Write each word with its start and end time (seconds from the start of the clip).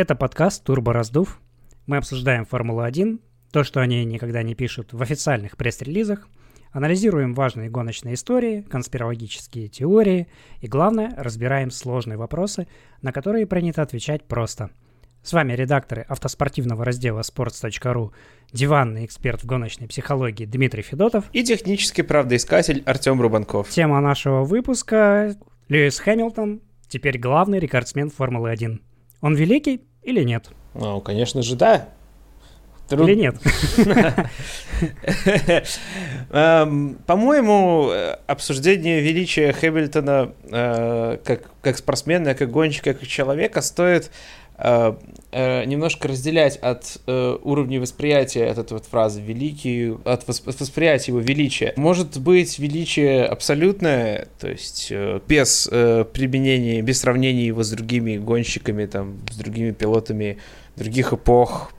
Это 0.00 0.14
подкаст 0.14 0.64
«Турбо 0.64 0.94
Раздув». 0.94 1.38
Мы 1.84 1.98
обсуждаем 1.98 2.46
Формулу-1, 2.46 3.20
то, 3.52 3.64
что 3.64 3.80
они 3.80 4.02
никогда 4.06 4.42
не 4.42 4.54
пишут 4.54 4.94
в 4.94 5.02
официальных 5.02 5.58
пресс-релизах, 5.58 6.26
анализируем 6.72 7.34
важные 7.34 7.68
гоночные 7.68 8.14
истории, 8.14 8.62
конспирологические 8.62 9.68
теории 9.68 10.28
и, 10.62 10.68
главное, 10.68 11.12
разбираем 11.18 11.70
сложные 11.70 12.16
вопросы, 12.16 12.66
на 13.02 13.12
которые 13.12 13.46
принято 13.46 13.82
отвечать 13.82 14.24
просто. 14.24 14.70
С 15.22 15.34
вами 15.34 15.52
редакторы 15.52 16.06
автоспортивного 16.08 16.82
раздела 16.82 17.20
sports.ru, 17.20 18.10
диванный 18.54 19.04
эксперт 19.04 19.42
в 19.42 19.46
гоночной 19.46 19.86
психологии 19.86 20.46
Дмитрий 20.46 20.80
Федотов 20.82 21.26
и 21.34 21.44
технический 21.44 22.00
правдоискатель 22.00 22.82
Артем 22.86 23.20
Рубанков. 23.20 23.68
Тема 23.68 24.00
нашего 24.00 24.44
выпуска– 24.44 25.36
Льюис 25.68 26.00
Хэмилтон, 26.00 26.62
теперь 26.88 27.18
главный 27.18 27.58
рекордсмен 27.58 28.08
Формулы-1. 28.08 28.80
Он 29.20 29.34
великий 29.34 29.82
или 30.02 30.22
нет? 30.22 30.50
Ну, 30.74 31.00
конечно 31.00 31.42
же, 31.42 31.56
да. 31.56 31.88
Труд... 32.88 33.08
Или 33.08 33.14
нет? 33.14 33.36
Эм, 36.30 36.98
по-моему, 37.06 37.92
обсуждение 38.26 39.00
величия 39.00 39.52
Хэмилтона 39.52 40.32
э, 40.50 41.18
как 41.62 41.76
спортсмена, 41.76 42.34
как 42.34 42.50
гонщика, 42.50 42.94
как 42.94 43.06
человека 43.06 43.62
стоит 43.62 44.10
немножко 45.32 46.08
разделять 46.08 46.56
от 46.56 47.00
уровня 47.06 47.80
восприятия 47.80 48.46
от 48.46 48.58
этой 48.58 48.72
вот 48.74 48.84
фразы 48.86 49.20
«великий», 49.20 49.94
от 50.04 50.26
восприятия 50.26 51.12
его 51.12 51.20
величия. 51.20 51.72
Может 51.76 52.20
быть 52.20 52.58
величие 52.58 53.24
абсолютное, 53.24 54.28
то 54.38 54.48
есть 54.48 54.92
без 55.28 55.68
применения, 55.68 56.82
без 56.82 57.00
сравнения 57.00 57.46
его 57.46 57.62
с 57.62 57.70
другими 57.70 58.16
гонщиками, 58.16 58.86
там, 58.86 59.18
с 59.30 59.36
другими 59.36 59.70
пилотами 59.70 60.38
других 60.76 61.12
эпох, 61.12 61.72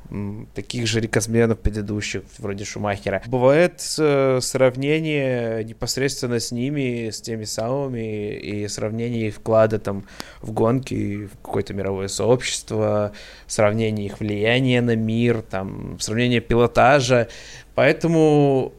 таких 0.54 0.88
же 0.88 1.00
рекордсменов 1.00 1.60
предыдущих, 1.60 2.24
вроде 2.38 2.66
Шумахера. 2.66 3.22
Бывает 3.28 3.82
э, 3.98 4.40
сравнение 4.42 5.64
непосредственно 5.64 6.40
с 6.40 6.52
ними, 6.52 7.10
с 7.10 7.22
теми 7.22 7.46
самыми, 7.46 8.34
и 8.34 8.68
сравнение 8.68 9.28
их 9.28 9.36
вклада 9.36 9.80
там 9.80 10.06
в 10.42 10.52
гонки, 10.52 11.28
в 11.28 11.38
какое-то 11.42 11.74
мировое 11.74 12.10
сообщество, 12.10 13.14
сравнение 13.48 14.06
их 14.08 14.20
влияния 14.20 14.82
на 14.82 14.96
мир, 14.96 15.42
там, 15.42 15.98
сравнение 16.00 16.42
пилотажа. 16.42 17.30
Поэтому 17.74 18.74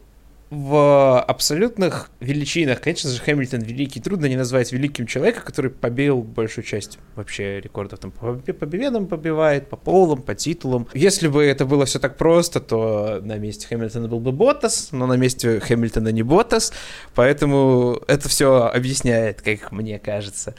в 0.52 1.18
абсолютных 1.22 2.10
величинах, 2.20 2.82
конечно 2.82 3.08
же, 3.08 3.18
Хэмилтон 3.22 3.62
великий. 3.62 4.00
Трудно 4.00 4.26
не 4.26 4.36
назвать 4.36 4.70
великим 4.70 5.06
человека, 5.06 5.40
который 5.40 5.70
побил 5.70 6.20
большую 6.20 6.62
часть 6.62 6.98
вообще 7.16 7.58
рекордов. 7.58 8.00
Там, 8.00 8.10
по, 8.10 8.34
по 8.34 8.52
победам 8.52 9.06
побивает, 9.06 9.70
по 9.70 9.76
полам, 9.76 10.20
по 10.20 10.34
титулам. 10.34 10.88
Если 10.92 11.28
бы 11.28 11.42
это 11.42 11.64
было 11.64 11.86
все 11.86 11.98
так 11.98 12.18
просто, 12.18 12.60
то 12.60 13.20
на 13.22 13.38
месте 13.38 13.66
Хэмилтона 13.66 14.08
был 14.08 14.20
бы 14.20 14.30
Ботас, 14.30 14.90
но 14.92 15.06
на 15.06 15.14
месте 15.14 15.58
Хэмилтона 15.58 16.08
не 16.08 16.22
Ботас, 16.22 16.74
поэтому 17.14 18.02
это 18.06 18.28
все 18.28 18.66
объясняет, 18.66 19.40
как 19.40 19.72
мне 19.72 19.98
кажется. 19.98 20.54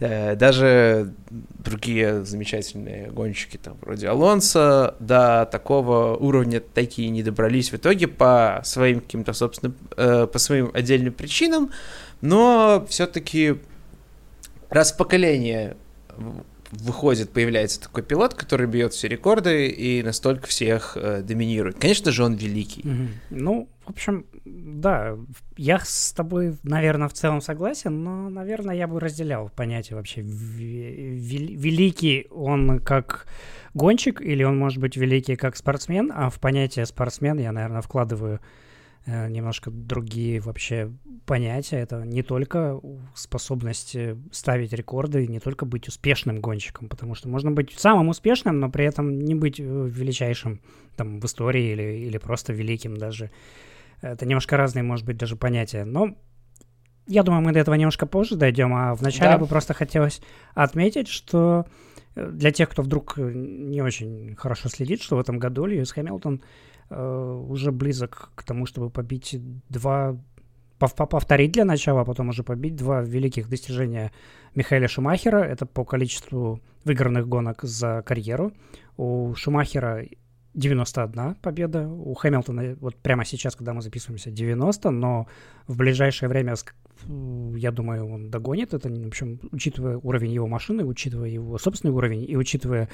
Э, 0.00 0.34
даже 0.34 1.14
другие 1.30 2.24
замечательные 2.24 3.12
гонщики, 3.12 3.58
там, 3.58 3.76
вроде 3.80 4.08
Алонса, 4.08 4.96
до 4.98 5.48
такого 5.52 6.16
уровня 6.16 6.58
такие 6.60 7.10
не 7.10 7.22
добрались 7.22 7.70
в 7.70 7.76
итоге 7.76 8.08
по 8.08 8.60
своим 8.64 8.98
каким-то 9.00 9.35
собственно, 9.36 9.74
э, 9.96 10.26
по 10.26 10.38
своим 10.38 10.70
отдельным 10.74 11.12
причинам, 11.12 11.70
но 12.20 12.86
все-таки 12.88 13.56
раз 14.70 14.92
в 14.92 14.96
поколение 14.96 15.76
выходит, 16.72 17.30
появляется 17.30 17.80
такой 17.80 18.02
пилот, 18.02 18.34
который 18.34 18.66
бьет 18.66 18.92
все 18.92 19.08
рекорды 19.08 19.68
и 19.68 20.02
настолько 20.02 20.46
всех 20.46 20.96
э, 20.96 21.22
доминирует. 21.22 21.78
Конечно 21.78 22.10
же, 22.10 22.24
он 22.24 22.34
великий. 22.34 22.84
Ну, 23.30 23.68
в 23.84 23.90
общем, 23.90 24.26
да, 24.44 25.16
я 25.56 25.78
с 25.78 26.12
тобой, 26.12 26.56
наверное, 26.62 27.08
в 27.08 27.12
целом 27.12 27.40
согласен, 27.40 28.02
но, 28.02 28.28
наверное, 28.28 28.74
я 28.74 28.88
бы 28.88 28.98
разделял 28.98 29.48
понятие 29.54 29.96
вообще 29.96 30.22
великий 31.56 32.26
он 32.30 32.80
как 32.80 33.26
гонщик 33.74 34.20
или 34.20 34.42
он 34.42 34.58
может 34.58 34.78
быть 34.78 34.96
великий 34.96 35.36
как 35.36 35.56
спортсмен, 35.56 36.10
а 36.14 36.30
в 36.30 36.40
понятие 36.40 36.86
спортсмен 36.86 37.38
я, 37.38 37.52
наверное, 37.52 37.82
вкладываю 37.82 38.40
немножко 39.06 39.70
другие 39.70 40.40
вообще 40.40 40.92
понятия. 41.26 41.78
Это 41.78 42.04
не 42.04 42.22
только 42.22 42.80
способность 43.14 43.96
ставить 44.32 44.72
рекорды, 44.72 45.26
не 45.26 45.40
только 45.40 45.64
быть 45.64 45.88
успешным 45.88 46.40
гонщиком, 46.40 46.88
потому 46.88 47.14
что 47.14 47.28
можно 47.28 47.50
быть 47.50 47.72
самым 47.78 48.08
успешным, 48.08 48.58
но 48.60 48.70
при 48.70 48.84
этом 48.84 49.20
не 49.20 49.34
быть 49.34 49.60
э, 49.60 49.62
величайшим 49.62 50.60
там, 50.96 51.20
в 51.20 51.24
истории 51.24 51.72
или, 51.72 52.06
или 52.06 52.18
просто 52.18 52.52
великим 52.52 52.96
даже. 52.96 53.30
Это 54.00 54.26
немножко 54.26 54.56
разные, 54.56 54.82
может 54.82 55.06
быть, 55.06 55.16
даже 55.16 55.36
понятия. 55.36 55.84
Но 55.84 56.16
я 57.06 57.22
думаю, 57.22 57.42
мы 57.42 57.52
до 57.52 57.60
этого 57.60 57.74
немножко 57.74 58.06
позже 58.06 58.36
дойдем, 58.36 58.74
а 58.74 58.94
вначале 58.94 59.32
да. 59.32 59.38
бы 59.38 59.46
просто 59.46 59.74
хотелось 59.74 60.20
отметить, 60.54 61.08
что 61.08 61.66
э, 62.14 62.28
для 62.30 62.50
тех, 62.50 62.70
кто 62.70 62.82
вдруг 62.82 63.14
не 63.18 63.82
очень 63.82 64.34
хорошо 64.36 64.68
следит, 64.68 65.02
что 65.02 65.16
в 65.16 65.20
этом 65.20 65.38
году 65.38 65.66
Льюис 65.66 65.92
Хэмилтон 65.92 66.40
Э, 66.40 66.42
уже 66.90 67.72
близок 67.72 68.30
к 68.34 68.42
тому, 68.42 68.66
чтобы 68.66 68.90
побить 68.90 69.36
два 69.68 70.16
повторить 70.78 71.52
для 71.52 71.64
начала, 71.64 72.02
а 72.02 72.04
потом 72.04 72.28
уже 72.28 72.42
побить 72.42 72.76
два 72.76 73.00
великих 73.00 73.48
достижения 73.48 74.12
Михаила 74.54 74.88
Шумахера. 74.88 75.38
Это 75.38 75.64
по 75.64 75.84
количеству 75.84 76.60
выигранных 76.84 77.26
гонок 77.26 77.62
за 77.62 78.02
карьеру. 78.02 78.52
У 78.98 79.34
Шумахера 79.34 80.04
91 80.56 81.34
победа, 81.36 81.86
у 81.86 82.14
Хэмилтона 82.14 82.76
вот 82.80 82.96
прямо 82.96 83.24
сейчас, 83.24 83.54
когда 83.56 83.74
мы 83.74 83.82
записываемся, 83.82 84.30
90, 84.30 84.90
но 84.90 85.26
в 85.66 85.76
ближайшее 85.76 86.30
время 86.30 86.54
я 87.54 87.70
думаю, 87.70 88.10
он 88.10 88.30
догонит 88.30 88.72
это, 88.72 88.88
в 88.88 89.06
общем, 89.06 89.38
учитывая 89.52 89.98
уровень 89.98 90.32
его 90.32 90.46
машины, 90.46 90.84
учитывая 90.84 91.28
его 91.28 91.58
собственный 91.58 91.92
уровень 91.92 92.24
и 92.26 92.36
учитывая 92.36 92.88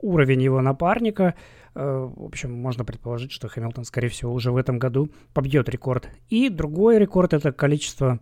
уровень 0.00 0.42
его 0.42 0.60
напарника, 0.60 1.24
э, 1.24 1.34
в 1.74 2.24
общем, 2.24 2.52
можно 2.52 2.84
предположить, 2.84 3.32
что 3.32 3.48
Хэмилтон, 3.48 3.84
скорее 3.84 4.08
всего, 4.08 4.32
уже 4.32 4.52
в 4.52 4.56
этом 4.56 4.78
году 4.78 5.10
побьет 5.32 5.68
рекорд. 5.68 6.08
И 6.28 6.48
другой 6.48 6.98
рекорд— 6.98 7.32
это 7.34 7.52
количество 7.52 8.20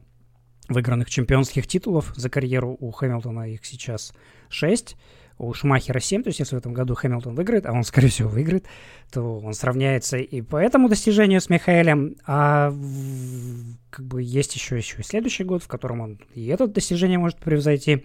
выигранных 0.68 1.08
чемпионских 1.08 1.66
титулов 1.66 2.12
за 2.16 2.28
карьеру. 2.28 2.76
У 2.80 2.90
Хэмилтона 2.90 3.50
их 3.50 3.64
сейчас 3.64 4.12
6 4.48 4.96
у 5.38 5.52
Шумахера 5.52 6.00
7, 6.00 6.22
то 6.22 6.28
есть 6.28 6.38
если 6.38 6.54
в 6.54 6.58
этом 6.58 6.72
году 6.72 6.94
Хэмилтон 6.94 7.34
выиграет, 7.34 7.66
а 7.66 7.72
он, 7.72 7.84
скорее 7.84 8.08
всего, 8.08 8.28
выиграет, 8.28 8.66
то 9.12 9.38
он 9.38 9.52
сравняется 9.52 10.16
и 10.16 10.40
по 10.40 10.56
этому 10.56 10.88
достижению 10.88 11.40
с 11.40 11.50
Михаэлем, 11.50 12.16
а 12.26 12.72
как 13.90 14.06
бы 14.06 14.22
есть 14.22 14.54
еще, 14.54 14.76
еще 14.76 15.00
и 15.00 15.04
следующий 15.04 15.44
год, 15.44 15.62
в 15.62 15.68
котором 15.68 16.00
он 16.00 16.20
и 16.34 16.46
это 16.46 16.66
достижение 16.66 17.18
может 17.18 17.38
превзойти. 17.38 18.04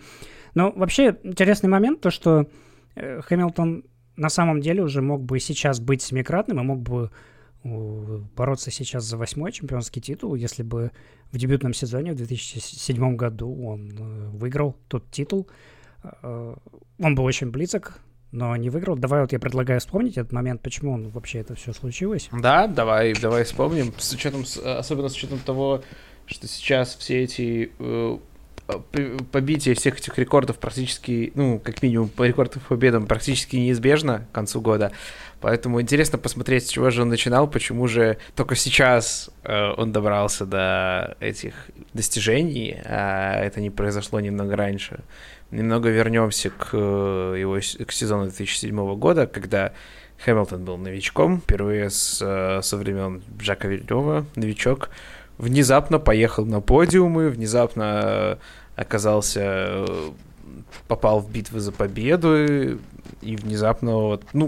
Но 0.56 0.72
вообще 0.76 1.18
интересный 1.24 1.70
момент, 1.70 2.02
то 2.02 2.12
что 2.12 2.48
э, 2.96 3.22
Хэмилтон 3.22 3.86
на 4.22 4.30
самом 4.30 4.62
деле 4.62 4.84
уже 4.84 5.02
мог 5.02 5.24
бы 5.24 5.40
сейчас 5.40 5.80
быть 5.80 6.04
семикратным 6.04 6.60
и 6.60 6.64
мог 6.64 6.80
бы 6.80 7.10
бороться 7.64 8.72
сейчас 8.72 9.04
за 9.04 9.18
восьмой 9.18 9.52
чемпионский 9.52 10.02
титул, 10.02 10.36
если 10.36 10.64
бы 10.64 10.92
в 11.32 11.38
дебютном 11.38 11.74
сезоне 11.74 12.14
в 12.14 12.16
2007 12.16 13.16
году 13.16 13.66
он 13.66 13.92
э, 13.92 14.30
выиграл 14.30 14.76
тот 14.88 15.10
титул. 15.12 15.48
Э, 16.04 16.56
он 17.00 17.16
был 17.16 17.24
очень 17.24 17.52
близок, 17.52 18.00
но 18.32 18.56
не 18.56 18.70
выиграл. 18.70 18.96
Давай 18.96 19.22
вот 19.22 19.32
я 19.32 19.40
предлагаю 19.40 19.80
вспомнить 19.80 20.18
этот 20.18 20.32
момент, 20.32 20.62
почему 20.62 20.94
он 20.94 21.10
вообще 21.10 21.40
это 21.40 21.54
все 21.56 21.72
случилось. 21.74 22.30
Да, 22.32 22.68
давай, 22.68 23.14
давай 23.14 23.44
вспомним. 23.44 23.94
С 23.98 24.14
учетом, 24.14 24.44
особенно 24.66 25.10
с 25.10 25.16
учетом 25.16 25.40
того, 25.40 25.84
что 26.26 26.48
сейчас 26.48 26.96
все 26.96 27.24
эти 27.24 27.72
э, 27.78 28.18
побитие 29.32 29.76
всех 29.76 29.98
этих 30.00 30.18
рекордов 30.18 30.58
практически, 30.58 31.32
ну, 31.36 31.60
как 31.60 31.82
минимум, 31.82 32.10
по 32.10 32.24
рекордам 32.24 32.62
победам 32.68 33.08
практически 33.08 33.56
неизбежно 33.56 34.28
к 34.32 34.36
концу 34.36 34.62
года. 34.62 34.92
Поэтому 35.42 35.82
интересно 35.82 36.20
посмотреть, 36.20 36.68
с 36.68 36.70
чего 36.70 36.92
же 36.92 37.02
он 37.02 37.10
начинал, 37.10 37.48
почему 37.48 37.88
же 37.88 38.18
только 38.36 38.56
сейчас 38.56 39.32
э, 39.44 39.74
он 39.76 39.92
добрался 39.92 40.46
до 40.46 41.18
этих 41.20 41.54
достижений, 41.94 42.80
а 42.86 43.40
это 43.44 43.60
не 43.60 43.72
произошло 43.72 44.20
немного 44.20 44.56
раньше. 44.56 45.00
Немного 45.50 45.90
вернемся 45.90 46.52
к 46.52 46.70
э, 46.74 47.36
его 47.40 47.56
к 47.58 47.92
сезону 47.92 48.26
2007 48.26 48.96
года, 48.98 49.26
когда 49.26 49.74
Хэмилтон 50.24 50.64
был 50.64 50.78
новичком, 50.78 51.42
впервые 51.42 51.90
с, 51.90 52.22
э, 52.22 52.62
со 52.62 52.78
времен 52.78 53.24
Жака 53.40 53.68
Вильнева, 53.68 54.26
новичок, 54.36 54.92
внезапно 55.40 55.98
поехал 55.98 56.46
на 56.46 56.62
подиумы, 56.62 57.30
внезапно 57.30 58.38
оказался, 58.76 59.42
э, 59.44 60.12
попал 60.88 61.20
в 61.20 61.32
битвы 61.32 61.60
за 61.60 61.72
победу, 61.72 62.36
и 63.22 63.36
внезапно, 63.36 63.96
вот, 63.98 64.24
ну, 64.34 64.48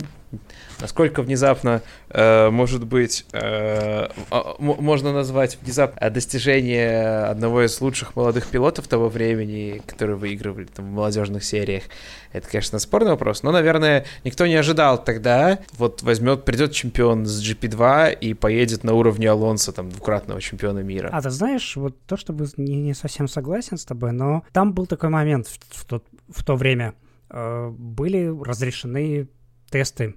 насколько 0.80 1.21
внезапно 1.21 1.81
э, 2.09 2.50
может 2.50 2.85
быть, 2.85 3.25
э, 3.31 4.07
а, 4.30 4.56
можно 4.59 5.13
назвать 5.13 5.57
внезапно 5.62 6.09
достижение 6.09 7.25
одного 7.25 7.63
из 7.65 7.80
лучших 7.81 8.15
молодых 8.15 8.47
пилотов 8.47 8.88
того 8.88 9.09
времени, 9.09 9.81
которые 9.85 10.18
выигрывали 10.18 10.65
там, 10.65 10.85
в 10.85 10.91
молодежных 10.91 11.44
сериях. 11.44 11.83
Это, 12.31 12.47
конечно, 12.47 12.80
спорный 12.80 13.12
вопрос, 13.12 13.44
но, 13.44 13.51
наверное, 13.51 14.06
никто 14.24 14.47
не 14.47 14.56
ожидал 14.56 15.03
тогда, 15.03 15.59
вот 15.77 16.03
возьмет, 16.03 16.45
придет 16.45 16.71
чемпион 16.71 17.25
с 17.25 17.41
GP2 17.41 18.18
и 18.19 18.33
поедет 18.33 18.83
на 18.83 18.94
уровне 18.94 19.29
Алонса, 19.29 19.71
там, 19.71 19.89
двукратного 19.89 20.41
чемпиона 20.41 20.79
мира. 20.79 21.09
А 21.12 21.21
ты 21.21 21.29
знаешь, 21.29 21.75
вот 21.75 21.95
то, 22.06 22.18
чтобы 22.18 22.47
не, 22.57 22.81
не 22.81 22.94
совсем 22.94 23.27
согласен 23.27 23.77
с 23.77 23.86
тобой, 23.86 24.12
но 24.12 24.44
там 24.51 24.74
был 24.74 24.86
такой 24.86 25.09
момент 25.09 25.47
в, 25.47 25.59
в, 25.69 25.86
тот, 25.86 26.06
в 26.29 26.44
то 26.44 26.56
время, 26.56 26.95
э, 27.29 27.69
были 27.69 28.27
разрешены 28.44 29.27
тесты 29.69 30.15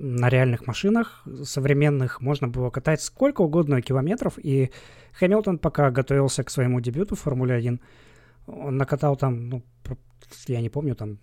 на 0.00 0.28
реальных 0.28 0.66
машинах 0.66 1.24
современных 1.42 2.20
можно 2.20 2.46
было 2.46 2.70
катать 2.70 3.02
сколько 3.02 3.42
угодно 3.42 3.82
километров, 3.82 4.38
и 4.38 4.70
Хэмилтон, 5.14 5.58
пока 5.58 5.90
готовился 5.90 6.44
к 6.44 6.50
своему 6.50 6.80
дебюту 6.80 7.16
в 7.16 7.20
Формуле 7.20 7.54
1, 7.54 7.80
он 8.46 8.76
накатал 8.76 9.16
там, 9.16 9.48
ну, 9.48 9.62
я 10.46 10.60
не 10.60 10.68
помню, 10.68 10.94
там 10.94 11.18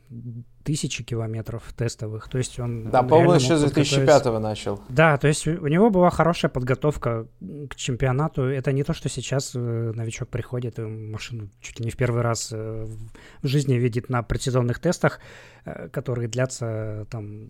тысячи 0.65 1.03
километров 1.03 1.71
тестовых. 1.77 2.27
То 2.27 2.39
есть 2.39 2.59
он... 2.59 2.89
Да, 2.89 3.03
по-моему, 3.03 3.33
еще 3.33 3.55
с 3.55 3.61
2005 3.61 4.25
начал. 4.39 4.81
Да, 4.89 5.15
то 5.17 5.27
есть 5.27 5.47
у 5.47 5.67
него 5.67 5.91
была 5.91 6.09
хорошая 6.09 6.49
подготовка 6.49 7.27
к 7.69 7.75
чемпионату. 7.75 8.43
Это 8.43 8.71
не 8.71 8.83
то, 8.83 8.93
что 8.93 9.07
сейчас 9.07 9.51
э, 9.55 9.59
новичок 9.59 10.29
приходит 10.29 10.79
и 10.79 10.81
машину 10.81 11.49
чуть 11.61 11.79
ли 11.79 11.85
не 11.85 11.91
в 11.91 11.97
первый 11.97 12.23
раз 12.23 12.49
э, 12.51 12.87
в 13.43 13.47
жизни 13.47 13.75
видит 13.75 14.09
на 14.09 14.23
предсезонных 14.23 14.79
тестах, 14.79 15.19
э, 15.65 15.87
которые 15.89 16.27
длятся 16.27 17.05
там 17.11 17.47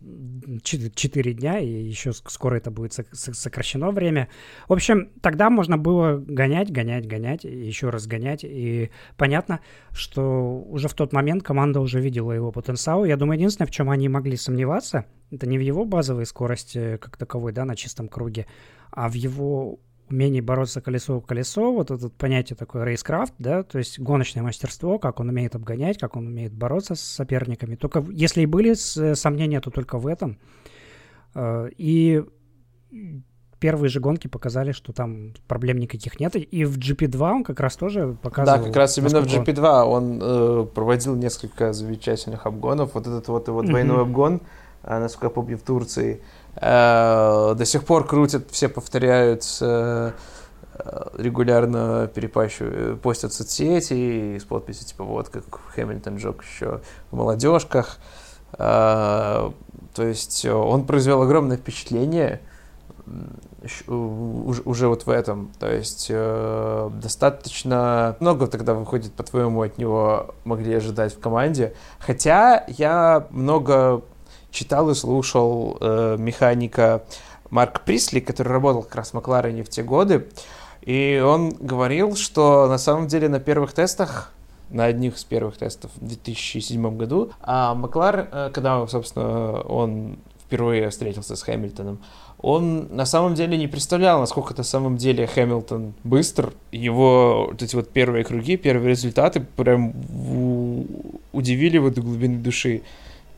4 0.61 1.33
дня, 1.33 1.59
и 1.59 1.69
еще 1.69 2.11
скоро 2.11 2.55
это 2.55 2.69
будет 2.69 2.99
сокращено 3.13 3.91
время. 3.91 4.27
В 4.67 4.73
общем, 4.73 5.09
тогда 5.21 5.49
можно 5.49 5.77
было 5.77 6.17
гонять, 6.17 6.69
гонять, 6.69 7.07
гонять, 7.07 7.45
еще 7.45 7.91
раз 7.91 8.07
гонять. 8.07 8.43
И 8.43 8.91
понятно, 9.15 9.61
что 9.93 10.59
уже 10.67 10.89
в 10.89 10.93
тот 10.95 11.04
момент 11.13 11.43
команда 11.43 11.79
уже 11.79 11.99
видела 11.99 12.31
его 12.31 12.51
потенциал, 12.51 13.05
я 13.05 13.17
думаю, 13.17 13.37
единственное, 13.37 13.67
в 13.67 13.71
чем 13.71 13.89
они 13.89 14.09
могли 14.09 14.37
сомневаться, 14.37 15.05
это 15.31 15.47
не 15.47 15.57
в 15.57 15.61
его 15.61 15.85
базовой 15.85 16.25
скорости 16.25 16.97
как 16.97 17.17
таковой, 17.17 17.51
да, 17.51 17.65
на 17.65 17.75
чистом 17.75 18.07
круге, 18.07 18.47
а 18.91 19.09
в 19.09 19.13
его 19.13 19.79
умении 20.09 20.41
бороться 20.41 20.81
колесо 20.81 21.19
в 21.19 21.25
колесо, 21.25 21.73
вот 21.73 21.91
это 21.91 22.09
понятие 22.09 22.55
такое 22.55 22.85
рейскрафт, 22.85 23.33
да, 23.39 23.63
то 23.63 23.77
есть 23.77 23.99
гоночное 23.99 24.43
мастерство, 24.43 24.99
как 24.99 25.19
он 25.19 25.29
умеет 25.29 25.55
обгонять, 25.55 25.97
как 25.97 26.15
он 26.15 26.27
умеет 26.27 26.53
бороться 26.53 26.95
с 26.95 27.01
соперниками. 27.01 27.75
Только 27.75 28.05
если 28.11 28.41
и 28.41 28.45
были 28.45 28.73
сомнения, 28.73 29.61
то 29.61 29.71
только 29.71 29.97
в 29.97 30.07
этом. 30.07 30.37
Э, 31.33 31.69
и 31.77 32.23
первые 33.65 33.89
же 33.89 33.99
гонки 33.99 34.27
показали, 34.27 34.73
что 34.73 34.93
там 34.93 35.33
проблем 35.47 35.79
никаких 35.79 36.19
нет. 36.19 36.35
И 36.35 36.65
в 36.65 36.77
GP2 36.77 37.31
он 37.31 37.43
как 37.43 37.59
раз 37.59 37.75
тоже 37.75 38.15
показывал... 38.21 38.59
Да, 38.59 38.63
как 38.63 38.75
раз 38.75 38.95
именно 38.99 39.21
в 39.21 39.25
GP2 39.25 39.83
он 39.85 40.19
э, 40.21 40.65
проводил 40.71 41.15
несколько 41.15 41.73
замечательных 41.73 42.45
обгонов. 42.45 42.93
Вот 42.93 43.07
этот 43.07 43.27
вот 43.27 43.47
его 43.47 43.63
двойной 43.63 43.97
mm-hmm. 43.97 44.01
обгон, 44.01 44.41
э, 44.83 44.99
насколько 44.99 45.25
я 45.25 45.29
помню, 45.31 45.57
в 45.57 45.63
Турции, 45.63 46.21
э, 46.57 47.55
до 47.57 47.65
сих 47.65 47.85
пор 47.85 48.05
крутят, 48.05 48.51
все 48.51 48.69
повторяют, 48.69 49.43
э, 49.61 50.11
регулярно 51.17 52.07
перепащивают, 52.13 53.01
постят 53.01 53.31
в 53.31 53.33
соцсети 53.33 54.37
с 54.37 54.43
подписью 54.43 54.85
типа 54.85 55.03
вот 55.03 55.29
как 55.29 55.43
Хэмилтон 55.73 56.17
Джок 56.17 56.43
еще 56.43 56.81
в 57.09 57.15
молодежках. 57.15 57.97
Э, 58.59 59.49
то 59.95 60.03
есть 60.03 60.45
он 60.45 60.85
произвел 60.85 61.23
огромное 61.23 61.57
впечатление 61.57 62.41
уже 63.87 64.87
вот 64.87 65.05
в 65.05 65.09
этом. 65.09 65.51
То 65.59 65.71
есть 65.71 66.07
э, 66.09 66.89
достаточно 67.01 68.15
много 68.19 68.47
тогда 68.47 68.73
выходит, 68.73 69.13
по-твоему, 69.13 69.61
от 69.61 69.77
него 69.77 70.33
могли 70.43 70.73
ожидать 70.73 71.13
в 71.13 71.19
команде. 71.19 71.73
Хотя 71.99 72.65
я 72.67 73.27
много 73.29 74.01
читал 74.51 74.89
и 74.89 74.95
слушал 74.95 75.77
э, 75.81 76.15
механика 76.17 77.03
Марк 77.49 77.81
Присли, 77.81 78.19
который 78.19 78.49
работал 78.49 78.83
как 78.83 78.95
раз 78.95 79.11
в 79.11 79.13
Макларене 79.13 79.63
в 79.63 79.69
те 79.69 79.83
годы. 79.83 80.27
И 80.81 81.21
он 81.23 81.49
говорил, 81.49 82.15
что 82.15 82.67
на 82.67 82.77
самом 82.77 83.07
деле 83.07 83.29
на 83.29 83.39
первых 83.39 83.73
тестах 83.73 84.31
на 84.69 84.85
одних 84.85 85.15
из 85.15 85.23
первых 85.23 85.57
тестов 85.57 85.91
в 85.95 86.05
2007 86.05 86.97
году. 86.97 87.31
А 87.41 87.75
Маклар, 87.75 88.27
э, 88.31 88.49
когда, 88.53 88.85
собственно, 88.87 89.61
он 89.61 90.17
впервые 90.45 90.89
встретился 90.89 91.35
с 91.35 91.41
Хэмилтоном, 91.43 91.99
он 92.39 92.95
на 92.95 93.05
самом 93.05 93.35
деле 93.35 93.57
не 93.57 93.67
представлял, 93.67 94.19
насколько 94.19 94.53
на 94.55 94.63
самом 94.63 94.97
деле 94.97 95.25
Хэмилтон 95.25 95.93
быстр. 96.03 96.53
Его 96.71 97.47
вот 97.51 97.63
эти 97.63 97.75
вот 97.75 97.89
первые 97.89 98.23
круги, 98.23 98.57
первые 98.57 98.89
результаты 98.89 99.45
прям 99.55 99.93
удивили 101.31 101.75
его 101.75 101.89
до 101.89 102.01
глубины 102.01 102.37
души. 102.37 102.81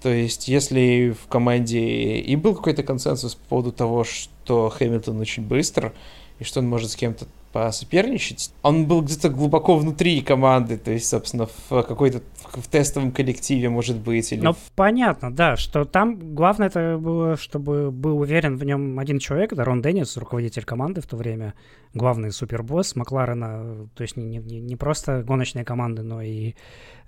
То 0.01 0.09
есть, 0.09 0.47
если 0.47 1.15
в 1.19 1.27
команде 1.27 1.79
и 1.79 2.35
был 2.35 2.55
какой-то 2.55 2.83
консенсус 2.83 3.35
по 3.35 3.49
поводу 3.49 3.71
того, 3.71 4.03
что 4.03 4.69
Хэмилтон 4.69 5.19
очень 5.19 5.43
быстр, 5.43 5.93
и 6.39 6.43
что 6.43 6.59
он 6.59 6.67
может 6.67 6.91
с 6.91 6.95
кем-то 6.95 7.25
посоперничать. 7.51 8.53
Он 8.61 8.85
был 8.85 9.01
где-то 9.01 9.29
глубоко 9.29 9.77
внутри 9.77 10.21
команды, 10.21 10.77
то 10.77 10.91
есть, 10.91 11.07
собственно, 11.07 11.47
в 11.47 11.83
какой-то 11.83 12.21
в 12.53 12.67
тестовом 12.67 13.11
коллективе, 13.11 13.69
может 13.69 13.97
быть. 13.97 14.31
Или... 14.31 14.41
Ну, 14.41 14.55
понятно, 14.75 15.33
да, 15.33 15.55
что 15.55 15.85
там 15.85 16.35
главное 16.35 16.67
это 16.67 16.97
было, 16.99 17.37
чтобы 17.37 17.91
был 17.91 18.19
уверен 18.19 18.57
в 18.57 18.63
нем 18.63 18.99
один 18.99 19.19
человек, 19.19 19.53
это 19.53 19.63
Рон 19.63 19.81
Деннис, 19.81 20.17
руководитель 20.17 20.63
команды 20.63 21.01
в 21.01 21.07
то 21.07 21.15
время, 21.15 21.53
главный 21.93 22.31
супербосс 22.31 22.95
Макларена, 22.95 23.87
то 23.95 24.01
есть 24.03 24.17
не, 24.17 24.37
не, 24.37 24.59
не 24.59 24.75
просто 24.75 25.23
гоночные 25.23 25.65
команды, 25.65 26.03
но 26.03 26.21
и 26.21 26.55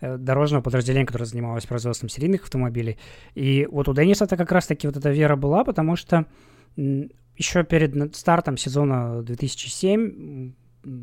э, 0.01 0.17
дорожного 0.17 0.61
подразделения, 0.61 1.05
которое 1.05 1.25
занималось 1.25 1.65
производством 1.65 2.09
серийных 2.09 2.43
автомобилей. 2.43 2.97
И 3.35 3.67
вот 3.69 3.87
у 3.87 3.93
Денниса 3.93 4.25
это 4.25 4.37
как 4.37 4.51
раз-таки 4.51 4.87
вот 4.87 4.97
эта 4.97 5.09
вера 5.09 5.35
была, 5.35 5.63
потому 5.63 5.95
что 5.95 6.25
еще 7.39 7.63
перед 7.63 8.15
стартом 8.15 8.57
сезона 8.57 9.23
2007 9.23 10.51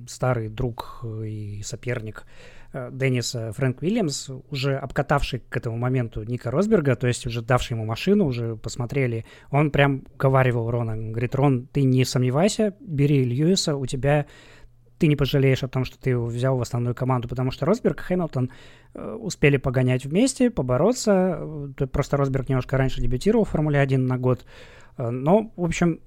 старый 0.07 0.49
друг 0.49 1.05
и 1.25 1.63
соперник 1.63 2.25
э, 2.73 2.91
Денниса 2.93 3.53
Фрэнк 3.53 3.81
Уильямс, 3.83 4.31
уже 4.51 4.77
обкатавший 4.77 5.41
к 5.41 5.57
этому 5.57 5.77
моменту 5.79 6.23
Ника 6.23 6.51
Росберга, 6.51 6.95
то 6.95 7.07
есть 7.07 7.27
уже 7.27 7.43
давший 7.43 7.75
ему 7.75 7.87
машину, 7.87 8.27
уже 8.27 8.57
посмотрели, 8.57 9.25
он 9.51 9.71
прям 9.71 10.05
уговаривал 10.15 10.71
Рона, 10.71 10.97
говорит, 10.97 11.35
Рон, 11.35 11.69
ты 11.73 11.85
не 11.85 12.05
сомневайся, 12.05 12.75
бери 12.81 13.25
Льюиса, 13.25 13.77
у 13.77 13.87
тебя 13.87 14.27
ты 14.99 15.09
не 15.09 15.17
пожалеешь 15.17 15.63
о 15.63 15.69
том, 15.69 15.85
что 15.85 15.99
ты 15.99 16.11
его 16.11 16.27
взял 16.27 16.57
в 16.57 16.63
основную 16.63 16.95
команду, 16.95 17.29
потому 17.29 17.51
что 17.51 17.67
Росберг 17.67 18.01
и 18.01 18.03
Хэмилтон 18.03 18.51
э, 18.95 19.13
успели 19.21 19.57
погонять 19.57 20.05
вместе, 20.05 20.51
побороться. 20.51 21.39
Э, 21.79 21.87
просто 21.87 22.17
Росберг 22.17 22.49
немножко 22.49 22.79
раньше 22.79 23.03
дебютировал 23.03 23.45
в 23.45 23.51
Формуле 23.51 23.81
1 23.81 24.07
на 24.07 24.19
год. 24.19 24.45
Но, 24.99 25.53
в 25.57 25.65
общем, 25.65 26.01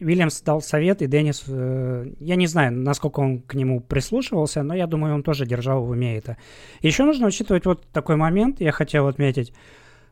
Уильямс 0.00 0.40
дал 0.42 0.60
совет, 0.60 1.02
и 1.02 1.06
Деннис, 1.06 1.44
э, 1.46 2.12
я 2.20 2.36
не 2.36 2.46
знаю, 2.46 2.72
насколько 2.72 3.20
он 3.20 3.40
к 3.40 3.54
нему 3.54 3.80
прислушивался, 3.80 4.62
но 4.62 4.74
я 4.74 4.86
думаю, 4.86 5.14
он 5.14 5.22
тоже 5.22 5.46
держал 5.46 5.84
в 5.84 5.90
уме 5.90 6.16
это. 6.16 6.36
Еще 6.80 7.04
нужно 7.04 7.26
учитывать 7.26 7.66
вот 7.66 7.86
такой 7.92 8.16
момент, 8.16 8.60
я 8.60 8.72
хотел 8.72 9.06
отметить, 9.06 9.52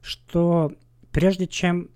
что 0.01 0.73
прежде 1.11 1.47
чем 1.47 1.89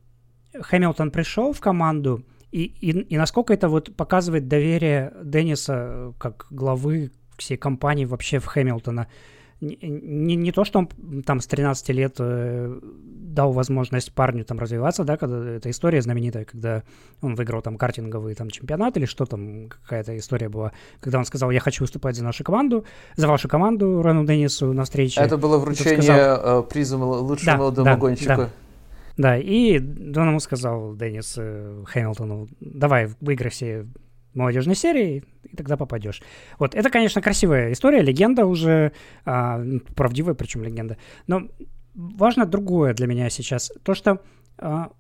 Хэмилтон 0.58 1.10
пришел 1.10 1.52
в 1.52 1.60
команду, 1.60 2.24
и, 2.50 2.64
и, 2.64 2.90
и 2.90 3.16
насколько 3.16 3.52
это 3.52 3.68
вот 3.68 3.94
показывает 3.94 4.48
доверие 4.48 5.12
Денниса 5.22 6.14
как 6.18 6.46
главы 6.50 7.12
всей 7.36 7.56
компании 7.56 8.04
вообще 8.04 8.38
в 8.38 8.46
Хэмилтона– 8.46 9.08
не, 9.60 10.36
не 10.36 10.52
то, 10.52 10.64
что 10.64 10.80
он 10.80 11.22
там 11.22 11.40
с 11.40 11.46
13 11.46 11.88
лет 11.90 12.16
э, 12.18 12.78
дал 12.82 13.52
возможность 13.52 14.12
парню 14.12 14.44
там 14.44 14.58
развиваться, 14.58 15.04
да, 15.04 15.16
когда 15.16 15.48
эта 15.48 15.70
история 15.70 16.02
знаменитая, 16.02 16.44
когда 16.44 16.82
он 17.22 17.34
выиграл 17.34 17.62
там 17.62 17.76
картинговый 17.76 18.34
там 18.34 18.50
чемпионат 18.50 18.96
или 18.96 19.06
что 19.06 19.24
там, 19.24 19.68
какая-то 19.68 20.16
история 20.18 20.48
была, 20.48 20.72
когда 21.00 21.18
он 21.18 21.24
сказал, 21.24 21.50
я 21.50 21.60
хочу 21.60 21.84
выступать 21.84 22.16
за 22.16 22.24
нашу 22.24 22.44
команду, 22.44 22.84
за 23.16 23.28
вашу 23.28 23.48
команду 23.48 24.02
Рону 24.02 24.26
Деннису 24.26 24.72
на 24.72 24.84
встрече. 24.84 25.20
Это 25.20 25.38
было 25.38 25.58
вручение 25.58 26.02
сказал, 26.02 26.60
э, 26.60 26.62
приза 26.64 26.98
лучшему 26.98 27.52
да, 27.52 27.56
молодому 27.56 27.84
да, 27.84 27.96
гонщику. 27.96 28.36
Да. 28.36 28.50
Да, 29.16 29.38
и 29.38 29.78
он 29.78 30.28
ему 30.28 30.40
сказал, 30.40 30.94
Деннис 30.94 31.34
э, 31.38 31.82
Хэмилтону, 31.86 32.48
давай, 32.60 33.08
выиграй 33.20 33.50
все 33.50 33.86
молодежной 34.36 34.76
серии, 34.76 35.24
и 35.44 35.56
тогда 35.56 35.76
попадешь. 35.76 36.22
Вот, 36.58 36.74
это, 36.74 36.90
конечно, 36.90 37.20
красивая 37.22 37.72
история, 37.72 38.02
легенда 38.02 38.46
уже, 38.46 38.92
а, 39.24 39.60
правдивая 39.94 40.34
причем 40.34 40.62
легенда. 40.62 40.96
Но 41.26 41.48
важно 41.94 42.46
другое 42.46 42.94
для 42.94 43.06
меня 43.06 43.30
сейчас. 43.30 43.72
То, 43.82 43.94
что 43.94 44.22
а, 44.58 44.90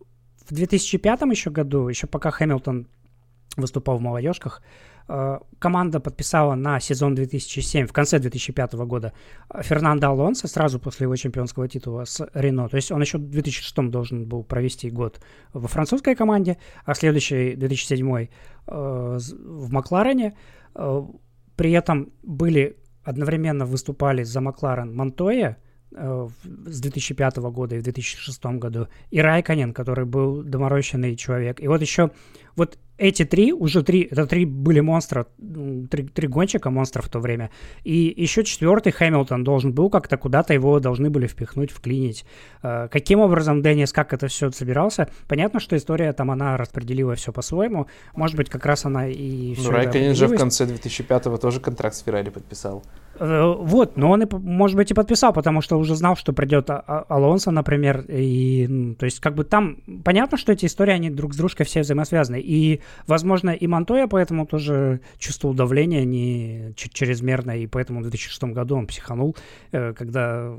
в 0.48 0.54
2005 0.54 1.20
еще 1.30 1.50
году, 1.50 1.88
еще 1.88 2.06
пока 2.06 2.30
Хэмилтон 2.30 2.88
выступал 3.56 3.98
в 3.98 4.02
молодежках. 4.02 4.62
Э, 5.08 5.38
команда 5.58 6.00
подписала 6.00 6.54
на 6.54 6.80
сезон 6.80 7.14
2007, 7.14 7.86
в 7.86 7.92
конце 7.92 8.18
2005 8.18 8.72
года, 8.74 9.12
Фернандо 9.62 10.08
Алонсо 10.08 10.48
сразу 10.48 10.80
после 10.80 11.04
его 11.04 11.16
чемпионского 11.16 11.68
титула 11.68 12.04
с 12.04 12.26
Рено. 12.34 12.68
То 12.68 12.76
есть 12.76 12.90
он 12.90 13.00
еще 13.00 13.18
в 13.18 13.30
2006 13.30 13.90
должен 13.90 14.26
был 14.26 14.42
провести 14.42 14.90
год 14.90 15.20
во 15.52 15.68
французской 15.68 16.16
команде, 16.16 16.58
а 16.84 16.94
следующий, 16.94 17.54
2007, 17.54 18.08
э, 18.16 18.28
в 18.66 19.72
Макларене. 19.72 20.36
Э, 20.74 21.02
при 21.56 21.72
этом 21.72 22.12
были 22.22 22.76
одновременно 23.04 23.64
выступали 23.64 24.24
за 24.24 24.40
Макларен 24.40 24.94
Монтоя, 24.94 25.56
с 25.92 26.80
2005 26.80 27.36
года 27.36 27.76
и 27.76 27.78
в 27.78 27.82
2006 27.82 28.44
году, 28.58 28.88
и 29.10 29.20
Райконен, 29.20 29.72
который 29.72 30.04
был 30.04 30.42
доморощенный 30.42 31.16
человек. 31.16 31.62
И 31.62 31.68
вот 31.68 31.80
еще 31.80 32.10
вот 32.56 32.78
эти 32.98 33.24
три, 33.24 33.52
уже 33.52 33.82
три, 33.82 34.08
это 34.10 34.26
три 34.26 34.46
были 34.46 34.80
монстра, 34.80 35.26
три, 35.90 36.04
три 36.04 36.28
гонщика 36.28 36.70
монстров 36.70 37.06
в 37.06 37.08
то 37.10 37.20
время. 37.20 37.50
И 37.84 38.12
еще 38.16 38.42
четвертый 38.44 38.92
Хэмилтон 38.92 39.44
должен 39.44 39.72
был 39.72 39.90
как-то 39.90 40.16
куда-то 40.16 40.54
его 40.54 40.80
должны 40.80 41.10
были 41.10 41.26
впихнуть, 41.26 41.70
вклинить. 41.70 42.24
Э, 42.62 42.88
каким 42.90 43.20
образом 43.20 43.62
Деннис, 43.62 43.92
как 43.92 44.12
это 44.12 44.28
все 44.28 44.50
собирался? 44.50 45.08
Понятно, 45.28 45.60
что 45.60 45.76
история 45.76 46.12
там, 46.12 46.30
она 46.30 46.56
распределила 46.56 47.14
все 47.14 47.32
по-своему. 47.32 47.86
Может 48.14 48.36
быть, 48.36 48.48
как 48.48 48.64
раз 48.64 48.86
она 48.86 49.08
и 49.08 49.54
все 49.54 49.64
Ну, 49.64 49.70
Райконин 49.70 50.14
же 50.14 50.28
в 50.28 50.36
конце 50.36 50.64
2005-го 50.64 51.36
тоже 51.36 51.60
контракт 51.60 51.96
с 51.96 52.02
Феррари 52.02 52.30
подписал. 52.30 52.82
Э, 53.18 53.54
вот, 53.58 53.96
но 53.96 54.10
он, 54.10 54.22
и, 54.22 54.26
может 54.34 54.76
быть, 54.76 54.90
и 54.90 54.94
подписал, 54.94 55.32
потому 55.32 55.60
что 55.60 55.78
уже 55.78 55.94
знал, 55.96 56.16
что 56.16 56.32
придет 56.32 56.70
а, 56.70 56.82
а, 56.86 57.04
Алонсо, 57.08 57.50
например, 57.50 58.04
и, 58.08 58.94
то 58.98 59.04
есть, 59.04 59.20
как 59.20 59.34
бы 59.34 59.44
там, 59.44 59.78
понятно, 60.04 60.36
что 60.36 60.52
эти 60.52 60.66
истории, 60.66 60.92
они 60.92 61.10
друг 61.10 61.34
с 61.34 61.36
дружкой 61.36 61.66
все 61.66 61.80
взаимосвязаны, 61.80 62.40
и, 62.46 62.80
возможно, 63.06 63.50
и 63.50 63.66
Монтоя 63.66 64.06
поэтому 64.06 64.46
тоже 64.46 65.00
чувствовал 65.18 65.54
давление 65.54 66.04
не 66.04 66.72
чрезмерно, 66.76 67.58
и 67.58 67.66
поэтому 67.66 68.00
в 68.00 68.02
2006 68.02 68.44
году 68.44 68.76
он 68.76 68.86
психанул, 68.86 69.36
э, 69.72 69.92
когда 69.92 70.54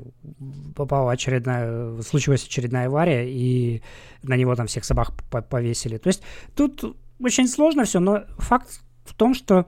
попала 0.76 1.12
очередная, 1.12 2.00
случилась 2.02 2.44
очередная 2.44 2.86
авария, 2.86 3.28
и 3.28 3.82
на 4.22 4.36
него 4.36 4.54
там 4.54 4.66
всех 4.66 4.84
собак 4.84 5.12
повесили. 5.48 5.96
То 5.98 6.08
есть, 6.08 6.22
тут 6.54 6.96
очень 7.20 7.48
сложно 7.48 7.84
все, 7.84 8.00
но 8.00 8.24
факт 8.38 8.80
в 9.04 9.14
том, 9.14 9.34
что 9.34 9.66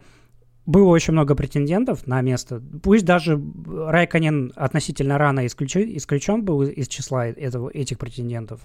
было 0.66 0.88
очень 0.88 1.12
много 1.12 1.34
претендентов 1.34 2.06
на 2.06 2.20
место. 2.20 2.62
Пусть 2.82 3.04
даже 3.04 3.40
Райконен 3.66 4.52
относительно 4.54 5.18
рано 5.18 5.46
исключен, 5.46 5.96
исключен 5.96 6.44
был 6.44 6.62
из 6.62 6.86
числа 6.88 7.26
этого, 7.26 7.70
этих 7.70 7.98
претендентов, 7.98 8.60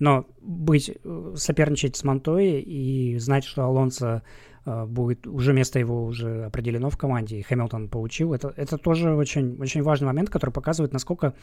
но 0.00 0.26
быть, 0.40 0.90
э, 0.90 1.34
соперничать 1.36 1.94
с 1.94 2.02
Монтоей 2.02 2.60
и 2.60 3.18
знать, 3.18 3.44
что 3.44 3.64
Алонсо 3.64 4.22
э, 4.64 4.86
будет, 4.86 5.26
уже 5.26 5.52
место 5.52 5.78
его 5.78 6.04
уже 6.04 6.46
определено 6.46 6.90
в 6.90 6.96
команде, 6.96 7.38
и 7.38 7.42
Хэмилтон 7.42 7.88
получил, 7.88 8.32
это, 8.32 8.52
это 8.56 8.78
тоже 8.78 9.14
очень, 9.14 9.60
очень 9.60 9.82
важный 9.82 10.06
момент, 10.06 10.30
который 10.30 10.50
показывает, 10.50 10.92
насколько 10.92 11.34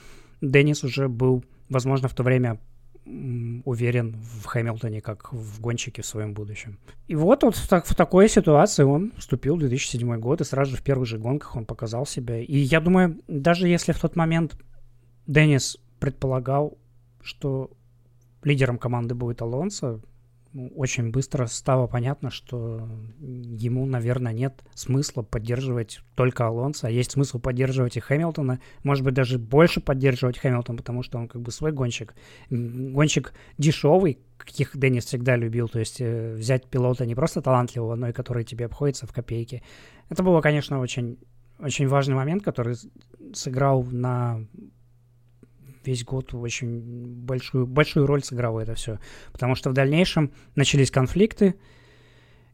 Деннис 0.41 0.83
уже 0.83 1.07
был, 1.07 1.45
возможно, 1.69 2.09
в 2.09 2.13
то 2.13 2.23
время 2.23 2.59
уверен 3.63 4.17
в 4.21 4.45
Хэмилтоне 4.45 4.99
как 4.99 5.31
в 5.31 5.61
гонщике 5.61 6.01
в 6.01 6.05
своем 6.05 6.33
будущем. 6.33 6.77
И 7.07 7.15
вот, 7.15 7.43
вот 7.43 7.55
в, 7.55 7.67
так, 7.69 7.85
в 7.85 7.95
такой 7.95 8.27
ситуации 8.27 8.83
он 8.83 9.13
вступил 9.17 9.55
в 9.55 9.59
2007 9.59 10.19
год, 10.19 10.41
и 10.41 10.43
сразу 10.43 10.71
же 10.71 10.77
в 10.77 10.83
первых 10.83 11.07
же 11.07 11.17
гонках 11.17 11.55
он 11.55 11.65
показал 11.65 12.05
себя. 12.05 12.41
И 12.41 12.57
я 12.57 12.81
думаю, 12.81 13.17
даже 13.27 13.69
если 13.69 13.93
в 13.93 13.99
тот 13.99 14.17
момент 14.17 14.59
Деннис 15.25 15.77
предполагал, 15.99 16.77
что 17.21 17.71
лидером 18.43 18.77
команды 18.77 19.15
будет 19.15 19.41
Алонсо, 19.41 20.01
ну, 20.53 20.71
очень 20.75 21.11
быстро 21.11 21.45
стало 21.45 21.87
понятно, 21.87 22.31
что 22.31 22.89
ему, 23.19 23.85
наверное, 23.85 24.33
нет 24.33 24.63
смысла 24.73 25.21
поддерживать 25.21 25.99
только 26.15 26.47
Алонса, 26.47 26.87
а 26.87 26.89
есть 26.89 27.11
смысл 27.11 27.39
поддерживать 27.39 27.97
и 27.97 27.99
Хэмилтона, 27.99 28.59
может 28.83 29.03
быть, 29.03 29.13
даже 29.13 29.37
больше 29.37 29.81
поддерживать 29.81 30.39
Хэмилтона, 30.39 30.77
потому 30.77 31.03
что 31.03 31.17
он 31.19 31.27
как 31.27 31.41
бы 31.41 31.51
свой 31.51 31.71
гонщик. 31.71 32.15
Гонщик 32.49 33.33
дешевый, 33.57 34.19
каких 34.37 34.75
Деннис 34.75 35.05
всегда 35.05 35.35
любил, 35.35 35.67
то 35.67 35.79
есть 35.79 35.99
э, 35.99 36.33
взять 36.35 36.65
пилота 36.65 37.05
не 37.05 37.13
просто 37.13 37.41
талантливого, 37.41 37.95
но 37.95 38.09
и 38.09 38.13
который 38.13 38.43
тебе 38.43 38.65
обходится 38.65 39.05
в 39.05 39.13
копейки. 39.13 39.61
Это 40.09 40.23
было, 40.23 40.41
конечно, 40.41 40.79
очень, 40.79 41.19
очень 41.59 41.87
важный 41.87 42.15
момент, 42.15 42.43
который 42.43 42.75
сыграл 43.33 43.83
на 43.83 44.45
весь 45.87 46.03
год 46.03 46.33
очень 46.33 46.79
большую, 46.79 47.65
большую 47.65 48.05
роль 48.05 48.23
сыграло 48.23 48.59
это 48.59 48.75
все. 48.75 48.99
Потому 49.31 49.55
что 49.55 49.69
в 49.69 49.73
дальнейшем 49.73 50.31
начались 50.55 50.91
конфликты, 50.91 51.55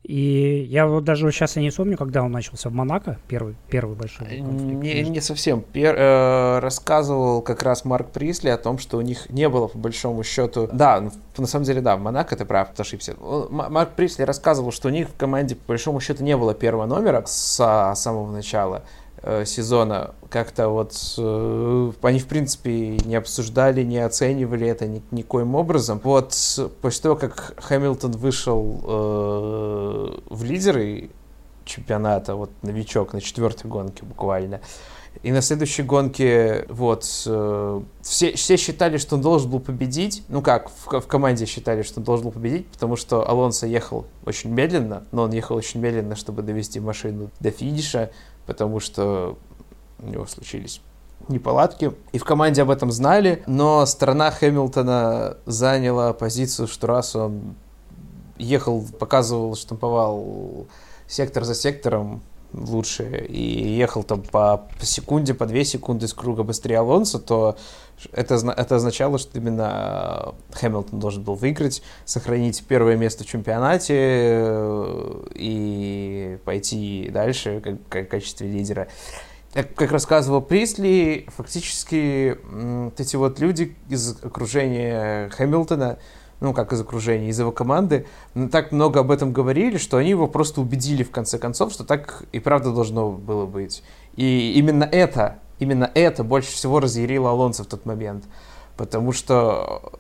и 0.04 0.68
я 0.70 0.86
вот 0.86 1.06
даже 1.06 1.32
сейчас 1.32 1.56
я 1.56 1.62
не 1.62 1.72
помню, 1.72 1.98
когда 1.98 2.24
он 2.24 2.32
начался 2.32 2.70
в 2.70 2.74
Монако, 2.74 3.20
первый, 3.30 3.56
первый 3.70 3.96
большой 3.96 4.28
конфликт. 4.28 4.84
Не, 4.84 5.02
не 5.02 5.22
совсем. 5.22 5.62
Пер, 5.62 5.96
э, 5.98 6.60
рассказывал 6.60 7.42
как 7.42 7.64
раз 7.64 7.86
Марк 7.86 8.12
Присли 8.12 8.50
о 8.50 8.58
том, 8.58 8.80
что 8.80 8.98
у 8.98 9.02
них 9.02 9.30
не 9.30 9.48
было, 9.48 9.68
по 9.68 9.78
большому 9.78 10.24
счету... 10.24 10.70
Да, 10.74 11.10
на 11.38 11.48
самом 11.48 11.64
деле, 11.64 11.80
да, 11.80 11.96
в 11.96 12.02
Монако 12.02 12.36
ты 12.36 12.44
прав, 12.44 12.78
ошибся. 12.78 13.16
Марк 13.50 13.92
Присли 13.92 14.24
рассказывал, 14.24 14.74
что 14.74 14.90
у 14.90 14.92
них 14.92 15.08
в 15.08 15.16
команде, 15.16 15.56
по 15.56 15.70
большому 15.70 16.02
счету, 16.02 16.22
не 16.22 16.36
было 16.36 16.54
первого 16.54 16.86
номера 16.86 17.24
с 17.26 17.94
самого 17.96 18.30
начала. 18.30 18.84
Э, 19.26 19.46
сезона 19.46 20.16
как-то 20.30 20.68
вот 20.68 20.94
э, 21.18 21.92
они 22.02 22.20
в 22.20 22.28
принципе 22.28 22.98
не 22.98 23.16
обсуждали, 23.16 23.82
не 23.82 24.00
оценивали 24.00 24.68
это 24.68 24.86
ни, 24.86 25.02
никоим 25.12 25.56
образом. 25.56 26.02
Вот 26.04 26.36
после 26.82 27.02
того, 27.02 27.16
как 27.16 27.54
Хэмилтон 27.56 28.12
вышел 28.12 28.82
э, 28.84 30.20
в 30.30 30.44
лидеры 30.44 31.10
чемпионата, 31.64 32.36
вот 32.36 32.52
новичок 32.64 33.14
на 33.14 33.22
четвертой 33.22 33.72
гонке 33.72 34.04
буквально, 34.04 34.60
и 35.22 35.32
на 35.32 35.42
следующей 35.42 35.84
гонке, 35.84 36.66
вот, 36.68 37.06
э, 37.28 37.82
все, 38.02 38.34
все 38.34 38.58
считали, 38.58 38.98
что 38.98 39.16
он 39.16 39.22
должен 39.22 39.50
был 39.50 39.60
победить. 39.60 40.24
Ну 40.28 40.42
как, 40.42 40.70
в, 40.70 41.00
в 41.00 41.08
команде 41.08 41.46
считали, 41.46 41.84
что 41.84 42.00
он 42.00 42.04
должен 42.04 42.26
был 42.26 42.32
победить, 42.32 42.68
потому 42.68 42.98
что 42.98 43.26
Алонсо 43.30 43.68
ехал 43.68 44.06
очень 44.26 44.50
медленно, 44.50 45.04
но 45.12 45.24
он 45.24 45.32
ехал 45.32 45.56
очень 45.56 45.80
медленно, 45.80 46.16
чтобы 46.16 46.42
довести 46.42 46.80
машину 46.80 47.30
до 47.40 47.52
финиша 47.52 48.12
потому 48.46 48.80
что 48.80 49.38
у 50.00 50.08
него 50.08 50.26
случились 50.26 50.82
неполадки. 51.28 51.94
И 52.12 52.18
в 52.18 52.24
команде 52.24 52.62
об 52.62 52.70
этом 52.70 52.92
знали, 52.92 53.44
но 53.48 53.86
сторона 53.86 54.32
Хэмилтона 54.32 55.38
заняла 55.46 56.14
позицию, 56.14 56.68
что 56.68 56.88
раз 56.88 57.16
он 57.16 57.56
ехал, 58.38 58.84
показывал, 59.00 59.56
штамповал 59.56 60.68
сектор 61.08 61.44
за 61.44 61.56
сектором 61.56 62.22
лучше 62.54 63.26
и 63.30 63.76
ехал 63.76 64.04
там 64.04 64.22
по 64.22 64.68
секунде, 64.82 65.34
по 65.34 65.46
две 65.46 65.66
секунды 65.66 66.06
из 66.06 66.14
круга 66.14 66.44
быстрее 66.44 66.80
Алонса, 66.80 67.20
то 67.20 67.58
это, 68.12 68.36
это 68.36 68.76
означало, 68.76 69.18
что 69.18 69.38
именно 69.38 70.36
Хэмилтон 70.52 71.00
должен 71.00 71.24
был 71.24 71.36
выиграть, 71.36 71.82
сохранить 72.06 72.64
первое 72.68 72.96
место 72.96 73.24
в 73.24 73.28
чемпионате 73.28 73.96
э, 73.98 75.24
и 75.36 76.38
пойти 76.46 77.10
дальше 77.14 77.62
как, 77.64 77.76
как 77.90 78.08
в 78.08 78.10
качестве 78.10 78.48
лидера. 78.48 78.88
Как 79.54 79.92
рассказывал 79.92 80.42
Присли, 80.42 81.28
фактически 81.36 82.40
вот 82.44 83.00
эти 83.00 83.16
вот 83.16 83.40
люди 83.40 83.76
из 83.88 84.18
окружения 84.24 85.30
Хэмилтона, 85.30 86.00
ну, 86.40 86.54
как 86.54 86.74
из 86.74 86.82
окружения, 86.82 87.30
из 87.30 87.40
его 87.40 87.52
команды, 87.52 88.08
так 88.52 88.72
много 88.72 89.00
об 89.02 89.12
этом 89.12 89.32
говорили, 89.32 89.78
что 89.78 89.98
они 89.98 90.10
его 90.10 90.28
просто 90.28 90.60
убедили 90.60 91.04
в 91.04 91.12
конце 91.12 91.38
концов, 91.38 91.72
что 91.72 91.84
так 91.84 92.24
и 92.32 92.40
правда 92.40 92.72
должно 92.72 93.12
было 93.12 93.46
быть. 93.46 93.84
И 94.16 94.54
именно 94.56 94.84
это 94.84 95.40
именно 95.64 95.90
это 95.94 96.24
больше 96.24 96.52
всего 96.52 96.80
разъярило 96.80 97.32
Алонсо 97.32 97.64
в 97.64 97.68
тот 97.68 97.86
момент. 97.86 98.26
Потому 98.78 99.12
что 99.12 99.94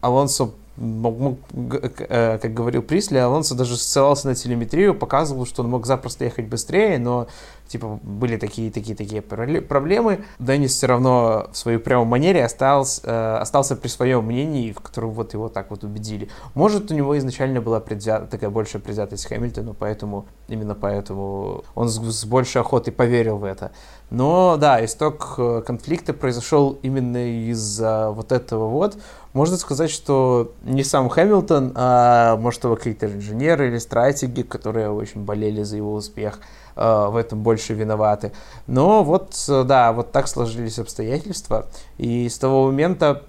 Алонсо 0.00 0.50
как 0.78 2.54
говорил 2.54 2.82
Присли, 2.82 3.18
Алонсо 3.18 3.54
даже 3.54 3.76
ссылался 3.76 4.28
на 4.28 4.34
телеметрию, 4.34 4.94
показывал, 4.94 5.46
что 5.46 5.62
он 5.62 5.70
мог 5.70 5.86
запросто 5.86 6.24
ехать 6.24 6.46
быстрее, 6.46 6.98
но 6.98 7.26
типа 7.68 7.98
были 8.02 8.36
такие, 8.36 8.70
такие, 8.70 8.96
такие 8.96 9.22
проблемы. 9.22 10.24
Деннис 10.38 10.72
все 10.72 10.86
равно 10.86 11.48
в 11.52 11.56
своей 11.56 11.78
прямой 11.78 12.06
манере 12.06 12.44
остался, 12.44 13.02
э, 13.04 13.36
остался 13.38 13.76
при 13.76 13.88
своем 13.88 14.24
мнении, 14.24 14.72
в 14.72 14.80
котором 14.80 15.10
вот 15.10 15.34
его 15.34 15.48
так 15.48 15.70
вот 15.70 15.84
убедили. 15.84 16.28
Может, 16.54 16.90
у 16.90 16.94
него 16.94 17.16
изначально 17.18 17.60
была 17.60 17.80
предвзята, 17.80 18.26
такая 18.26 18.50
большая 18.50 18.80
предвзятость 18.80 19.26
Хэмилтону, 19.26 19.74
поэтому, 19.74 20.26
именно 20.48 20.74
поэтому 20.74 21.64
он 21.74 21.88
с, 21.88 21.98
с 21.98 22.24
большей 22.24 22.62
охотой 22.62 22.92
поверил 22.92 23.38
в 23.38 23.44
это. 23.44 23.72
Но 24.10 24.56
да, 24.56 24.82
исток 24.84 25.34
э, 25.38 25.62
конфликта 25.66 26.14
произошел 26.14 26.78
именно 26.82 27.50
из-за 27.50 28.10
вот 28.10 28.32
этого 28.32 28.68
вот. 28.68 28.96
Можно 29.32 29.56
сказать, 29.56 29.90
что 29.90 30.52
не 30.62 30.84
сам 30.84 31.08
Хэмилтон, 31.08 31.72
а 31.74 32.36
может 32.36 32.64
его 32.64 32.76
какие-то 32.76 33.06
инженеры 33.06 33.68
или 33.68 33.78
стратеги, 33.78 34.42
которые 34.42 34.90
очень 34.90 35.24
болели 35.24 35.62
за 35.62 35.76
его 35.76 35.94
успех, 35.94 36.40
э, 36.76 37.06
в 37.10 37.16
этом 37.16 37.42
больше 37.42 37.74
виноваты. 37.74 38.32
Но 38.66 39.04
вот, 39.04 39.34
да, 39.46 39.92
вот 39.92 40.12
так 40.12 40.28
сложились 40.28 40.78
обстоятельства. 40.78 41.66
И 41.98 42.28
с 42.28 42.38
того 42.38 42.66
момента 42.66 43.22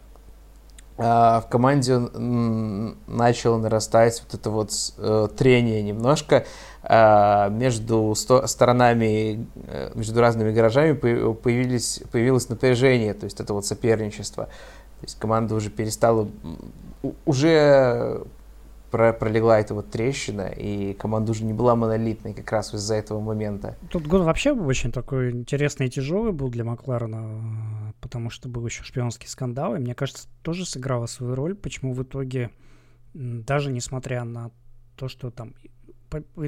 в 1.00 1.46
команде, 1.50 1.98
начало 3.08 3.58
нарастать 3.58 4.22
вот 4.22 4.38
это 4.38 4.50
вот 4.50 4.72
э, 4.98 5.30
трение 5.38 5.82
немножко 5.82 6.46
э, 6.84 7.50
между 7.52 8.14
сто- 8.16 8.46
сторонами, 8.48 9.48
э, 9.68 9.92
между 9.96 10.20
разными 10.20 10.52
гаражами 10.52 10.92
появились, 10.92 12.02
появилось 12.12 12.50
напряжение, 12.50 13.14
то 13.14 13.24
есть 13.24 13.40
это 13.40 13.54
вот 13.54 13.66
соперничество. 13.66 14.50
То 15.00 15.06
есть 15.06 15.20
команда 15.20 15.56
уже 15.56 15.70
перестала, 15.70 16.30
уже 17.26 18.26
про, 18.92 19.14
пролегла 19.14 19.60
эта 19.60 19.74
вот 19.74 19.90
трещина, 19.92 20.48
и 20.48 20.94
команда 20.94 21.32
уже 21.32 21.44
не 21.44 21.54
была 21.54 21.76
монолитной 21.76 22.34
как 22.34 22.52
раз 22.52 22.74
из-за 22.74 22.96
этого 22.96 23.20
момента. 23.20 23.78
Тот 23.90 24.04
год 24.04 24.24
вообще 24.24 24.52
очень 24.52 24.92
такой 24.92 25.32
интересный 25.32 25.88
и 25.88 25.90
тяжелый 25.90 26.32
был 26.32 26.50
для 26.50 26.64
Макларена, 26.64 27.94
потому 28.02 28.30
что 28.30 28.50
был 28.50 28.66
еще 28.66 28.84
шпионский 28.84 29.28
скандал, 29.28 29.76
и 29.76 29.80
мне 29.80 29.96
кажется, 29.96 30.28
тоже 30.42 30.66
сыграла 30.66 31.06
свою 31.06 31.36
роль, 31.36 31.56
почему 31.56 31.94
в 31.94 32.04
итоге, 32.04 32.52
даже 33.14 33.72
несмотря 33.72 34.24
на 34.24 34.52
то, 34.96 35.08
что 35.08 35.32
там 35.32 35.54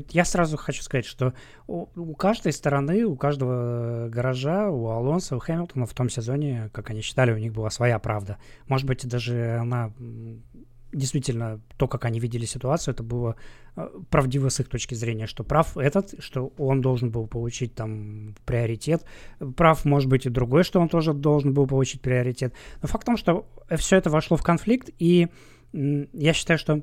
я 0.10 0.25
сразу 0.25 0.58
хочу 0.58 0.82
сказать, 0.82 1.06
что 1.06 1.34
у, 1.68 1.88
у 1.96 2.15
каждой 2.15 2.53
стороны, 2.53 3.03
у 3.06 3.15
каждого 3.15 4.10
гаража, 4.10 4.70
у 4.70 4.88
Алонса, 4.88 5.36
у 5.36 5.39
Хэмилтона 5.39 5.86
в 5.86 5.94
том 5.94 6.10
сезоне, 6.10 6.70
как 6.74 6.89
они 6.89 7.01
считали, 7.01 7.32
у 7.32 7.38
них 7.38 7.53
была 7.53 7.70
своя 7.70 8.00
правда. 8.00 8.38
Может 8.68 8.88
быть, 8.88 9.08
даже 9.08 9.58
она 9.58 9.94
действительно 10.94 11.62
то, 11.77 11.88
как 11.88 12.06
они 12.06 12.20
видели 12.20 12.46
ситуацию, 12.46 12.94
это 12.94 13.03
было 13.03 13.36
э, 13.75 13.88
правдиво 14.10 14.50
с 14.50 14.60
их 14.60 14.68
точки 14.68 14.94
зрения, 14.94 15.25
что 15.25 15.44
прав 15.44 15.77
этот, 15.77 16.15
что 16.20 16.51
он 16.58 16.82
должен 16.82 17.12
был 17.12 17.27
получить 17.27 17.75
там 17.75 18.36
приоритет, 18.46 19.06
прав 19.56 19.86
может 19.86 20.10
быть 20.10 20.25
и 20.25 20.30
другой, 20.30 20.63
что 20.63 20.80
он 20.80 20.89
тоже 20.89 21.13
должен 21.13 21.53
был 21.53 21.68
получить 21.68 22.01
приоритет. 22.01 22.53
Но 22.82 22.88
факт 22.88 23.03
в 23.03 23.06
том, 23.06 23.18
что 23.18 23.48
все 23.77 23.98
это 23.98 24.10
вошло 24.10 24.38
в 24.38 24.44
конфликт, 24.44 24.89
и 25.00 25.30
я 25.72 26.34
считаю, 26.34 26.60
что 26.60 26.82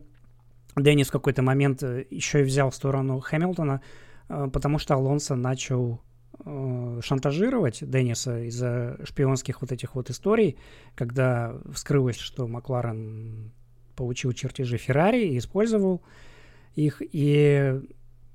Деннис 0.80 1.08
в 1.08 1.12
какой-то 1.12 1.42
момент 1.42 1.82
э, 1.82 2.06
еще 2.10 2.40
и 2.40 2.44
взял 2.44 2.70
в 2.70 2.74
сторону 2.74 3.20
Хэмилтона, 3.20 3.80
э, 4.28 4.48
потому 4.52 4.78
что 4.78 4.94
Алонсо 4.94 5.34
начал 5.34 6.00
шантажировать 7.00 7.78
Денниса 7.80 8.44
из-за 8.44 8.96
шпионских 9.04 9.60
вот 9.60 9.72
этих 9.72 9.96
вот 9.96 10.08
историй, 10.08 10.56
когда 10.94 11.52
вскрылось, 11.72 12.16
что 12.16 12.46
Макларен 12.46 13.52
получил 13.96 14.32
чертежи 14.32 14.78
Феррари 14.78 15.26
и 15.26 15.38
использовал 15.38 16.02
их. 16.76 17.02
И 17.02 17.80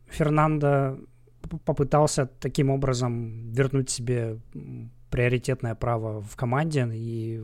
Фернандо 0.08 1.00
попытался 1.66 2.26
таким 2.26 2.70
образом 2.70 3.52
вернуть 3.52 3.90
себе 3.90 4.40
приоритетное 5.10 5.76
право 5.76 6.22
в 6.22 6.36
команде 6.36 6.90
и 6.92 7.42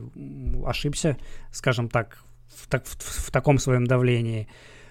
ошибся, 0.64 1.16
скажем 1.52 1.88
так, 1.88 2.18
в, 2.48 2.68
так, 2.68 2.84
в, 2.84 3.26
в 3.26 3.30
таком 3.30 3.58
своем 3.58 3.86
давлении. 3.86 4.48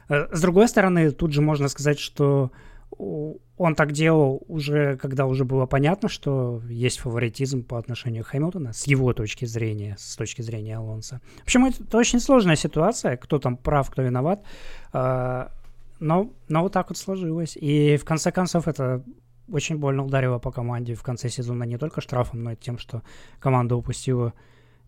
Э, 0.09 0.27
с 0.31 0.41
другой 0.41 0.67
стороны, 0.67 1.11
тут 1.11 1.31
же 1.31 1.41
можно 1.41 1.69
сказать, 1.69 1.99
что 1.99 2.51
он 2.97 3.75
так 3.75 3.91
делал 3.91 4.43
уже, 4.47 4.97
когда 4.97 5.25
уже 5.27 5.45
было 5.45 5.67
понятно, 5.67 6.09
что 6.09 6.61
есть 6.67 6.99
фаворитизм 6.99 7.63
по 7.63 7.77
отношению 7.77 8.23
к 8.23 8.27
Хэмилтона, 8.27 8.73
с 8.73 8.87
его 8.87 9.13
точки 9.13 9.45
зрения, 9.45 9.95
с 9.99 10.15
точки 10.15 10.41
зрения 10.41 10.77
Алонса. 10.77 11.21
В 11.39 11.43
общем, 11.43 11.65
это 11.65 11.97
очень 11.97 12.19
сложная 12.19 12.55
ситуация, 12.55 13.15
кто 13.15 13.37
там 13.37 13.57
прав, 13.57 13.89
кто 13.91 14.01
виноват, 14.01 14.43
а, 14.91 15.51
но, 15.99 16.31
но 16.47 16.63
вот 16.63 16.73
так 16.73 16.89
вот 16.89 16.97
сложилось. 16.97 17.57
И 17.57 17.97
в 17.97 18.05
конце 18.05 18.31
концов 18.31 18.67
это 18.67 19.03
очень 19.51 19.77
больно 19.77 20.03
ударило 20.03 20.39
по 20.39 20.51
команде 20.51 20.95
в 20.95 21.03
конце 21.03 21.29
сезона 21.29 21.63
не 21.63 21.77
только 21.77 22.01
штрафом, 22.01 22.43
но 22.43 22.53
и 22.53 22.55
тем, 22.55 22.77
что 22.77 23.03
команда 23.39 23.75
упустила 23.75 24.33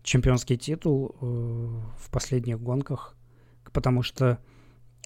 чемпионский 0.02 0.56
титул 0.56 1.14
э, 1.20 1.24
в 1.24 2.10
последних 2.10 2.60
гонках, 2.60 3.14
потому 3.72 4.02
что 4.02 4.38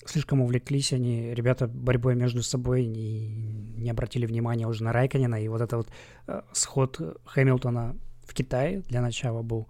слишком 0.08 0.40
увлеклись 0.40 0.92
они, 0.92 1.34
ребята, 1.34 1.66
борьбой 1.66 2.14
между 2.14 2.42
собой, 2.42 2.86
не, 2.86 3.28
не 3.76 3.90
обратили 3.90 4.26
внимания 4.26 4.66
уже 4.66 4.84
на 4.84 4.92
Райканина, 4.92 5.42
и 5.42 5.48
вот 5.48 5.60
этот 5.60 5.72
вот 5.72 5.88
э, 6.26 6.42
сход 6.52 7.20
Хэмилтона 7.25 7.96
в 8.26 8.34
Китае 8.34 8.82
для 8.88 9.00
начала 9.00 9.42
был 9.42 9.68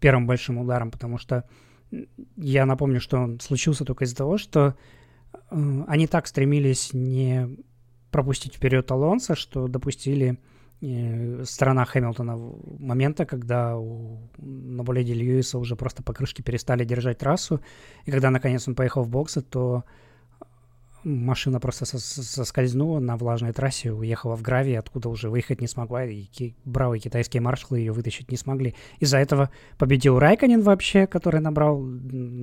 первым 0.00 0.26
большим 0.26 0.58
ударом, 0.58 0.90
потому 0.90 1.18
что 1.18 1.44
я 2.36 2.66
напомню, 2.66 3.00
что 3.00 3.18
он 3.18 3.40
случился 3.40 3.84
только 3.84 4.04
из-за 4.04 4.16
того, 4.16 4.38
что 4.38 4.76
э, 5.32 5.84
они 5.86 6.06
так 6.06 6.26
стремились 6.26 6.92
не 6.92 7.56
пропустить 8.10 8.54
вперед 8.54 8.90
Алонса, 8.90 9.34
что 9.34 9.68
допустили 9.68 10.38
сторона 11.44 11.84
Хэмилтона 11.84 12.36
момента, 12.78 13.24
когда 13.24 13.76
у, 13.76 14.18
на 14.38 14.82
болиде 14.82 15.14
Льюиса 15.14 15.58
уже 15.58 15.76
просто 15.76 16.02
покрышки 16.02 16.42
перестали 16.42 16.84
держать 16.84 17.18
трассу, 17.18 17.60
и 18.04 18.10
когда 18.10 18.30
наконец 18.30 18.68
он 18.68 18.74
поехал 18.74 19.02
в 19.02 19.08
боксы, 19.08 19.40
то 19.40 19.84
машина 21.04 21.60
просто 21.60 21.84
соскользнула 21.86 22.98
на 22.98 23.16
влажной 23.16 23.52
трассе, 23.52 23.92
уехала 23.92 24.36
в 24.36 24.42
гравий, 24.42 24.78
откуда 24.78 25.08
уже 25.08 25.30
выехать 25.30 25.60
не 25.60 25.68
смогла, 25.68 26.04
и 26.04 26.54
бравые 26.64 27.00
китайские 27.00 27.40
маршалы 27.40 27.78
ее 27.78 27.92
вытащить 27.92 28.30
не 28.30 28.36
смогли. 28.36 28.74
Из-за 29.00 29.18
этого 29.18 29.50
победил 29.78 30.18
Райконин 30.18 30.62
вообще, 30.62 31.06
который 31.06 31.40
набрал, 31.40 31.84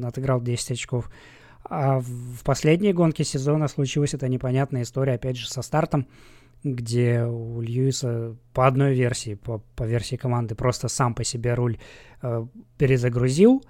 отыграл 0.04 0.42
10 0.42 0.72
очков. 0.72 1.12
А 1.64 2.00
в 2.00 2.44
последней 2.44 2.94
гонке 2.94 3.24
сезона 3.24 3.68
случилась 3.68 4.14
эта 4.14 4.28
непонятная 4.28 4.84
история, 4.84 5.14
опять 5.14 5.38
же, 5.38 5.48
со 5.48 5.62
стартом 5.62 6.08
где 6.64 7.24
у 7.24 7.62
Льюиса 7.62 8.36
по 8.54 8.68
одной 8.68 8.94
версии, 8.94 9.36
по, 9.36 9.60
по 9.76 9.84
версии 9.84 10.16
команды, 10.16 10.56
просто 10.56 10.88
сам 10.88 11.16
по 11.16 11.24
себе 11.24 11.54
руль 11.54 11.80
э, 12.22 12.46
перезагрузил 12.78 13.64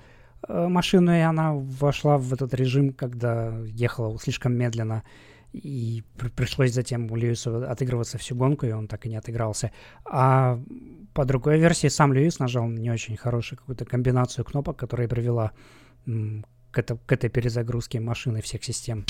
э, 0.47 0.67
машину, 0.67 1.13
и 1.13 1.19
она 1.19 1.53
вошла 1.53 2.17
в 2.17 2.33
этот 2.33 2.53
режим, 2.53 2.91
когда 2.91 3.53
ехала 3.65 4.17
слишком 4.19 4.53
медленно, 4.53 5.03
и 5.53 6.03
при, 6.17 6.29
пришлось 6.29 6.73
затем 6.73 7.11
у 7.11 7.15
Льюиса 7.15 7.69
отыгрываться 7.69 8.17
всю 8.17 8.35
гонку, 8.35 8.65
и 8.65 8.71
он 8.71 8.87
так 8.87 9.05
и 9.05 9.09
не 9.09 9.15
отыгрался. 9.15 9.71
А 10.05 10.59
по 11.13 11.25
другой 11.25 11.59
версии 11.59 11.87
сам 11.87 12.13
Льюис 12.13 12.39
нажал 12.39 12.67
не 12.67 12.91
очень 12.91 13.17
хорошую 13.17 13.59
какую-то 13.59 13.85
комбинацию 13.85 14.45
кнопок, 14.45 14.77
которая 14.77 15.07
привела 15.07 15.51
к, 16.05 16.79
это, 16.79 16.97
к 16.97 17.11
этой 17.11 17.29
перезагрузке 17.29 17.99
машины 17.99 18.41
всех 18.41 18.63
систем. 18.63 19.05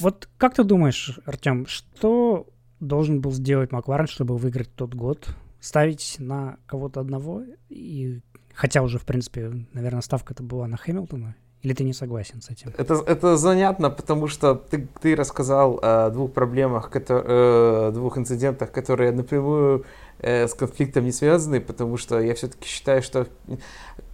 Вот 0.00 0.28
как 0.38 0.54
ты 0.54 0.64
думаешь, 0.64 1.18
Артем, 1.24 1.66
что 1.66 2.48
должен 2.80 3.20
был 3.20 3.32
сделать 3.32 3.72
Макларен, 3.72 4.06
чтобы 4.06 4.36
выиграть 4.36 4.74
тот 4.74 4.94
год? 4.94 5.28
Ставить 5.60 6.16
на 6.18 6.58
кого-то 6.66 7.00
одного? 7.00 7.42
И 7.68 8.20
хотя 8.54 8.82
уже, 8.82 8.98
в 8.98 9.04
принципе, 9.04 9.66
наверное, 9.72 10.02
ставка 10.02 10.34
это 10.34 10.42
была 10.42 10.66
на 10.66 10.76
Хэмилтона. 10.76 11.36
Или 11.66 11.74
ты 11.74 11.82
не 11.82 11.92
согласен 11.92 12.40
с 12.40 12.48
этим? 12.48 12.72
Это, 12.78 12.94
это 12.94 13.36
занятно, 13.36 13.90
потому 13.90 14.28
что 14.28 14.54
ты, 14.54 14.86
ты 15.00 15.16
рассказал 15.16 15.80
о 15.82 16.10
двух 16.10 16.32
проблемах, 16.32 16.90
которые, 16.90 17.24
э, 17.26 17.90
двух 17.92 18.18
инцидентах, 18.18 18.70
которые 18.70 19.10
напрямую 19.10 19.84
э, 20.20 20.46
с 20.46 20.54
конфликтом 20.54 21.06
не 21.06 21.10
связаны, 21.10 21.60
потому 21.60 21.96
что 21.96 22.20
я 22.20 22.34
все-таки 22.34 22.68
считаю, 22.68 23.02
что 23.02 23.26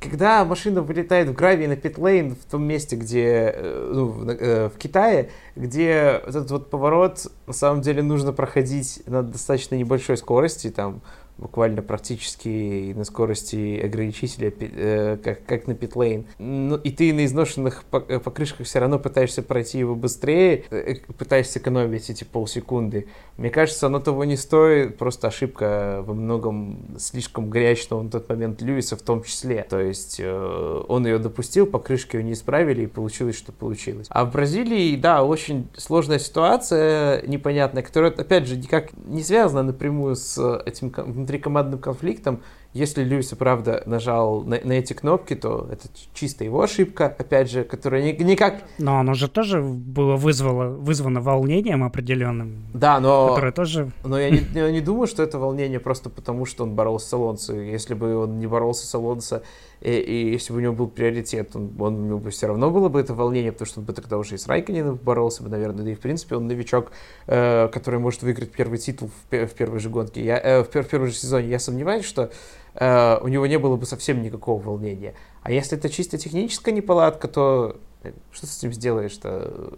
когда 0.00 0.46
машина 0.46 0.80
вылетает 0.80 1.28
в 1.28 1.34
гравий 1.34 1.66
на 1.66 1.76
питлейн 1.76 2.36
в 2.36 2.50
том 2.50 2.62
месте, 2.62 2.96
где, 2.96 3.52
э, 3.54 3.90
ну, 3.92 4.06
в, 4.06 4.78
Китае, 4.78 5.28
где 5.54 6.22
этот 6.26 6.50
вот 6.50 6.70
поворот 6.70 7.26
на 7.46 7.52
самом 7.52 7.82
деле 7.82 8.02
нужно 8.02 8.32
проходить 8.32 9.02
на 9.04 9.22
достаточно 9.22 9.74
небольшой 9.74 10.16
скорости, 10.16 10.70
там 10.70 11.02
буквально 11.42 11.82
практически 11.82 12.92
на 12.94 13.04
скорости 13.04 13.80
ограничителя, 13.84 14.52
э, 14.58 15.18
как, 15.22 15.44
как 15.44 15.66
на 15.66 15.74
питлейн. 15.74 16.26
Ну, 16.38 16.76
и 16.76 16.90
ты 16.90 17.12
на 17.12 17.26
изношенных 17.26 17.84
э, 17.92 18.18
покрышках 18.20 18.66
все 18.66 18.78
равно 18.78 18.98
пытаешься 18.98 19.42
пройти 19.42 19.78
его 19.78 19.94
быстрее, 19.94 20.64
э, 20.70 20.94
пытаешься 21.18 21.58
экономить 21.58 22.08
эти 22.08 22.24
полсекунды. 22.24 23.08
Мне 23.36 23.50
кажется, 23.50 23.86
оно 23.86 23.98
того 24.00 24.24
не 24.24 24.36
стоит, 24.36 24.98
просто 24.98 25.28
ошибка 25.28 26.02
во 26.06 26.14
многом 26.14 26.96
слишком 26.98 27.50
горячного 27.50 28.02
на 28.02 28.10
тот 28.10 28.28
момент 28.28 28.62
Льюиса 28.62 28.96
в 28.96 29.02
том 29.02 29.22
числе. 29.24 29.66
То 29.68 29.80
есть 29.80 30.20
он 30.20 31.06
ее 31.06 31.18
допустил, 31.18 31.66
покрышки 31.66 32.16
ее 32.16 32.22
не 32.22 32.32
исправили, 32.32 32.82
и 32.82 32.86
получилось, 32.86 33.36
что 33.36 33.52
получилось. 33.52 34.06
А 34.10 34.24
в 34.24 34.32
Бразилии, 34.32 34.96
да, 34.96 35.24
очень 35.24 35.68
сложная 35.76 36.18
ситуация, 36.18 37.26
непонятная, 37.26 37.82
которая, 37.82 38.12
опять 38.12 38.46
же, 38.46 38.56
никак 38.56 38.90
не 39.06 39.22
связана 39.22 39.62
напрямую 39.62 40.14
с 40.14 40.62
этим 40.64 40.90
внутрикомандным 41.32 41.80
конфликтом. 41.80 42.42
Если 42.74 43.04
Льюис 43.04 43.32
и 43.32 43.36
правда 43.36 43.82
нажал 43.84 44.42
на, 44.42 44.58
на 44.64 44.72
эти 44.72 44.94
кнопки, 44.94 45.34
то 45.34 45.68
это 45.70 45.88
чисто 46.14 46.42
его 46.44 46.62
ошибка, 46.62 47.06
опять 47.06 47.50
же, 47.50 47.64
которая 47.64 48.02
ни, 48.02 48.22
никак... 48.22 48.64
Но 48.78 48.98
оно 48.98 49.12
же 49.12 49.28
тоже 49.28 49.60
было 49.60 50.16
вызвало, 50.16 50.68
вызвано 50.70 51.20
волнением 51.20 51.84
определенным. 51.84 52.64
Да, 52.72 52.98
но... 52.98 53.28
Которое 53.28 53.52
тоже... 53.52 53.90
Но 54.04 54.18
я 54.18 54.30
не, 54.30 54.40
я 54.54 54.70
не 54.70 54.80
думаю, 54.80 55.06
что 55.06 55.22
это 55.22 55.38
волнение 55.38 55.80
просто 55.80 56.08
потому, 56.08 56.46
что 56.46 56.64
он 56.64 56.74
боролся 56.74 57.08
с 57.08 57.12
Алонсо. 57.12 57.54
Если 57.54 57.92
бы 57.92 58.16
он 58.16 58.38
не 58.38 58.46
боролся 58.46 58.86
с 58.86 58.94
Алонсо, 58.94 59.42
и, 59.82 59.90
и 59.90 60.32
если 60.32 60.52
бы 60.52 60.60
у 60.60 60.62
него 60.62 60.72
был 60.72 60.88
приоритет, 60.88 61.56
он, 61.56 61.72
он, 61.78 61.96
у 61.96 62.06
него 62.06 62.18
бы 62.18 62.30
все 62.30 62.46
равно 62.46 62.70
было 62.70 62.88
бы 62.88 63.00
это 63.00 63.14
волнение, 63.14 63.50
потому 63.52 63.66
что 63.66 63.80
он 63.80 63.86
бы 63.86 63.92
тогда 63.92 64.16
уже 64.16 64.36
и 64.36 64.38
с 64.38 64.46
Райконином 64.46 64.96
боролся 64.96 65.42
бы, 65.42 65.48
наверное, 65.48 65.84
да 65.84 65.90
и 65.90 65.94
в 65.94 66.00
принципе 66.00 66.36
он 66.36 66.46
новичок, 66.46 66.92
э, 67.26 67.68
который 67.68 67.98
может 67.98 68.22
выиграть 68.22 68.52
первый 68.52 68.78
титул 68.78 69.10
в, 69.30 69.36
в 69.46 69.54
первой 69.54 69.80
же 69.80 69.90
гонке, 69.90 70.24
я, 70.24 70.38
э, 70.38 70.62
в, 70.62 70.68
в 70.68 70.88
первой 70.88 71.08
же 71.08 71.14
сезоне, 71.14 71.48
я 71.48 71.58
сомневаюсь, 71.58 72.04
что 72.04 72.30
у 72.74 73.28
него 73.28 73.46
не 73.46 73.58
было 73.58 73.76
бы 73.76 73.86
совсем 73.86 74.22
никакого 74.22 74.62
волнения. 74.62 75.14
А 75.42 75.52
если 75.52 75.76
это 75.76 75.88
чисто 75.88 76.16
техническая 76.18 76.74
неполадка, 76.74 77.28
то 77.28 77.80
э, 78.02 78.12
что 78.30 78.46
с 78.46 78.58
этим 78.58 78.72
сделаешь-то 78.72 79.74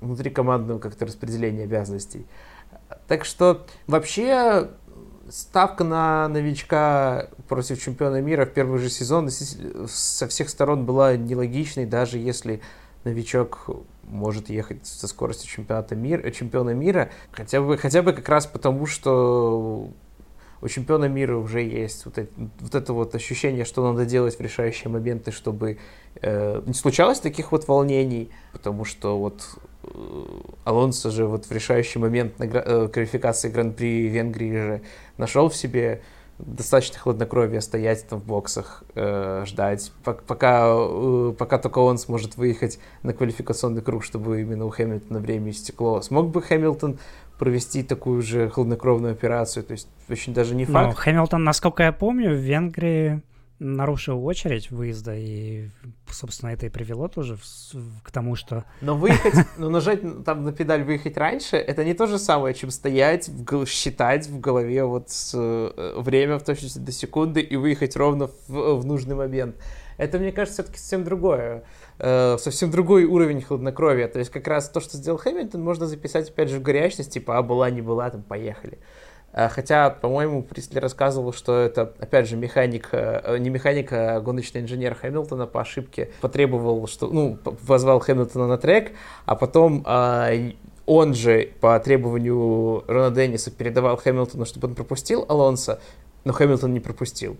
внутри 0.00 0.30
командного 0.30 0.78
как-то 0.78 1.06
распределения 1.06 1.64
обязанностей? 1.64 2.26
Так 3.06 3.24
что 3.24 3.66
вообще 3.86 4.68
ставка 5.28 5.84
на 5.84 6.28
новичка 6.28 7.28
против 7.48 7.80
чемпиона 7.80 8.20
мира 8.20 8.44
в 8.44 8.50
первый 8.50 8.78
же 8.78 8.90
сезон 8.90 9.30
со 9.30 10.28
всех 10.28 10.48
сторон 10.48 10.84
была 10.84 11.16
нелогичной, 11.16 11.86
даже 11.86 12.18
если 12.18 12.60
новичок 13.04 13.70
может 14.02 14.50
ехать 14.50 14.86
со 14.86 15.08
скоростью 15.08 15.48
чемпионата 15.48 15.94
мира, 15.94 16.30
чемпиона 16.30 16.70
мира, 16.70 17.10
хотя 17.30 17.60
бы, 17.60 17.78
хотя 17.78 18.02
бы 18.02 18.12
как 18.12 18.28
раз 18.28 18.46
потому, 18.46 18.86
что 18.86 19.90
у 20.60 20.68
чемпиона 20.68 21.06
мира 21.06 21.36
уже 21.36 21.62
есть 21.62 22.04
вот 22.06 22.18
это, 22.18 22.32
вот 22.60 22.74
это 22.74 22.92
вот 22.92 23.14
ощущение, 23.14 23.64
что 23.64 23.90
надо 23.90 24.06
делать 24.06 24.38
в 24.38 24.40
решающие 24.40 24.90
моменты, 24.90 25.30
чтобы 25.32 25.78
э, 26.22 26.62
не 26.66 26.74
случалось 26.74 27.20
таких 27.20 27.52
вот 27.52 27.68
волнений, 27.68 28.30
потому 28.52 28.84
что 28.84 29.18
вот 29.18 29.42
э, 29.82 29.88
Алонсо 30.64 31.10
же 31.10 31.26
вот 31.26 31.46
в 31.46 31.52
решающий 31.52 31.98
момент 31.98 32.38
на, 32.38 32.44
э, 32.44 32.88
квалификации 32.88 33.50
Гран-при 33.50 34.08
Венгрии 34.08 34.52
же 34.52 34.82
нашел 35.18 35.48
в 35.48 35.56
себе 35.56 36.02
достаточно 36.38 36.98
хладнокровия 36.98 37.60
стоять 37.60 38.06
там 38.08 38.20
в 38.20 38.24
боксах, 38.24 38.84
э, 38.94 39.44
ждать, 39.46 39.92
пока, 40.02 40.66
э, 40.68 41.34
пока 41.38 41.58
только 41.58 41.78
он 41.78 41.98
сможет 41.98 42.36
выехать 42.36 42.78
на 43.02 43.12
квалификационный 43.12 43.82
круг, 43.82 44.04
чтобы 44.04 44.40
именно 44.40 44.64
у 44.64 44.70
Хэмилтона 44.70 45.20
время 45.20 45.50
истекло. 45.50 46.00
Смог 46.02 46.30
бы 46.30 46.42
Хэмилтон 46.42 46.98
провести 47.38 47.82
такую 47.82 48.22
же 48.22 48.48
хладнокровную 48.48 49.12
операцию, 49.12 49.64
то 49.64 49.72
есть 49.72 49.88
очень 50.08 50.34
даже 50.34 50.54
не 50.54 50.64
факт. 50.64 50.88
Но 50.88 50.92
Хэмилтон, 50.94 51.44
насколько 51.44 51.82
я 51.82 51.92
помню, 51.92 52.30
в 52.30 52.38
Венгрии 52.38 53.22
нарушил 53.58 54.24
очередь 54.26 54.70
выезда, 54.70 55.14
и, 55.14 55.68
собственно, 56.10 56.50
это 56.50 56.66
и 56.66 56.68
привело 56.68 57.08
тоже 57.08 57.38
к 58.02 58.10
тому, 58.10 58.34
что... 58.34 58.64
Но 58.80 58.96
выехать, 58.96 59.34
но 59.58 59.70
нажать 59.70 60.24
там 60.24 60.44
на 60.44 60.52
педаль 60.52 60.82
выехать 60.82 61.16
раньше, 61.16 61.56
это 61.56 61.84
не 61.84 61.94
то 61.94 62.06
же 62.06 62.18
самое, 62.18 62.54
чем 62.54 62.70
стоять, 62.70 63.28
в, 63.28 63.66
считать 63.66 64.26
в 64.26 64.40
голове 64.40 64.84
вот 64.84 65.08
э, 65.34 65.94
время 65.98 66.38
в 66.38 66.44
точности 66.44 66.78
до 66.78 66.92
секунды 66.92 67.40
и 67.40 67.56
выехать 67.56 67.96
ровно 67.96 68.28
в, 68.48 68.80
в 68.80 68.84
нужный 68.84 69.14
момент. 69.14 69.56
Это, 69.96 70.18
мне 70.18 70.32
кажется, 70.32 70.62
все-таки 70.62 70.78
совсем 70.78 71.04
другое. 71.04 71.64
Э, 71.98 72.36
совсем 72.38 72.70
другой 72.70 73.04
уровень 73.04 73.42
хладнокровия. 73.42 74.08
То 74.08 74.18
есть 74.18 74.30
как 74.30 74.46
раз 74.48 74.68
то, 74.68 74.80
что 74.80 74.96
сделал 74.96 75.18
Хэмилтон, 75.18 75.62
можно 75.62 75.86
записать 75.86 76.30
опять 76.30 76.50
же 76.50 76.58
в 76.58 76.62
горячность, 76.62 77.12
типа, 77.12 77.38
а 77.38 77.42
была, 77.42 77.70
не 77.70 77.82
была, 77.82 78.10
там, 78.10 78.22
поехали. 78.22 78.78
Э, 79.34 79.48
хотя, 79.50 79.90
по-моему, 79.90 80.42
Присли 80.42 80.78
рассказывал, 80.78 81.34
что 81.34 81.58
это, 81.58 81.92
опять 81.98 82.28
же, 82.28 82.36
механик, 82.36 82.88
э, 82.92 83.36
не 83.38 83.50
механик, 83.50 83.92
а 83.92 84.20
гоночный 84.20 84.62
инженер 84.62 84.94
Хэмилтона 84.94 85.46
по 85.46 85.60
ошибке 85.60 86.10
потребовал, 86.22 86.86
что, 86.86 87.08
ну, 87.08 87.36
позвал 87.66 88.00
Хэмилтона 88.00 88.46
на 88.46 88.56
трек, 88.56 88.92
а 89.26 89.36
потом 89.36 89.84
он 90.86 91.14
же 91.14 91.50
по 91.60 91.78
требованию 91.80 92.84
Рона 92.86 93.14
Денниса 93.14 93.50
передавал 93.50 93.96
Хэмилтону, 93.96 94.46
чтобы 94.46 94.68
он 94.68 94.74
пропустил 94.74 95.24
Алонса, 95.28 95.80
но 96.24 96.32
Хэмилтон 96.32 96.72
не 96.72 96.80
пропустил. 96.80 97.36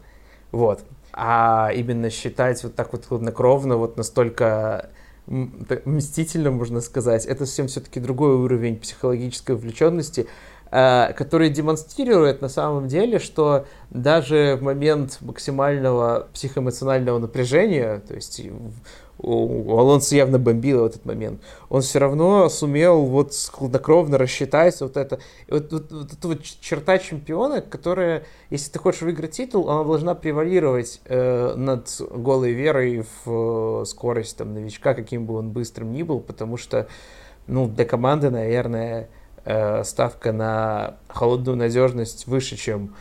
Вот 0.51 0.81
а 1.17 1.71
именно 1.75 2.11
считать 2.11 2.63
вот 2.65 2.75
так 2.75 2.93
вот 2.93 3.07
хладнокровно, 3.07 3.77
вот 3.77 3.97
настолько 3.97 4.91
мстительно, 5.27 6.51
можно 6.51 6.81
сказать, 6.81 7.25
это 7.25 7.47
совсем 7.47 7.69
все-таки 7.69 8.01
другой 8.01 8.35
уровень 8.35 8.77
психологической 8.77 9.55
вовлеченности, 9.55 10.23
а, 10.23 10.29
который 10.75 11.51
демонстрирует 11.51 12.43
на 12.43 12.49
самом 12.49 12.89
деле, 12.89 13.21
что 13.21 13.67
даже 13.91 14.57
в 14.59 14.63
момент 14.63 15.19
максимального 15.21 16.27
психоэмоционального 16.33 17.19
напряжения, 17.19 18.01
то 18.01 18.15
есть 18.15 18.41
у 19.19 19.79
Алонса 19.79 20.17
явно 20.17 20.39
бомбило 20.39 20.83
в 20.83 20.87
этот 20.87 21.05
момент, 21.05 21.41
он 21.69 21.83
все 21.83 21.99
равно 21.99 22.49
сумел 22.49 23.03
вот 23.03 23.33
хладнокровно 23.53 24.19
рассчитать 24.19 24.81
вот 24.81 24.97
это. 24.97 25.21
вот, 25.49 25.73
вот, 25.73 25.93
вот 25.93 26.13
эта 26.13 26.29
вот 26.29 26.43
черта 26.43 26.99
чемпиона, 26.99 27.63
которая, 27.63 28.25
если 28.51 28.71
ты 28.71 28.79
хочешь 28.79 29.03
выиграть 29.03 29.33
титул, 29.33 29.71
она 29.71 29.85
должна 29.85 30.15
превалировать 30.15 31.01
э, 31.05 31.55
над 31.57 31.89
голой 32.11 32.53
верой 32.53 33.05
в 33.25 33.83
э, 33.83 33.85
скорость 33.87 34.37
там, 34.37 34.53
новичка, 34.53 34.95
каким 34.95 35.27
бы 35.27 35.35
он 35.35 35.51
быстрым 35.51 35.93
ни 35.93 36.03
был, 36.03 36.21
потому 36.21 36.57
что 36.57 36.89
ну, 37.47 37.69
для 37.69 37.85
команды, 37.85 38.31
наверное, 38.31 39.03
э, 39.03 39.07
ставка 39.85 40.33
на 40.33 40.97
холодную 41.09 41.57
надежность 41.57 42.27
выше, 42.27 42.57
чем 42.57 42.95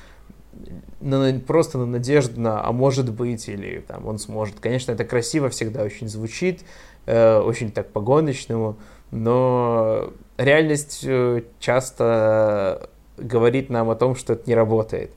на, 1.00 1.40
просто 1.40 1.78
на 1.78 1.86
надежду 1.86 2.40
на 2.40 2.66
«а 2.66 2.72
может 2.72 3.12
быть» 3.12 3.48
или 3.48 3.80
там 3.80 4.08
«он 4.08 4.20
сможет». 4.20 4.60
Конечно, 4.60 4.92
это 4.92 5.04
красиво 5.04 5.50
всегда 5.50 5.84
очень 5.84 6.08
звучит, 6.08 6.62
э, 7.06 7.40
очень 7.40 7.72
так 7.72 7.90
по-гоночному, 7.90 8.78
но 9.12 10.12
реальность 10.38 11.02
э, 11.04 11.44
часто 11.60 12.90
говорит 13.18 13.70
нам 13.70 13.90
о 13.90 13.96
том, 13.96 14.16
что 14.16 14.34
это 14.34 14.44
не 14.48 14.56
работает. 14.56 15.12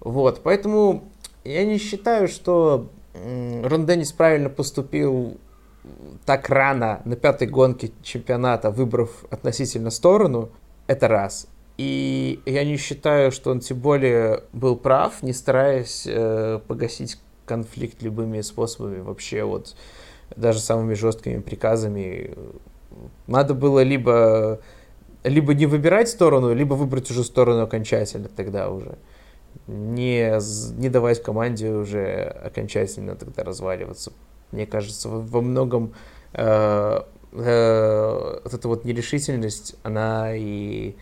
Вот, 0.00 0.42
поэтому 0.42 1.04
я 1.44 1.64
не 1.64 1.78
считаю, 1.78 2.28
что 2.28 2.88
Рон 3.14 3.86
Деннис 3.86 4.12
правильно 4.12 4.48
поступил 4.48 5.38
так 6.24 6.48
рано 6.48 7.02
на 7.04 7.16
пятой 7.16 7.48
гонке 7.48 7.92
чемпионата, 8.02 8.70
выбрав 8.70 9.24
относительно 9.30 9.90
сторону, 9.90 10.50
это 10.86 11.08
раз. 11.08 11.48
И 11.78 12.40
я 12.46 12.64
не 12.64 12.76
считаю, 12.76 13.32
что 13.32 13.50
он 13.50 13.60
тем 13.60 13.78
более 13.78 14.44
был 14.52 14.76
прав, 14.76 15.22
не 15.22 15.32
стараясь 15.32 16.04
э, 16.06 16.60
погасить 16.66 17.18
конфликт 17.46 18.02
любыми 18.02 18.40
способами, 18.42 19.00
вообще 19.00 19.42
вот 19.42 19.74
даже 20.36 20.60
самыми 20.60 20.94
жесткими 20.94 21.40
приказами. 21.40 22.34
Надо 23.26 23.54
было 23.54 23.82
либо, 23.82 24.60
либо 25.24 25.54
не 25.54 25.66
выбирать 25.66 26.08
сторону, 26.08 26.54
либо 26.54 26.74
выбрать 26.74 27.10
уже 27.10 27.24
сторону 27.24 27.62
окончательно 27.62 28.28
тогда 28.28 28.70
уже. 28.70 28.98
Не, 29.66 30.38
не 30.78 30.88
давать 30.88 31.22
команде 31.22 31.70
уже 31.70 32.24
окончательно 32.44 33.16
тогда 33.16 33.44
разваливаться. 33.44 34.12
Мне 34.52 34.66
кажется, 34.66 35.08
во, 35.08 35.40
многом 35.40 35.94
э, 36.34 37.00
э, 37.32 38.40
вот 38.44 38.54
эта 38.54 38.68
вот 38.68 38.84
нерешительность, 38.84 39.76
она 39.82 40.34
и 40.34 40.94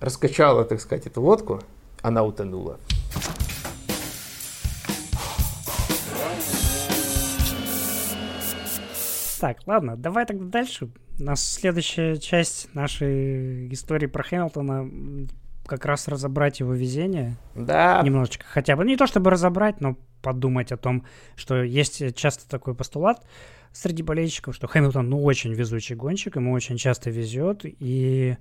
раскачала, 0.00 0.64
так 0.64 0.80
сказать, 0.80 1.06
эту 1.06 1.20
лодку, 1.20 1.60
она 2.02 2.22
утонула. 2.22 2.78
Так, 9.40 9.58
ладно, 9.66 9.96
давай 9.96 10.24
тогда 10.24 10.44
дальше. 10.44 10.88
У 11.18 11.22
нас 11.22 11.44
следующая 11.44 12.16
часть 12.16 12.72
нашей 12.74 13.72
истории 13.72 14.06
про 14.06 14.22
Хэмилтона 14.22 15.26
как 15.66 15.84
раз 15.84 16.06
разобрать 16.06 16.60
его 16.60 16.72
везение. 16.72 17.36
Да. 17.56 18.00
Немножечко 18.04 18.44
хотя 18.48 18.76
бы. 18.76 18.84
Не 18.84 18.96
то 18.96 19.08
чтобы 19.08 19.30
разобрать, 19.30 19.80
но 19.80 19.96
подумать 20.22 20.72
о 20.72 20.76
том, 20.76 21.04
что 21.36 21.62
есть 21.62 22.14
часто 22.14 22.48
такой 22.48 22.74
постулат, 22.74 23.26
среди 23.72 24.02
болельщиков, 24.02 24.54
что 24.54 24.66
Хэмилтон, 24.66 25.08
ну, 25.08 25.22
очень 25.22 25.52
везучий 25.52 25.96
гонщик, 25.96 26.36
ему 26.36 26.52
очень 26.52 26.76
часто 26.76 27.10
везет, 27.10 27.62
и 27.64 28.36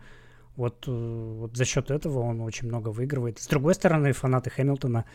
вот, 0.56 0.86
э, 0.88 0.92
вот 0.92 1.56
за 1.56 1.66
счет 1.66 1.92
этого 1.92 2.20
он 2.20 2.42
очень 2.42 2.68
много 2.68 2.90
выигрывает. 2.90 3.40
С 3.40 3.48
другой 3.48 3.74
стороны, 3.74 4.12
фанаты 4.12 4.50
Хэмилтона 4.50 5.06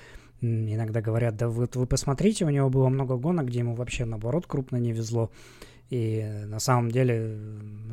иногда 0.41 1.01
говорят, 1.01 1.37
да 1.37 1.49
вот 1.49 1.77
вы 1.77 1.87
посмотрите, 1.87 2.45
у 2.45 2.51
него 2.51 2.69
было 2.69 2.89
много 2.89 3.17
гонок, 3.17 3.47
где 3.47 3.61
ему 3.61 3.75
вообще 3.75 4.05
наоборот 4.05 4.47
крупно 4.47 4.77
не 4.77 4.93
везло. 4.93 5.31
И 5.89 6.43
на 6.47 6.59
самом 6.59 6.91
деле 6.91 7.39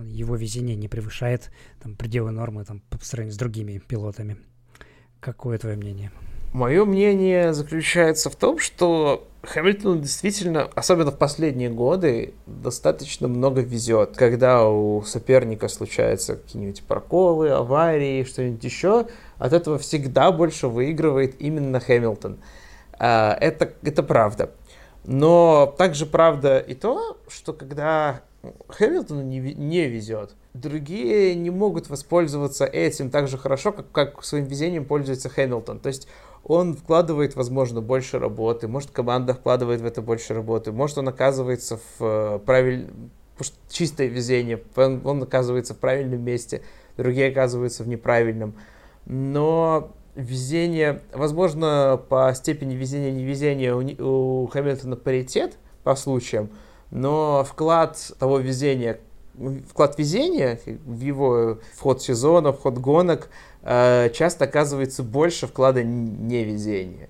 его 0.08 0.36
везение 0.36 0.76
не 0.76 0.88
превышает 0.88 1.52
там, 1.82 1.96
пределы 1.96 2.32
нормы 2.32 2.66
там, 2.66 2.82
по 2.90 2.98
сравнению 2.98 3.36
с 3.36 3.38
другими 3.38 3.78
пилотами. 3.78 4.38
Какое 5.20 5.58
твое 5.58 5.78
мнение? 5.78 6.12
Мое 6.54 6.86
мнение 6.86 7.52
заключается 7.52 8.30
в 8.30 8.36
том, 8.36 8.60
что 8.60 9.28
Хэмилтону 9.42 10.00
действительно, 10.00 10.70
особенно 10.76 11.10
в 11.10 11.18
последние 11.18 11.70
годы, 11.70 12.36
достаточно 12.46 13.28
много 13.28 13.62
везет. 13.62 14.16
Когда 14.16 14.70
у 14.70 15.02
соперника 15.02 15.68
случаются 15.68 16.36
какие-нибудь 16.36 16.84
проколы, 16.84 17.50
аварии, 17.50 18.24
что-нибудь 18.24 18.64
еще, 18.64 19.08
от 19.40 19.52
этого 19.52 19.80
всегда 19.80 20.32
больше 20.32 20.68
выигрывает 20.68 21.42
именно 21.42 21.80
Хэмилтон. 21.80 22.38
А, 23.00 23.36
это, 23.42 23.74
это 23.82 24.04
правда. 24.04 24.52
Но 25.06 25.74
также 25.76 26.06
правда 26.06 26.60
и 26.60 26.76
то, 26.76 27.18
что 27.30 27.54
когда 27.54 28.22
Хэмилтону 28.68 29.24
не, 29.24 29.40
не 29.40 29.88
везет, 29.88 30.36
другие 30.54 31.34
не 31.34 31.50
могут 31.50 31.90
воспользоваться 31.90 32.66
этим 32.66 33.10
так 33.10 33.28
же 33.28 33.38
хорошо, 33.38 33.72
как, 33.72 33.92
как 33.92 34.24
своим 34.24 34.46
везением 34.46 34.86
пользуется 34.86 35.30
Хэмилтон. 35.30 35.80
То 35.80 35.88
есть 35.88 36.08
он 36.44 36.76
вкладывает, 36.76 37.36
возможно, 37.36 37.82
больше 37.82 38.20
работы, 38.20 38.68
может, 38.68 38.92
команда 38.92 39.34
вкладывает 39.34 39.82
в 39.82 39.86
это 39.86 40.02
больше 40.02 40.34
работы, 40.34 40.72
может, 40.72 40.98
он 40.98 41.08
оказывается 41.08 41.80
в 41.98 42.04
э, 42.04 42.40
правильном, 42.46 43.12
чистое 43.70 44.08
везение, 44.08 44.62
он, 44.76 45.24
оказывается 45.24 45.74
в 45.74 45.78
правильном 45.78 46.22
месте, 46.22 46.62
другие 46.98 47.30
оказываются 47.30 47.84
в 47.84 47.88
неправильном. 47.88 48.56
но 49.06 49.92
везение, 50.16 51.02
возможно, 51.14 52.00
по 52.10 52.32
степени 52.36 52.76
везения-невезения 52.76 53.74
у, 53.74 54.44
у 54.44 54.48
Хэмилтона 54.48 54.96
паритет 54.96 55.58
по 55.84 55.96
случаям, 55.96 56.50
но 56.92 57.44
вклад 57.44 57.98
того 58.20 58.38
везения, 58.38 59.00
вклад 59.68 59.98
везения 59.98 60.60
в 60.86 61.00
его 61.00 61.58
вход 61.76 62.02
сезона, 62.02 62.54
вход 62.54 62.78
гонок 62.78 63.30
часто 63.64 64.46
оказывается 64.46 65.04
больше 65.04 65.48
вклада 65.48 65.84
невезения. 65.84 67.10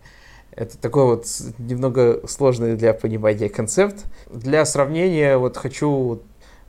Это 0.55 0.77
такой 0.77 1.05
вот 1.05 1.25
немного 1.57 2.27
сложный 2.27 2.75
для 2.75 2.93
понимания 2.93 3.49
концепт. 3.49 4.05
Для 4.29 4.65
сравнения, 4.65 5.37
вот 5.37 5.57
хочу 5.57 6.21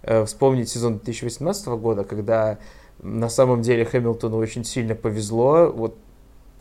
э, 0.03 0.25
вспомнить 0.25 0.71
сезон 0.71 0.95
2018 0.95 1.67
года, 1.69 2.05
когда 2.05 2.59
на 3.03 3.29
самом 3.29 3.61
деле 3.61 3.85
Хэмилтону 3.85 4.39
очень 4.39 4.65
сильно 4.65 4.95
повезло. 4.95 5.71
Вот 5.71 5.99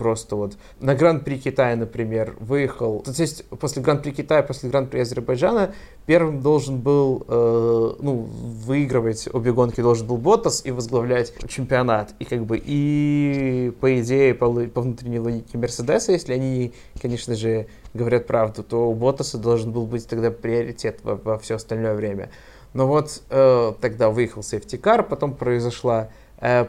просто 0.04 0.36
вот 0.36 0.58
на 0.82 0.96
Гран-при 0.96 1.38
Китая, 1.38 1.78
например, 1.78 2.36
выехал. 2.42 3.00
То 3.00 3.12
есть 3.18 3.46
после 3.46 3.82
Гран-при 3.82 4.12
Китая, 4.12 4.44
после 4.44 4.70
Гран-при 4.70 5.00
Азербайджана 5.00 5.74
первым 6.06 6.42
должен 6.42 6.82
был, 6.82 7.26
э, 7.26 7.94
ну, 8.00 8.28
выигрывать 8.66 9.30
обе 9.32 9.54
гонки 9.54 9.80
должен 9.80 10.06
был 10.06 10.18
Боттас 10.18 10.66
и 10.66 10.72
возглавлять 10.72 11.34
чемпионат. 11.48 12.16
И 12.20 12.26
как 12.26 12.44
бы, 12.46 12.62
и 12.62 13.72
по 13.80 13.98
идее, 14.02 14.34
по, 14.34 14.52
по 14.52 14.82
внутренней 14.82 15.20
логике 15.20 15.58
Мерседеса, 15.58 16.12
если 16.12 16.34
они, 16.34 16.74
конечно 17.02 17.34
же, 17.34 17.68
говорят 17.94 18.28
правду, 18.28 18.62
то 18.62 18.90
у 18.90 18.94
Боттаса 18.94 19.38
должен 19.38 19.72
был 19.72 19.86
быть 19.86 20.06
тогда 20.06 20.32
приоритет 20.32 21.00
во, 21.04 21.16
во 21.16 21.40
все 21.40 21.56
остальное 21.56 21.94
время. 21.94 22.30
Но 22.74 22.88
вот 22.88 23.22
э, 23.30 23.74
тогда 23.80 24.10
выехал 24.10 24.44
safety 24.44 24.80
car, 24.80 25.04
потом 25.04 25.34
произошла 25.34 26.10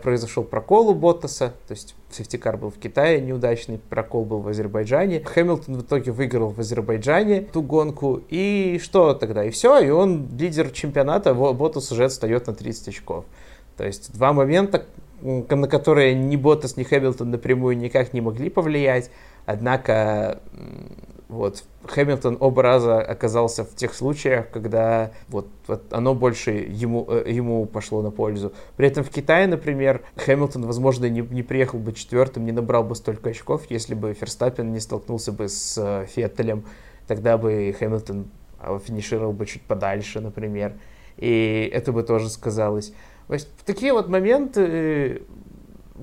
произошел 0.02 0.44
прокол 0.44 0.90
у 0.90 0.94
Боттаса, 0.94 1.52
то 1.66 1.72
есть 1.72 1.96
safety 2.08 2.40
car 2.40 2.56
был 2.56 2.70
в 2.70 2.78
Китае 2.78 3.20
неудачный, 3.20 3.78
прокол 3.78 4.24
был 4.24 4.38
в 4.38 4.46
Азербайджане. 4.46 5.20
Хэмилтон 5.24 5.78
в 5.78 5.82
итоге 5.82 6.12
выиграл 6.12 6.50
в 6.50 6.60
Азербайджане 6.60 7.40
ту 7.40 7.60
гонку, 7.60 8.22
и 8.28 8.78
что 8.80 9.14
тогда? 9.14 9.44
И 9.44 9.50
все, 9.50 9.80
и 9.80 9.90
он 9.90 10.28
лидер 10.38 10.70
чемпионата, 10.70 11.34
Боттас 11.34 11.90
уже 11.90 12.04
отстает 12.04 12.46
на 12.46 12.54
30 12.54 12.88
очков. 12.88 13.24
То 13.76 13.84
есть 13.84 14.12
два 14.12 14.32
момента, 14.32 14.86
на 15.20 15.66
которые 15.66 16.14
ни 16.14 16.36
Боттас, 16.36 16.76
ни 16.76 16.84
Хэмилтон 16.84 17.32
напрямую 17.32 17.76
никак 17.76 18.12
не 18.12 18.20
могли 18.20 18.50
повлиять, 18.50 19.10
однако 19.44 20.40
вот 21.34 21.64
Хэмилтон 21.86 22.38
оба 22.40 22.62
раза 22.62 23.00
оказался 23.00 23.64
в 23.64 23.74
тех 23.74 23.94
случаях, 23.94 24.50
когда 24.50 25.12
вот, 25.28 25.48
вот 25.66 25.92
оно 25.92 26.14
больше 26.14 26.50
ему, 26.52 27.06
э, 27.08 27.30
ему 27.30 27.66
пошло 27.66 28.02
на 28.02 28.10
пользу. 28.10 28.52
При 28.76 28.88
этом 28.88 29.04
в 29.04 29.10
Китае, 29.10 29.46
например, 29.46 30.02
Хэмилтон, 30.16 30.64
возможно, 30.66 31.08
не, 31.08 31.20
не 31.20 31.42
приехал 31.42 31.78
бы 31.78 31.92
четвертым, 31.92 32.46
не 32.46 32.52
набрал 32.52 32.84
бы 32.84 32.94
столько 32.94 33.30
очков, 33.30 33.62
если 33.68 33.94
бы 33.94 34.14
Ферстаппин 34.14 34.72
не 34.72 34.80
столкнулся 34.80 35.32
бы 35.32 35.48
с 35.48 35.76
э, 35.76 36.06
Феттелем. 36.06 36.64
Тогда 37.06 37.36
бы 37.36 37.74
Хэмилтон 37.78 38.26
а, 38.58 38.78
финишировал 38.78 39.32
бы 39.32 39.44
чуть 39.46 39.62
подальше, 39.62 40.20
например. 40.20 40.74
И 41.18 41.70
это 41.72 41.92
бы 41.92 42.02
тоже 42.02 42.30
сказалось. 42.30 42.94
То 43.28 43.34
есть 43.34 43.48
в 43.58 43.64
такие 43.64 43.92
вот 43.92 44.08
моменты 44.08 45.22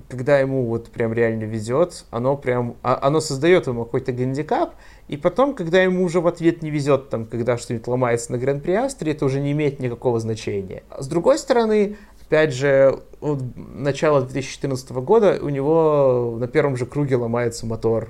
когда 0.08 0.40
ему 0.40 0.66
вот 0.66 0.90
прям 0.90 1.14
реально 1.14 1.44
везет, 1.44 2.06
оно 2.12 2.38
прям, 2.38 2.76
а, 2.82 3.00
оно 3.02 3.20
создает 3.20 3.68
ему 3.68 3.84
какой-то 3.84 4.12
гандикап, 4.12 4.76
и 5.12 5.18
потом, 5.18 5.54
когда 5.56 5.84
ему 5.84 6.06
уже 6.06 6.22
в 6.22 6.28
ответ 6.28 6.64
не 6.64 6.70
везет, 6.70 7.10
там, 7.10 7.26
когда 7.26 7.58
что-нибудь 7.58 7.86
ломается 7.86 8.32
на 8.32 8.38
Гран-при 8.38 8.72
Австрии, 8.72 9.12
это 9.12 9.26
уже 9.26 9.42
не 9.42 9.52
имеет 9.52 9.82
никакого 9.82 10.22
значения. 10.22 10.84
С 10.98 11.06
другой 11.08 11.38
стороны, 11.38 11.98
опять 12.22 12.54
же, 12.54 12.98
от 13.20 13.42
начала 13.58 14.22
2014 14.22 14.90
года 14.92 15.38
у 15.42 15.50
него 15.50 16.38
на 16.40 16.48
первом 16.48 16.78
же 16.78 16.86
круге 16.86 17.18
ломается 17.18 17.66
мотор. 17.66 18.08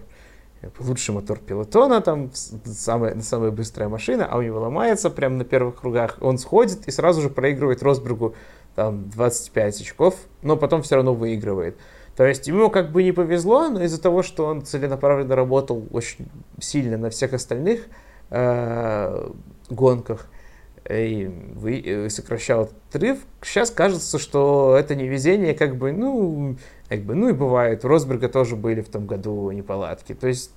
Лучший 0.77 1.15
мотор 1.15 1.39
пилотона, 1.39 2.01
там 2.01 2.29
самая, 2.33 3.19
самая 3.21 3.49
быстрая 3.49 3.89
машина, 3.89 4.27
а 4.29 4.37
у 4.37 4.43
него 4.43 4.59
ломается 4.59 5.09
прямо 5.09 5.37
на 5.37 5.43
первых 5.43 5.81
кругах. 5.81 6.19
Он 6.21 6.37
сходит 6.37 6.87
и 6.87 6.91
сразу 6.91 7.19
же 7.23 7.31
проигрывает 7.31 7.81
Росбергу 7.81 8.35
там 8.75 9.09
25 9.09 9.81
очков, 9.81 10.17
но 10.43 10.55
потом 10.55 10.83
все 10.83 10.97
равно 10.97 11.15
выигрывает. 11.15 11.77
То 12.15 12.25
есть 12.25 12.47
ему 12.47 12.69
как 12.69 12.91
бы 12.91 13.03
не 13.03 13.11
повезло, 13.11 13.69
но 13.69 13.83
из-за 13.83 14.01
того, 14.01 14.21
что 14.21 14.45
он 14.45 14.63
целенаправленно 14.63 15.35
работал 15.35 15.87
очень 15.91 16.27
сильно 16.59 16.97
на 16.97 17.09
всех 17.09 17.33
остальных 17.33 17.87
э, 18.29 19.29
гонках 19.69 20.27
и, 20.89 21.29
вы, 21.55 21.75
и 21.75 22.09
сокращал 22.09 22.69
отрыв, 22.89 23.19
сейчас 23.41 23.71
кажется, 23.71 24.19
что 24.19 24.75
это 24.77 24.95
невезение 24.95 25.53
как 25.53 25.75
бы, 25.77 25.91
ну, 25.91 26.57
как 26.89 27.01
бы, 27.01 27.15
ну 27.15 27.29
и 27.29 27.33
бывает. 27.33 27.85
У 27.85 27.87
Росберга 27.87 28.27
тоже 28.29 28.55
были 28.55 28.81
в 28.81 28.89
том 28.89 29.05
году 29.05 29.49
неполадки. 29.51 30.13
То 30.13 30.27
есть, 30.27 30.51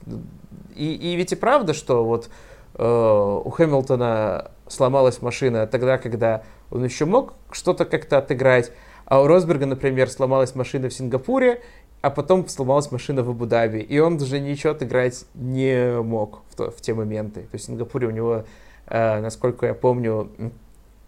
и, 0.74 0.94
и 0.94 1.16
ведь 1.16 1.32
и 1.32 1.36
правда, 1.36 1.74
что 1.74 2.04
вот 2.04 2.30
э, 2.74 3.40
у 3.44 3.50
Хэмилтона 3.50 4.50
сломалась 4.66 5.22
машина 5.22 5.66
тогда, 5.66 5.98
когда 5.98 6.42
он 6.70 6.84
еще 6.84 7.04
мог 7.04 7.34
что-то 7.52 7.84
как-то 7.84 8.18
отыграть, 8.18 8.72
а 9.06 9.20
у 9.20 9.26
Росберга, 9.26 9.66
например, 9.66 10.10
сломалась 10.10 10.54
машина 10.54 10.88
в 10.88 10.94
Сингапуре, 10.94 11.60
а 12.00 12.10
потом 12.10 12.46
сломалась 12.48 12.92
машина 12.92 13.22
в 13.22 13.30
Абу-Даби, 13.30 13.80
и 13.80 13.98
он 13.98 14.16
уже 14.16 14.38
ничего 14.38 14.72
отыграть 14.72 15.24
не 15.34 16.00
мог 16.02 16.42
в, 16.50 16.56
то, 16.56 16.70
в 16.70 16.80
те 16.80 16.94
моменты. 16.94 17.40
То 17.42 17.54
есть 17.54 17.64
в 17.64 17.68
Сингапуре 17.68 18.08
у 18.08 18.10
него, 18.10 18.44
э, 18.86 19.20
насколько 19.20 19.66
я 19.66 19.74
помню, 19.74 20.30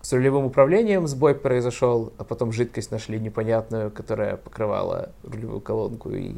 с 0.00 0.12
рулевым 0.12 0.44
управлением 0.46 1.06
сбой 1.06 1.34
произошел, 1.34 2.12
а 2.16 2.24
потом 2.24 2.52
жидкость 2.52 2.90
нашли 2.90 3.18
непонятную, 3.18 3.90
которая 3.90 4.36
покрывала 4.36 5.10
рулевую 5.22 5.60
колонку, 5.60 6.10
и 6.10 6.36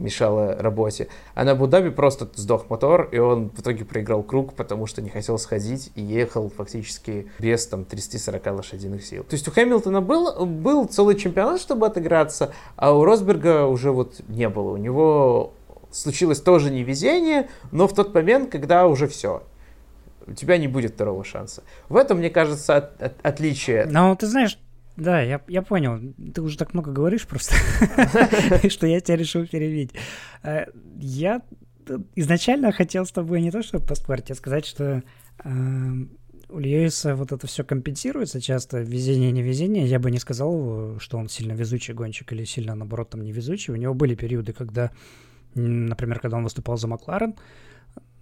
мешало 0.00 0.56
работе. 0.56 1.08
А 1.34 1.44
на 1.44 1.52
Абу-Даби 1.52 1.90
просто 1.90 2.28
сдох 2.34 2.68
мотор, 2.70 3.08
и 3.12 3.18
он 3.18 3.50
в 3.50 3.60
итоге 3.60 3.84
проиграл 3.84 4.22
круг, 4.22 4.54
потому 4.54 4.86
что 4.86 5.02
не 5.02 5.10
хотел 5.10 5.38
сходить 5.38 5.92
и 5.94 6.02
ехал 6.02 6.50
фактически 6.50 7.28
без 7.38 7.66
там 7.66 7.84
340 7.84 8.46
лошадиных 8.46 9.04
сил. 9.04 9.24
То 9.24 9.34
есть 9.34 9.46
у 9.48 9.50
Хэмилтона 9.50 10.00
был, 10.00 10.46
был 10.46 10.86
целый 10.86 11.16
чемпионат, 11.16 11.60
чтобы 11.60 11.86
отыграться, 11.86 12.52
а 12.76 12.92
у 12.92 13.04
Росберга 13.04 13.66
уже 13.66 13.92
вот 13.92 14.20
не 14.28 14.48
было. 14.48 14.72
У 14.72 14.76
него 14.76 15.52
случилось 15.90 16.40
тоже 16.40 16.70
невезение, 16.70 17.48
но 17.72 17.86
в 17.86 17.94
тот 17.94 18.14
момент, 18.14 18.50
когда 18.50 18.86
уже 18.86 19.08
все, 19.08 19.42
у 20.26 20.32
тебя 20.32 20.58
не 20.58 20.68
будет 20.68 20.94
второго 20.94 21.24
шанса. 21.24 21.62
В 21.88 21.96
этом, 21.96 22.18
мне 22.18 22.30
кажется, 22.30 22.76
от, 22.76 23.02
от, 23.02 23.14
отличие. 23.22 23.86
Но 23.86 24.14
ты 24.14 24.26
знаешь, 24.26 24.58
да, 25.00 25.22
я, 25.22 25.40
я 25.48 25.62
понял. 25.62 25.98
Ты 26.34 26.42
уже 26.42 26.58
так 26.58 26.74
много 26.74 26.92
говоришь 26.92 27.26
просто, 27.26 27.54
что 28.68 28.86
я 28.86 29.00
тебя 29.00 29.16
решил 29.16 29.46
перебить. 29.46 29.92
Э, 30.42 30.66
я 30.98 31.42
изначально 32.14 32.70
хотел 32.70 33.06
с 33.06 33.12
тобой 33.12 33.40
не 33.40 33.50
то, 33.50 33.62
чтобы 33.62 33.86
поспорить, 33.86 34.30
а 34.30 34.34
сказать, 34.34 34.66
что 34.66 35.02
э, 35.42 35.50
у 36.50 36.58
Льюиса 36.58 37.16
вот 37.16 37.32
это 37.32 37.46
все 37.46 37.64
компенсируется 37.64 38.40
часто, 38.40 38.80
везение-невезение. 38.80 39.86
Я 39.86 39.98
бы 39.98 40.10
не 40.10 40.18
сказал, 40.18 40.98
что 40.98 41.16
он 41.16 41.28
сильно 41.28 41.52
везучий 41.52 41.94
гонщик 41.94 42.32
или 42.32 42.44
сильно, 42.44 42.74
наоборот, 42.74 43.10
там 43.10 43.22
невезучий. 43.22 43.72
У 43.72 43.76
него 43.76 43.94
были 43.94 44.14
периоды, 44.14 44.52
когда, 44.52 44.90
например, 45.54 46.20
когда 46.20 46.36
он 46.36 46.44
выступал 46.44 46.76
за 46.76 46.88
Макларен, 46.88 47.36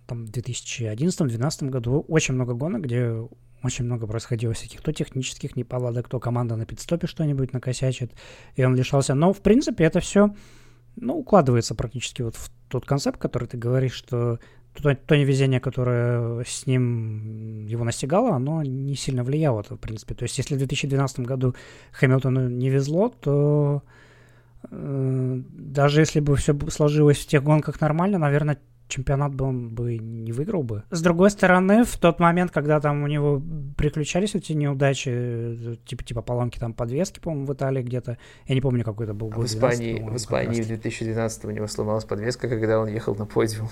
там, 0.08 0.24
в 0.24 0.30
2011-2012 0.30 1.68
году 1.68 2.04
очень 2.08 2.34
много 2.34 2.54
гонок, 2.54 2.82
где 2.82 3.14
очень 3.62 3.84
много 3.84 4.06
происходило 4.06 4.54
всяких 4.54 4.80
то 4.80 4.92
технических 4.92 5.54
неполадок, 5.54 6.08
то 6.08 6.18
команда 6.18 6.56
на 6.56 6.64
пидстопе 6.64 7.06
что-нибудь 7.06 7.52
накосячит, 7.52 8.12
и 8.56 8.64
он 8.64 8.74
лишался. 8.74 9.14
Но, 9.14 9.32
в 9.32 9.40
принципе, 9.40 9.84
это 9.84 10.00
все 10.00 10.34
ну, 10.96 11.18
укладывается 11.18 11.74
практически 11.74 12.22
вот 12.22 12.36
в 12.36 12.50
тот 12.68 12.86
концепт, 12.86 13.18
который 13.18 13.48
ты 13.48 13.56
говоришь, 13.56 13.92
что 13.92 14.38
то, 14.74 14.94
то 14.94 15.16
невезение, 15.16 15.60
которое 15.60 16.44
с 16.44 16.66
ним 16.66 17.66
его 17.66 17.84
настигало, 17.84 18.34
оно 18.34 18.62
не 18.62 18.94
сильно 18.94 19.24
влияло, 19.24 19.62
в 19.62 19.76
принципе. 19.76 20.14
То 20.14 20.22
есть, 20.24 20.38
если 20.38 20.54
в 20.54 20.58
2012 20.58 21.20
году 21.20 21.54
Хэмилтону 21.92 22.48
не 22.48 22.70
везло, 22.70 23.08
то 23.08 23.82
э, 24.70 25.42
даже 25.50 26.00
если 26.00 26.20
бы 26.20 26.36
все 26.36 26.56
сложилось 26.70 27.18
в 27.18 27.26
тех 27.26 27.42
гонках 27.42 27.80
нормально, 27.80 28.18
наверное, 28.18 28.58
чемпионат 28.88 29.34
бы 29.34 29.44
он 29.44 29.70
бы 29.70 29.98
не 29.98 30.32
выиграл 30.32 30.62
бы. 30.62 30.84
С 30.90 31.02
другой 31.02 31.30
стороны, 31.30 31.84
в 31.84 31.96
тот 31.98 32.18
момент, 32.18 32.50
когда 32.50 32.80
там 32.80 33.02
у 33.02 33.06
него 33.06 33.42
приключались 33.76 34.34
эти 34.34 34.52
неудачи, 34.52 35.78
типа, 35.84 36.02
типа 36.02 36.22
поломки 36.22 36.58
там 36.58 36.72
подвески, 36.72 37.20
по-моему, 37.20 37.46
в 37.46 37.52
Италии 37.52 37.82
где-то, 37.82 38.18
я 38.46 38.54
не 38.54 38.60
помню, 38.60 38.84
какой 38.84 39.04
это 39.04 39.14
был 39.14 39.28
год. 39.28 39.44
В 39.44 39.46
Испании, 39.46 40.00
в 40.00 40.16
Испании 40.16 40.62
в 40.62 40.66
2012 40.66 41.44
у 41.44 41.50
него 41.50 41.66
сломалась 41.66 42.04
подвеска, 42.04 42.48
когда 42.48 42.80
он 42.80 42.88
ехал 42.88 43.14
на 43.14 43.26
подиум. 43.26 43.68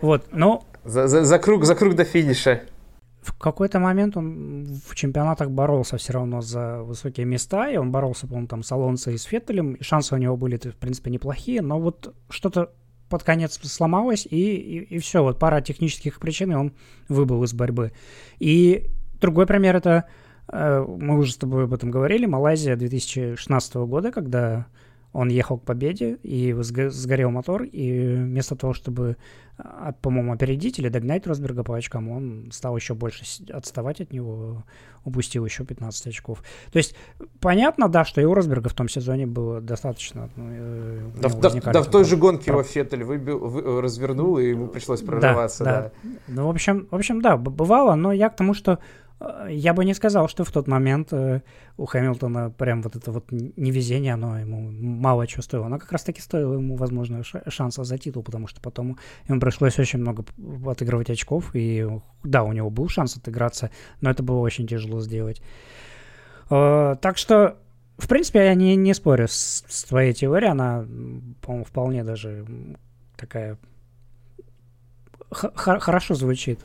Вот, 0.00 0.26
ну... 0.32 0.62
За, 0.84 1.06
за, 1.06 1.24
за, 1.24 1.38
круг, 1.38 1.64
за 1.64 1.74
круг 1.74 1.94
до 1.94 2.04
финиша. 2.04 2.62
В 3.22 3.38
какой-то 3.38 3.78
момент 3.78 4.16
он 4.16 4.66
в 4.84 4.96
чемпионатах 4.96 5.48
боролся 5.48 5.96
все 5.96 6.12
равно 6.12 6.40
за 6.40 6.82
высокие 6.82 7.24
места, 7.24 7.70
и 7.70 7.76
он 7.76 7.92
боролся, 7.92 8.26
по-моему, 8.26 8.48
там 8.48 8.64
с 8.64 8.72
Алонсо 8.72 9.12
и 9.12 9.16
с 9.16 9.22
Феттелем, 9.22 9.74
и 9.74 9.82
шансы 9.84 10.16
у 10.16 10.18
него 10.18 10.36
были, 10.36 10.56
в 10.56 10.76
принципе, 10.76 11.12
неплохие, 11.12 11.62
но 11.62 11.78
вот 11.78 12.12
что-то 12.28 12.72
под 13.12 13.24
конец 13.24 13.60
сломалась, 13.62 14.26
и, 14.28 14.56
и, 14.56 14.78
и 14.94 14.98
все, 14.98 15.22
вот 15.22 15.38
пара 15.38 15.60
технических 15.60 16.18
причин, 16.18 16.52
и 16.52 16.54
он 16.54 16.72
выбыл 17.10 17.44
из 17.44 17.52
борьбы. 17.52 17.92
И 18.38 18.86
другой 19.20 19.46
пример 19.46 19.76
это, 19.76 20.06
э, 20.50 20.82
мы 20.82 21.18
уже 21.18 21.32
с 21.32 21.36
тобой 21.36 21.64
об 21.64 21.74
этом 21.74 21.90
говорили, 21.90 22.24
Малайзия 22.24 22.74
2016 22.74 23.74
года, 23.74 24.12
когда 24.12 24.66
он 25.12 25.28
ехал 25.28 25.58
к 25.58 25.62
победе, 25.62 26.18
и 26.22 26.54
сгорел 26.58 27.30
мотор, 27.30 27.62
и 27.64 28.14
вместо 28.14 28.56
того, 28.56 28.72
чтобы, 28.72 29.16
а, 29.58 29.92
по-моему, 29.92 30.32
опередить 30.32 30.78
или 30.78 30.88
догнать 30.88 31.26
Росберга 31.26 31.64
по 31.64 31.76
очкам, 31.76 32.08
он 32.08 32.48
стал 32.50 32.76
еще 32.76 32.94
больше 32.94 33.24
отставать 33.50 34.00
от 34.00 34.12
него, 34.12 34.64
упустил 35.04 35.44
еще 35.44 35.64
15 35.64 36.06
очков. 36.06 36.42
То 36.72 36.78
есть, 36.78 36.96
понятно, 37.40 37.88
да, 37.88 38.04
что 38.04 38.20
и 38.20 38.24
у 38.24 38.32
Росберга 38.32 38.70
в 38.70 38.74
том 38.74 38.88
сезоне 38.88 39.26
было 39.26 39.60
достаточно. 39.60 40.30
Ну, 40.36 40.44
э, 40.50 41.10
да, 41.20 41.28
да, 41.28 41.72
да 41.72 41.82
в 41.82 41.90
той 41.90 42.04
же 42.04 42.16
гонке 42.16 42.46
про... 42.46 42.54
его 42.54 42.62
Феттель 42.62 43.04
выбил, 43.04 43.38
вы, 43.38 43.82
развернул, 43.82 44.38
и 44.38 44.48
ему 44.48 44.68
пришлось 44.68 45.02
прорываться. 45.02 45.64
Да, 45.64 45.72
да. 45.72 45.90
да. 46.02 46.10
Ну, 46.28 46.46
в 46.46 46.50
общем, 46.50 46.88
в 46.90 46.94
общем, 46.94 47.20
да, 47.20 47.36
бывало, 47.36 47.94
но 47.96 48.12
я 48.12 48.30
к 48.30 48.36
тому, 48.36 48.54
что 48.54 48.78
я 49.48 49.74
бы 49.74 49.84
не 49.84 49.94
сказал, 49.94 50.28
что 50.28 50.44
в 50.44 50.50
тот 50.50 50.66
момент 50.68 51.12
э, 51.12 51.42
у 51.76 51.86
Хэмилтона 51.86 52.50
прям 52.50 52.82
вот 52.82 52.96
это 52.96 53.10
вот 53.12 53.30
невезение, 53.30 54.14
оно 54.14 54.38
ему 54.38 54.70
мало 54.70 55.26
чего 55.26 55.42
стоило. 55.42 55.66
Оно 55.66 55.78
как 55.78 55.92
раз 55.92 56.02
таки 56.02 56.20
стоило 56.20 56.54
ему, 56.54 56.76
возможно, 56.76 57.22
шанса 57.48 57.84
за 57.84 57.98
титул, 57.98 58.22
потому 58.22 58.46
что 58.46 58.60
потом 58.60 58.98
ему 59.28 59.40
пришлось 59.40 59.78
очень 59.78 59.98
много 59.98 60.24
отыгрывать 60.66 61.10
очков, 61.10 61.50
и 61.54 61.86
да, 62.22 62.42
у 62.42 62.52
него 62.52 62.70
был 62.70 62.88
шанс 62.88 63.16
отыграться, 63.16 63.70
но 64.00 64.10
это 64.10 64.22
было 64.22 64.38
очень 64.38 64.66
тяжело 64.66 65.00
сделать. 65.00 65.42
Э, 66.50 66.96
так 67.00 67.18
что, 67.18 67.58
в 67.98 68.08
принципе, 68.08 68.40
я 68.40 68.54
не, 68.54 68.76
не 68.76 68.94
спорю 68.94 69.28
с, 69.28 69.64
с 69.68 69.84
твоей 69.84 70.12
теорией, 70.12 70.50
она, 70.50 70.86
по-моему, 71.40 71.64
вполне 71.64 72.04
даже 72.04 72.46
такая 73.16 73.58
хорошо 75.54 76.14
звучит. 76.14 76.60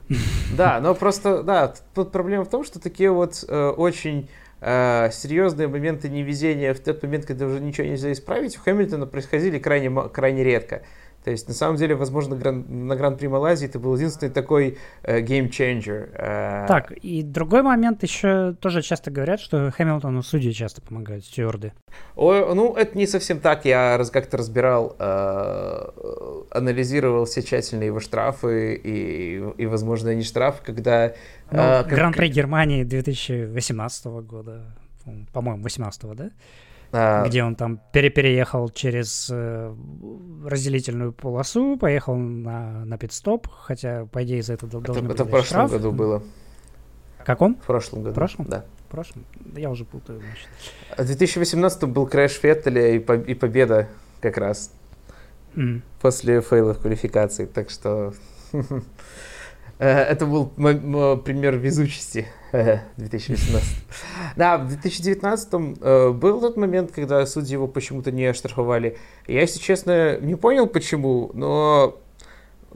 Да, 0.56 0.80
но 0.80 0.94
просто, 0.96 1.44
да, 1.44 1.74
тут 1.94 2.12
проблема 2.12 2.46
в 2.46 2.50
том, 2.50 2.63
что 2.63 2.80
такие 2.80 3.12
вот 3.12 3.44
э, 3.48 3.68
очень 3.70 4.30
э, 4.62 5.10
серьезные 5.12 5.68
моменты 5.68 6.10
невезения 6.10 6.74
в 6.74 6.80
тот 6.80 7.02
момент, 7.04 7.26
когда 7.26 7.46
уже 7.46 7.60
ничего 7.60 7.88
нельзя 7.88 8.12
исправить, 8.12 8.58
у 8.58 8.62
Хэмилтона 8.62 9.06
происходили 9.06 9.60
крайне, 9.60 9.92
крайне 10.10 10.44
редко. 10.44 10.84
То 11.28 11.32
есть, 11.32 11.46
на 11.50 11.54
самом 11.54 11.76
деле, 11.76 11.94
возможно, 11.94 12.38
гран, 12.38 12.88
на 12.88 12.96
Гран-при 12.96 13.28
Малайзии 13.28 13.68
это 13.68 13.80
был 13.80 13.94
единственный 13.98 14.30
такой 14.30 14.78
э, 15.04 15.20
game 15.20 15.50
changer. 15.50 16.10
Э... 16.13 16.66
Так, 16.70 16.94
и 16.94 17.22
другой 17.22 17.63
момент 17.63 18.02
еще 18.02 18.56
тоже 18.62 18.82
часто 18.82 19.12
говорят, 19.12 19.42
что 19.42 19.70
Хэмилтону 19.72 20.24
судьи 20.24 20.54
часто 20.54 20.82
помогают, 20.82 21.26
стюарды. 21.26 21.74
О, 22.16 22.54
ну, 22.54 22.74
это 22.76 22.98
не 22.98 23.06
совсем 23.08 23.42
так. 23.42 23.66
Я 23.66 23.98
раз 23.98 24.10
как-то 24.10 24.38
разбирал, 24.38 24.96
э, 24.98 26.46
анализировал 26.52 27.26
все 27.26 27.44
тщательно 27.44 27.84
его 27.84 28.00
штрафы 28.00 28.76
и, 28.76 29.44
и 29.58 29.66
возможно, 29.66 30.16
не 30.16 30.24
штрафы, 30.24 30.63
когда... 30.63 31.12
Ну, 31.52 31.60
э, 31.60 31.84
Гран-при 31.84 32.30
Германии 32.30 32.86
2018 32.86 34.06
года, 34.06 34.62
по-моему, 35.34 35.62
18 35.63 36.16
да? 36.16 36.30
А... 36.91 37.26
Где 37.28 37.43
он 37.43 37.56
там 37.56 37.82
перепереехал 37.91 38.69
через 38.69 39.30
э, 39.32 39.76
разделительную 40.45 41.12
полосу, 41.12 41.78
поехал 41.78 42.15
на, 42.15 42.86
на 42.86 42.97
пит-стоп, 42.97 43.47
хотя, 43.50 44.06
по 44.06 44.23
идее, 44.23 44.41
за 44.41 44.54
это 44.54 44.67
должен 44.67 45.06
быть 45.06 45.15
Это 45.15 45.26
в 45.26 45.30
прошлом 45.30 45.67
штраф. 45.67 45.71
году 45.71 45.91
было. 45.91 46.23
Каком? 47.26 47.56
В 47.56 47.65
прошлом 47.65 48.04
году. 48.04 48.12
В 48.12 48.15
прошлом? 48.15 48.45
Да. 48.45 48.65
В 48.88 48.91
прошлом? 48.91 49.26
Я 49.56 49.69
уже 49.69 49.84
путаю, 49.84 50.21
значит. 50.21 50.47
В 50.97 51.06
2018 51.06 51.84
был 51.84 52.08
crash 52.08 52.32
Феттеля 52.32 52.95
и, 52.95 53.00
по 53.00 53.15
и 53.15 53.34
победа 53.34 53.89
как 54.21 54.38
раз. 54.38 54.71
Мм. 55.56 55.82
После 56.00 56.39
фейла 56.41 56.73
в 56.73 56.80
квалификации, 56.80 57.45
так 57.45 57.69
что... 57.69 58.13
Э, 59.80 60.02
это 60.02 60.26
был 60.26 60.48
пример 60.48 61.58
везучести 61.58 62.28
2018. 62.52 63.63
Да, 64.36 64.58
в 64.58 64.68
2019 64.68 65.50
э, 65.82 66.10
был 66.12 66.42
тот 66.42 66.58
момент, 66.58 66.92
когда 66.92 67.26
судьи 67.26 67.54
его 67.54 67.68
почему-то 67.68 68.12
не 68.12 68.26
оштрафовали. 68.26 68.98
Я, 69.28 69.42
если 69.42 69.60
честно, 69.60 70.18
не 70.20 70.36
понял 70.36 70.68
почему, 70.68 71.32
но 71.34 71.98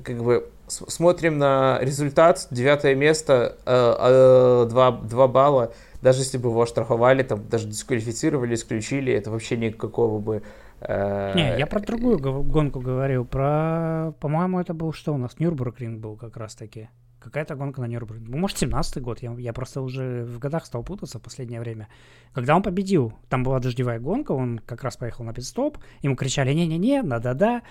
как 0.03 0.23
бы 0.23 0.49
смотрим 0.67 1.37
на 1.37 1.79
результат, 1.81 2.47
девятое 2.51 2.95
место, 2.95 3.57
э, 3.65 4.67
два 4.69 5.27
балла. 5.27 5.73
Даже 6.01 6.21
если 6.21 6.37
бы 6.39 6.49
его 6.49 6.63
оштрафовали, 6.63 7.21
там 7.21 7.47
даже 7.47 7.67
дисквалифицировали, 7.67 8.55
исключили, 8.55 9.13
это 9.13 9.29
вообще 9.29 9.55
никакого 9.57 10.19
бы 10.19 10.41
не, 10.87 11.59
я 11.59 11.67
про 11.67 11.79
другую 11.79 12.19
гонку 12.19 12.79
говорил. 12.79 13.25
Про, 13.25 14.13
по-моему, 14.19 14.59
это 14.59 14.73
был 14.73 14.93
что 14.93 15.13
у 15.13 15.17
нас? 15.17 15.39
Нюрбургринг 15.39 15.99
был 15.99 16.15
как 16.15 16.37
раз-таки. 16.37 16.89
Какая-то 17.19 17.55
гонка 17.55 17.81
на 17.81 17.85
Нюрбургринг. 17.85 18.29
Ну, 18.29 18.37
может, 18.37 18.63
17-й 18.63 18.99
год. 18.99 19.21
Я, 19.21 19.31
я 19.33 19.53
просто 19.53 19.81
уже 19.81 20.23
в 20.23 20.39
годах 20.39 20.65
стал 20.65 20.83
путаться 20.83 21.19
в 21.19 21.21
последнее 21.21 21.59
время. 21.59 21.87
Когда 22.33 22.55
он 22.55 22.63
победил, 22.63 23.13
там 23.29 23.43
была 23.43 23.59
дождевая 23.59 23.99
гонка, 23.99 24.31
он 24.31 24.59
как 24.65 24.83
раз 24.83 24.97
поехал 24.97 25.23
на 25.23 25.33
пит-стоп. 25.33 25.77
Ему 26.01 26.15
кричали 26.15 26.51
«не-не-не, 26.51 27.03
да-да-да». 27.03 27.61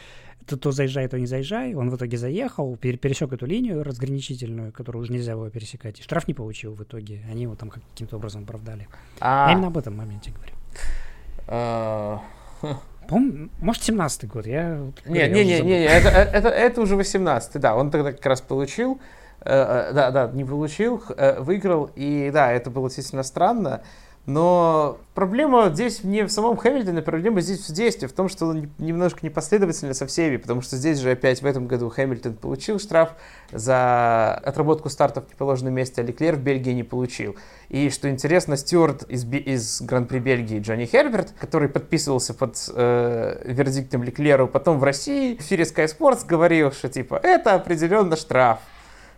То, 0.47 0.57
то 0.57 0.71
заезжай, 0.71 1.09
то 1.09 1.19
не 1.19 1.27
заезжай. 1.27 1.75
Он 1.75 1.91
в 1.91 1.97
итоге 1.97 2.17
заехал, 2.17 2.77
пересек 2.77 3.33
эту 3.33 3.45
линию 3.45 3.83
разграничительную, 3.83 4.73
которую 4.73 5.03
уже 5.03 5.13
нельзя 5.13 5.35
было 5.35 5.51
пересекать. 5.51 5.99
И 5.99 6.03
штраф 6.03 6.29
не 6.29 6.35
получил 6.35 6.75
в 6.75 6.83
итоге. 6.83 7.25
Они 7.29 7.43
его 7.43 7.57
там 7.57 7.71
каким-то 7.71 8.17
образом 8.17 8.45
оправдали. 8.45 8.89
А... 9.21 9.49
Я 9.49 9.55
именно 9.55 9.67
об 9.67 9.79
этом 9.79 9.97
моменте 9.97 10.33
говорю. 10.33 10.55
По-моему, 13.11 13.49
может, 13.61 13.89
17-й 13.89 14.29
год. 14.29 14.47
Я... 14.47 14.79
Не, 15.05 15.29
не, 15.29 15.45
не, 15.45 15.61
не, 15.61 15.85
это, 15.85 16.09
это, 16.11 16.49
это 16.49 16.81
уже 16.81 16.95
18-й, 16.95 17.59
да. 17.59 17.75
Он 17.75 17.91
тогда 17.91 18.13
как 18.13 18.25
раз 18.25 18.41
получил. 18.41 19.01
Э, 19.41 19.89
э, 19.89 19.93
да, 19.93 20.11
да, 20.13 20.31
не 20.33 20.45
получил, 20.45 21.03
э, 21.17 21.41
выиграл. 21.41 21.91
И 21.97 22.31
да, 22.33 22.53
это 22.53 22.71
было 22.71 22.89
действительно 22.89 23.25
странно. 23.25 23.83
Но 24.27 24.99
проблема 25.15 25.71
здесь 25.71 26.05
не 26.05 26.25
в 26.25 26.31
самом 26.31 26.57
Хэмилтоне, 26.57 27.01
проблема 27.01 27.41
здесь 27.41 27.67
в 27.69 27.73
действии, 27.73 28.07
в 28.07 28.13
том, 28.13 28.29
что 28.29 28.47
он 28.47 28.69
немножко 28.79 29.21
непоследовательно 29.23 29.95
со 29.95 30.07
всеми, 30.07 30.37
потому 30.37 30.61
что 30.61 30.77
здесь 30.77 30.99
же 30.99 31.11
опять 31.11 31.41
в 31.41 31.47
этом 31.47 31.67
году 31.67 31.89
Хэмилтон 31.89 32.35
получил 32.35 32.79
штраф 32.79 33.15
за 33.51 34.35
отработку 34.35 34.91
стартов 34.91 35.25
в 35.27 35.33
неположенном 35.33 35.73
месте, 35.73 36.03
а 36.03 36.05
Леклер 36.05 36.37
в 36.37 36.41
Бельгии 36.41 36.73
не 36.73 36.83
получил. 36.83 37.35
И 37.71 37.89
что 37.89 38.11
интересно, 38.11 38.59
Стюарт 38.59 39.05
из, 39.05 39.25
из 39.25 39.81
Гран-при 39.81 40.19
Бельгии 40.19 40.61
Джонни 40.61 40.85
Херберт, 40.85 41.33
который 41.41 41.71
подписывался 41.71 42.35
под 42.35 42.57
э, 42.75 43.43
вердиктом 43.45 44.03
Леклеру, 44.03 44.49
потом 44.49 44.79
в 44.79 44.85
России 44.85 45.37
в 45.37 45.41
эфире 45.41 45.65
Sky 45.65 45.87
Sports 45.87 46.27
говорил, 46.27 46.73
что 46.73 46.91
типа 46.91 47.19
это 47.23 47.55
определенно 47.55 48.17
штраф. 48.17 48.59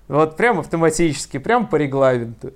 Вот 0.08 0.36
прям 0.36 0.60
автоматически, 0.60 1.38
прям 1.38 1.66
по 1.66 1.76
регламенту. 1.76 2.52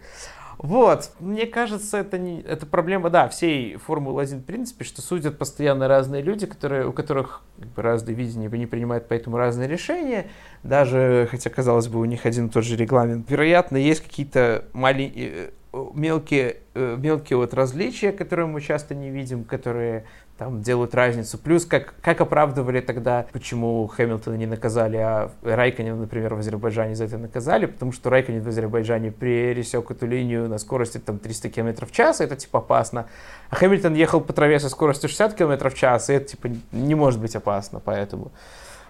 Вот, 0.58 1.10
мне 1.20 1.46
кажется, 1.46 1.98
это, 1.98 2.18
не, 2.18 2.40
это 2.40 2.64
проблема, 2.64 3.10
да, 3.10 3.28
всей 3.28 3.76
Формулы-1, 3.76 4.40
в 4.40 4.44
принципе, 4.44 4.84
что 4.84 5.02
судят 5.02 5.38
постоянно 5.38 5.86
разные 5.86 6.22
люди, 6.22 6.46
которые, 6.46 6.86
у 6.86 6.92
которых 6.92 7.42
как 7.58 7.68
бы, 7.68 7.82
разные 7.82 8.14
видения, 8.14 8.48
они 8.50 8.66
принимают 8.66 9.06
поэтому 9.08 9.36
разные 9.36 9.68
решения, 9.68 10.28
даже, 10.62 11.28
хотя, 11.30 11.50
казалось 11.50 11.88
бы, 11.88 12.00
у 12.00 12.04
них 12.06 12.24
один 12.24 12.46
и 12.46 12.50
тот 12.50 12.64
же 12.64 12.76
регламент. 12.76 13.30
Вероятно, 13.30 13.76
есть 13.76 14.00
какие-то 14.00 14.64
маленькие, 14.72 15.50
э, 15.72 15.84
мелкие, 15.94 16.56
э, 16.74 16.96
мелкие 16.98 17.36
вот 17.36 17.52
различия, 17.52 18.12
которые 18.12 18.46
мы 18.46 18.62
часто 18.62 18.94
не 18.94 19.10
видим, 19.10 19.44
которые 19.44 20.04
там 20.38 20.60
делают 20.60 20.94
разницу. 20.94 21.38
Плюс, 21.38 21.64
как, 21.64 21.94
как 22.02 22.20
оправдывали 22.20 22.80
тогда, 22.80 23.26
почему 23.32 23.86
Хэмилтона 23.86 24.34
не 24.34 24.46
наказали, 24.46 24.96
а 24.96 25.30
Райконина, 25.42 25.96
например, 25.96 26.34
в 26.34 26.38
Азербайджане 26.38 26.94
за 26.94 27.04
это 27.04 27.18
наказали, 27.18 27.66
потому 27.66 27.92
что 27.92 28.10
Райконин 28.10 28.42
в 28.42 28.48
Азербайджане 28.48 29.10
пересек 29.10 29.90
эту 29.90 30.06
линию 30.06 30.48
на 30.48 30.58
скорости 30.58 30.98
там 30.98 31.18
300 31.18 31.48
км 31.50 31.86
в 31.86 31.92
час, 31.92 32.20
и 32.20 32.24
это 32.24 32.36
типа 32.36 32.58
опасно. 32.58 33.06
А 33.50 33.56
Хэмилтон 33.56 33.94
ехал 33.94 34.20
по 34.20 34.32
траве 34.32 34.60
со 34.60 34.68
скоростью 34.68 35.08
60 35.08 35.34
км 35.34 35.70
в 35.70 35.74
час, 35.74 36.10
и 36.10 36.14
это 36.14 36.26
типа 36.26 36.50
не 36.72 36.94
может 36.94 37.20
быть 37.20 37.34
опасно, 37.34 37.80
поэтому... 37.80 38.32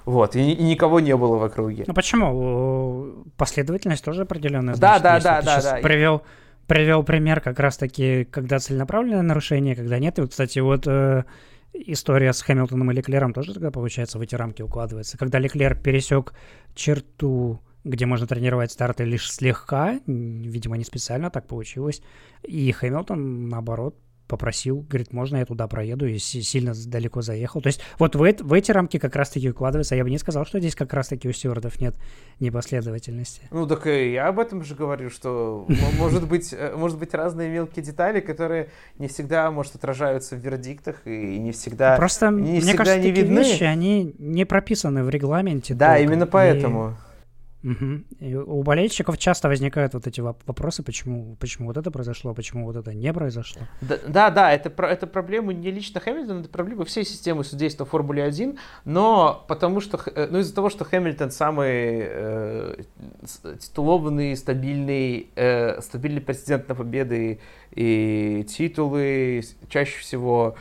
Вот, 0.05 0.37
и, 0.37 0.53
и 0.53 0.63
никого 0.63 1.01
не 1.01 1.17
было 1.17 1.37
в 1.37 1.43
округе. 1.43 1.83
Ну 1.87 1.93
почему? 1.93 3.25
Последовательность 3.37 4.05
тоже 4.05 4.23
определенная. 4.23 4.77
Да, 4.77 5.01
значит, 5.01 5.25
да, 5.25 5.43
да, 5.43 5.61
да, 5.61 5.63
да. 5.63 5.81
Привел 5.83 6.23
привел 6.67 7.03
пример 7.03 7.41
как 7.41 7.59
раз-таки, 7.61 8.25
когда 8.25 8.59
целенаправленное 8.59 9.23
нарушение, 9.23 9.77
когда 9.77 9.99
нет. 9.99 10.19
И 10.19 10.21
вот, 10.21 10.31
кстати, 10.31 10.59
вот 10.59 10.87
э, 10.87 11.25
история 11.73 12.33
с 12.33 12.43
Хэмилтоном 12.43 12.91
и 12.91 12.95
Леклером 12.95 13.33
тоже 13.33 13.55
тогда, 13.55 13.71
получается, 13.71 14.19
в 14.19 14.23
эти 14.23 14.35
рамки 14.35 14.63
укладывается. 14.63 15.19
Когда 15.19 15.39
Леклер 15.39 15.75
пересек 15.77 16.35
черту, 16.75 17.61
где 17.85 18.07
можно 18.07 18.27
тренировать 18.27 18.73
старты 18.73 19.05
лишь 19.05 19.31
слегка, 19.31 20.01
видимо, 20.07 20.77
не 20.77 20.85
специально 20.85 21.31
так 21.31 21.47
получилось, 21.47 22.03
и 22.43 22.71
Хэмилтон, 22.73 23.49
наоборот, 23.49 23.97
попросил, 24.27 24.85
говорит, 24.89 25.13
можно 25.13 25.39
я 25.39 25.45
туда 25.47 25.67
проеду, 25.67 26.07
и 26.07 26.19
сильно 26.19 26.73
далеко 26.87 27.23
заехал. 27.23 27.61
То 27.61 27.69
есть 27.69 27.81
вот 27.99 28.15
в, 28.15 28.19
в 28.19 28.53
эти 28.53 28.71
рамки 28.71 28.99
как 28.99 29.17
раз-таки 29.17 29.51
укладывается. 29.51 29.95
Я 29.95 30.05
бы 30.05 30.11
не 30.11 30.19
сказал, 30.19 30.45
что 30.47 30.59
здесь 30.59 30.75
как 30.75 30.93
раз-таки 30.93 31.29
у 31.29 31.33
стюардов 31.33 31.81
нет 31.81 31.95
непоследовательности. 32.41 33.43
Ну 33.51 33.67
так 33.67 33.87
и 33.87 34.13
я 34.13 34.29
об 34.29 34.39
этом 34.39 34.63
же 34.63 34.75
говорю, 34.75 35.11
что 35.11 35.67
может 35.99 36.29
быть, 36.29 36.53
э, 36.53 36.75
может 36.77 36.99
быть 36.99 37.15
разные 37.15 37.49
мелкие 37.49 37.85
детали, 37.85 38.21
которые 38.21 38.71
не 38.99 39.09
всегда, 39.09 39.51
может, 39.51 39.75
отражаются 39.75 40.37
в 40.37 40.41
вердиктах 40.41 41.07
и 41.07 41.39
не 41.39 41.53
всегда 41.53 41.97
Просто, 41.97 42.31
не 42.31 42.33
мне 42.33 42.61
всегда 42.61 42.77
кажется, 42.79 43.01
не 43.01 43.11
видны. 43.11 43.39
вещи, 43.41 43.65
они 43.65 44.15
не 44.19 44.45
прописаны 44.45 45.05
в 45.05 45.11
регламенте. 45.11 45.75
Да, 45.75 45.95
толком. 45.95 46.05
именно 46.05 46.27
поэтому. 46.27 46.91
И 46.91 47.06
Угу. 47.67 48.43
у 48.47 48.63
болельщиков 48.63 49.19
часто 49.19 49.49
возникают 49.49 49.95
вот 49.95 50.07
эти 50.07 50.21
вопросы, 50.21 50.85
почему, 50.85 51.35
почему 51.41 51.67
вот 51.67 51.77
это 51.77 51.91
произошло, 51.91 52.33
почему 52.33 52.65
вот 52.65 52.77
это 52.77 52.95
не 52.95 53.13
произошло. 53.13 53.63
Да, 53.81 53.99
да, 54.07 54.31
да 54.31 54.53
это, 54.53 54.71
это 54.85 55.09
проблемы 55.09 55.53
не 55.53 55.73
лично 55.73 55.99
Хэмилтона, 55.99 56.41
это 56.41 56.49
проблемы 56.49 56.85
всей 56.85 57.05
системы 57.05 57.43
судейства 57.43 57.85
в 57.85 57.89
Формуле 57.89 58.23
1, 58.23 58.57
но 58.85 59.45
потому 59.49 59.81
что, 59.81 60.01
э, 60.15 60.29
ну 60.31 60.39
из-за 60.39 60.55
того, 60.55 60.71
что 60.71 60.85
Хэмилтон 60.85 61.33
самый 61.33 62.05
э, 62.07 62.83
титулованный, 63.61 64.37
стабильный, 64.37 65.31
э, 65.35 65.81
стабильный 65.81 66.21
претендент 66.21 66.69
на 66.69 66.77
победы 66.77 67.41
и 67.73 68.47
титулы, 68.49 69.43
чаще 69.69 69.99
всего 69.99 70.55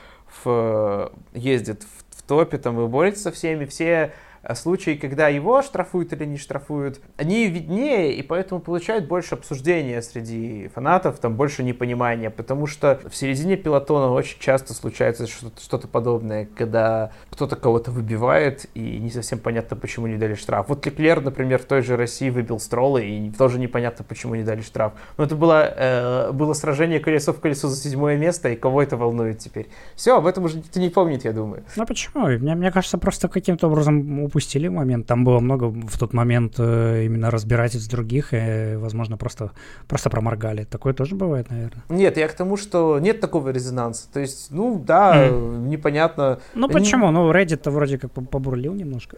в, 0.43 1.11
ездит 1.33 1.83
в, 1.83 2.17
в 2.17 2.23
топе 2.23 2.57
там 2.57 2.83
и 2.83 2.87
борется 2.87 3.25
со 3.25 3.31
всеми, 3.31 3.65
все 3.65 4.11
Э, 4.15 4.34
случаи, 4.53 4.95
когда 4.95 5.27
его 5.27 5.61
штрафуют 5.61 6.13
или 6.13 6.25
не 6.25 6.37
штрафуют, 6.37 6.99
они 7.17 7.47
виднее 7.47 8.13
и 8.13 8.21
поэтому 8.21 8.61
получают 8.61 9.07
больше 9.07 9.35
обсуждения 9.35 10.01
среди 10.01 10.69
фанатов, 10.73 11.19
там 11.19 11.35
больше 11.35 11.63
непонимания, 11.63 12.29
потому 12.29 12.67
что 12.67 12.99
в 13.09 13.15
середине 13.15 13.57
пилотона 13.57 14.11
очень 14.11 14.39
часто 14.39 14.73
случается 14.73 15.25
что-то, 15.27 15.87
подобное, 15.87 16.47
когда 16.57 17.11
кто-то 17.29 17.55
кого-то 17.55 17.91
выбивает 17.91 18.65
и 18.73 18.97
не 18.99 19.09
совсем 19.09 19.39
понятно, 19.39 19.77
почему 19.77 20.07
не 20.07 20.17
дали 20.17 20.33
штраф. 20.33 20.67
Вот 20.67 20.85
Леклер, 20.85 21.21
например, 21.21 21.59
в 21.59 21.65
той 21.65 21.81
же 21.81 21.95
России 21.95 22.29
выбил 22.29 22.59
Строла 22.59 22.97
и 22.97 23.29
тоже 23.31 23.59
непонятно, 23.59 24.03
почему 24.07 24.35
не 24.35 24.43
дали 24.43 24.61
штраф. 24.61 24.93
Но 25.17 25.23
это 25.23 25.35
было, 25.35 25.73
э, 25.75 26.31
было 26.31 26.53
сражение 26.53 26.99
колесо 26.99 27.33
в 27.33 27.39
колесо 27.39 27.67
за 27.67 27.77
седьмое 27.77 28.17
место, 28.17 28.49
и 28.49 28.55
кого 28.55 28.81
это 28.81 28.97
волнует 28.97 29.39
теперь? 29.39 29.67
Все, 29.95 30.17
об 30.17 30.25
этом 30.25 30.43
уже 30.43 30.57
никто 30.57 30.79
не 30.79 30.89
помнит, 30.89 31.23
я 31.23 31.31
думаю. 31.31 31.63
Ну 31.75 31.85
почему? 31.85 32.27
Мне, 32.27 32.55
мне 32.55 32.71
кажется, 32.71 32.97
просто 32.97 33.27
каким-то 33.27 33.67
образом 33.67 34.29
упустили 34.35 34.67
момент. 34.67 35.07
Там 35.07 35.23
было 35.23 35.39
много 35.39 35.69
в 35.69 35.97
тот 35.97 36.13
момент 36.13 36.55
э, 36.57 37.05
именно 37.05 37.31
разбирательств 37.31 37.89
других, 37.89 38.33
и, 38.33 38.75
возможно, 38.75 39.15
просто, 39.17 39.51
просто 39.87 40.09
проморгали. 40.09 40.65
Такое 40.65 40.93
тоже 40.93 41.15
бывает, 41.15 41.49
наверное. 41.49 41.83
Нет, 41.87 42.17
я 42.17 42.27
к 42.27 42.33
тому, 42.33 42.57
что 42.57 42.99
нет 42.99 43.21
такого 43.21 43.51
резонанса. 43.51 44.11
То 44.11 44.19
есть, 44.19 44.51
ну 44.51 44.77
да, 44.77 45.29
mm. 45.29 45.67
непонятно. 45.67 46.39
Ну 46.53 46.67
почему? 46.67 47.11
Ну, 47.11 47.31
Reddit-то 47.31 47.71
вроде 47.71 47.97
как 47.97 48.11
побурлил 48.11 48.73
немножко. 48.73 49.17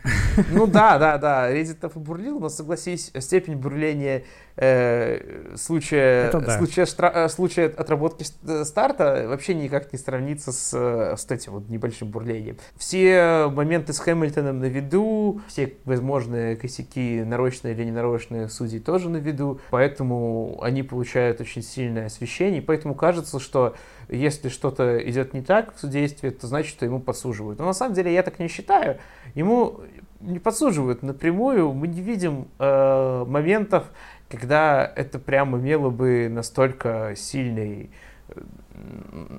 Ну 0.52 0.68
да, 0.68 1.00
да, 1.00 1.18
да, 1.18 1.52
Reddit-то 1.52 1.90
побурлил, 1.90 2.40
но 2.40 2.50
согласись, 2.50 3.12
степень 3.20 3.56
бурления 3.56 4.24
э, 4.58 5.56
случая, 5.56 6.32
да. 6.32 6.58
случая, 6.58 6.86
штра, 6.86 7.12
э, 7.14 7.30
случая 7.30 7.66
отработки 7.68 8.26
э, 8.46 8.64
старта 8.66 9.26
вообще 9.28 9.54
никак 9.54 9.94
не 9.94 10.00
сравнится 10.00 10.52
с, 10.52 10.74
с 10.74 11.32
этим 11.32 11.54
вот 11.54 11.70
небольшим 11.70 12.10
бурлением. 12.10 12.58
Все 12.76 13.48
моменты 13.48 13.94
с 13.94 14.00
Хэмилтоном 14.00 14.60
на 14.60 14.66
виду, 14.66 15.42
все 15.48 15.74
возможные 15.86 16.56
косяки, 16.56 17.24
нарочные 17.24 17.74
или 17.74 17.86
ненарочные 17.86 18.50
судей 18.50 18.80
тоже 18.80 19.10
на 19.10 19.18
виду, 19.18 19.62
поэтому 19.70 20.60
они 20.62 20.84
получают 20.84 21.40
очень 21.40 21.62
сильное 21.62 22.08
освещение, 22.08 22.62
поэтому 22.62 22.96
кажется, 22.96 23.40
что 23.40 23.76
если 24.10 24.50
что-то 24.50 24.98
идет 25.10 25.34
не 25.34 25.42
так 25.42 25.76
в 25.76 25.80
судействе, 25.80 26.32
то 26.32 26.48
значит, 26.48 26.72
что 26.72 26.86
ему 26.86 27.00
подсуживают. 27.00 27.60
Но 27.60 27.66
на 27.66 27.74
самом 27.74 27.94
деле 27.94 28.14
я 28.14 28.24
так 28.24 28.40
не 28.40 28.48
считаю. 28.48 28.98
Ему 29.36 29.82
не 30.20 30.40
подсуживают 30.40 31.04
напрямую, 31.04 31.74
мы 31.74 31.88
не 31.88 32.02
видим 32.02 32.48
э, 32.58 33.26
моментов, 33.28 33.86
когда 34.30 34.92
это 34.96 35.20
прям 35.20 35.58
имело 35.58 35.90
бы 35.90 36.28
настолько 36.30 37.14
сильный, 37.16 37.90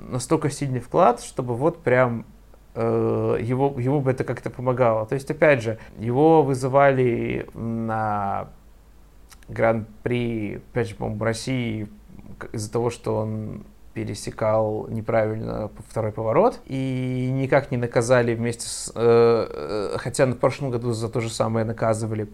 настолько 0.08 0.50
сильный 0.50 0.80
вклад, 0.80 1.20
чтобы 1.20 1.54
вот 1.54 1.82
прям 1.82 2.24
э, 2.74 3.38
его, 3.40 3.74
ему 3.78 4.00
бы 4.00 4.10
это 4.10 4.24
как-то 4.24 4.50
помогало. 4.50 5.06
То 5.06 5.14
есть, 5.14 5.30
опять 5.30 5.62
же, 5.62 5.78
его 5.98 6.42
вызывали 6.42 7.48
на 7.54 8.48
Гран-при, 9.48 10.56
опять 10.56 10.88
же, 10.88 10.94
по-моему, 10.94 11.24
России 11.24 11.88
из-за 12.52 12.72
того, 12.72 12.90
что 12.90 13.16
он 13.16 13.64
пересекал 13.94 14.86
неправильно 14.88 15.70
второй 15.88 16.12
поворот 16.12 16.60
и 16.66 17.30
никак 17.32 17.72
не 17.72 17.76
наказали 17.76 18.34
вместе 18.34 18.68
с... 18.68 18.92
Э, 18.94 19.92
э 19.94 19.98
хотя 19.98 20.26
в 20.26 20.34
прошлом 20.34 20.70
году 20.70 20.92
за 20.92 21.08
то 21.08 21.20
же 21.20 21.30
самое 21.30 21.66
наказывали 21.66 22.28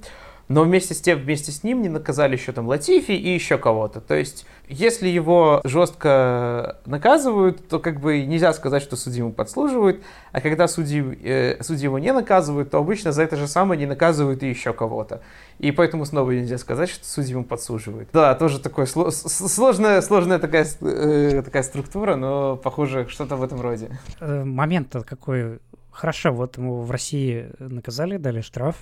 но 0.48 0.62
вместе 0.62 0.94
с 0.94 1.00
тем, 1.00 1.18
вместе 1.18 1.52
с 1.52 1.62
ним 1.62 1.82
не 1.82 1.88
наказали 1.88 2.36
еще 2.36 2.52
там 2.52 2.66
Латифи 2.68 3.12
и 3.12 3.32
еще 3.32 3.58
кого-то. 3.58 4.00
То 4.00 4.14
есть, 4.14 4.46
если 4.68 5.08
его 5.08 5.60
жестко 5.64 6.78
наказывают, 6.86 7.68
то 7.68 7.78
как 7.78 8.00
бы 8.00 8.24
нельзя 8.24 8.52
сказать, 8.52 8.82
что 8.82 8.96
судьи 8.96 9.18
ему 9.20 9.32
подслуживают, 9.32 10.02
а 10.32 10.40
когда 10.40 10.68
судьи, 10.68 11.18
э, 11.22 11.62
судьи 11.62 11.84
его 11.84 11.98
не 11.98 12.12
наказывают, 12.12 12.70
то 12.70 12.78
обычно 12.78 13.12
за 13.12 13.22
это 13.22 13.36
же 13.36 13.46
самое 13.46 13.78
не 13.78 13.86
наказывают 13.86 14.42
и 14.42 14.48
еще 14.48 14.72
кого-то. 14.72 15.22
И 15.58 15.70
поэтому 15.70 16.04
снова 16.04 16.30
нельзя 16.32 16.58
сказать, 16.58 16.90
что 16.90 17.06
судьи 17.06 17.32
ему 17.32 17.44
подслуживают. 17.44 18.08
Да, 18.12 18.34
тоже 18.34 18.60
такой 18.60 18.84
сло- 18.84 19.10
сложная, 19.10 20.00
сложная 20.02 20.38
такая, 20.38 20.66
э, 20.80 21.42
такая 21.42 21.62
структура, 21.62 22.16
но 22.16 22.56
похоже 22.56 23.06
что-то 23.08 23.36
в 23.36 23.42
этом 23.42 23.60
роде. 23.60 23.98
Э, 24.20 24.44
момент 24.44 24.94
какой 25.06 25.58
хорошо, 25.90 26.32
вот 26.32 26.58
ему 26.58 26.82
в 26.82 26.90
России 26.90 27.48
наказали, 27.58 28.16
дали 28.16 28.40
штраф, 28.40 28.76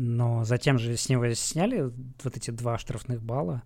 но 0.00 0.44
затем 0.44 0.78
же 0.78 0.96
с 0.96 1.10
него 1.10 1.30
сняли 1.34 1.92
вот 2.24 2.34
эти 2.34 2.50
два 2.50 2.78
штрафных 2.78 3.22
балла, 3.22 3.62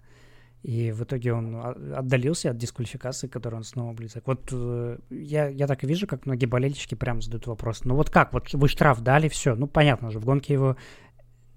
и 0.64 0.90
в 0.90 1.04
итоге 1.04 1.32
он 1.32 1.54
отдалился 1.94 2.50
от 2.50 2.56
дисквалификации, 2.56 3.28
которую 3.28 3.58
он 3.58 3.64
снова 3.64 3.92
близок. 3.92 4.26
Вот 4.26 4.48
э, 4.50 4.98
я, 5.10 5.46
я 5.46 5.66
так 5.68 5.84
вижу, 5.84 6.08
как 6.08 6.26
многие 6.26 6.46
болельщики 6.46 6.96
прям 6.96 7.22
задают 7.22 7.46
вопрос. 7.46 7.84
Ну 7.84 7.94
вот 7.94 8.10
как? 8.10 8.32
Вот 8.32 8.52
вы 8.52 8.68
штраф 8.68 9.00
дали, 9.00 9.28
все. 9.28 9.54
Ну 9.54 9.68
понятно 9.68 10.10
же, 10.10 10.18
в 10.18 10.24
гонке 10.24 10.54
его 10.54 10.76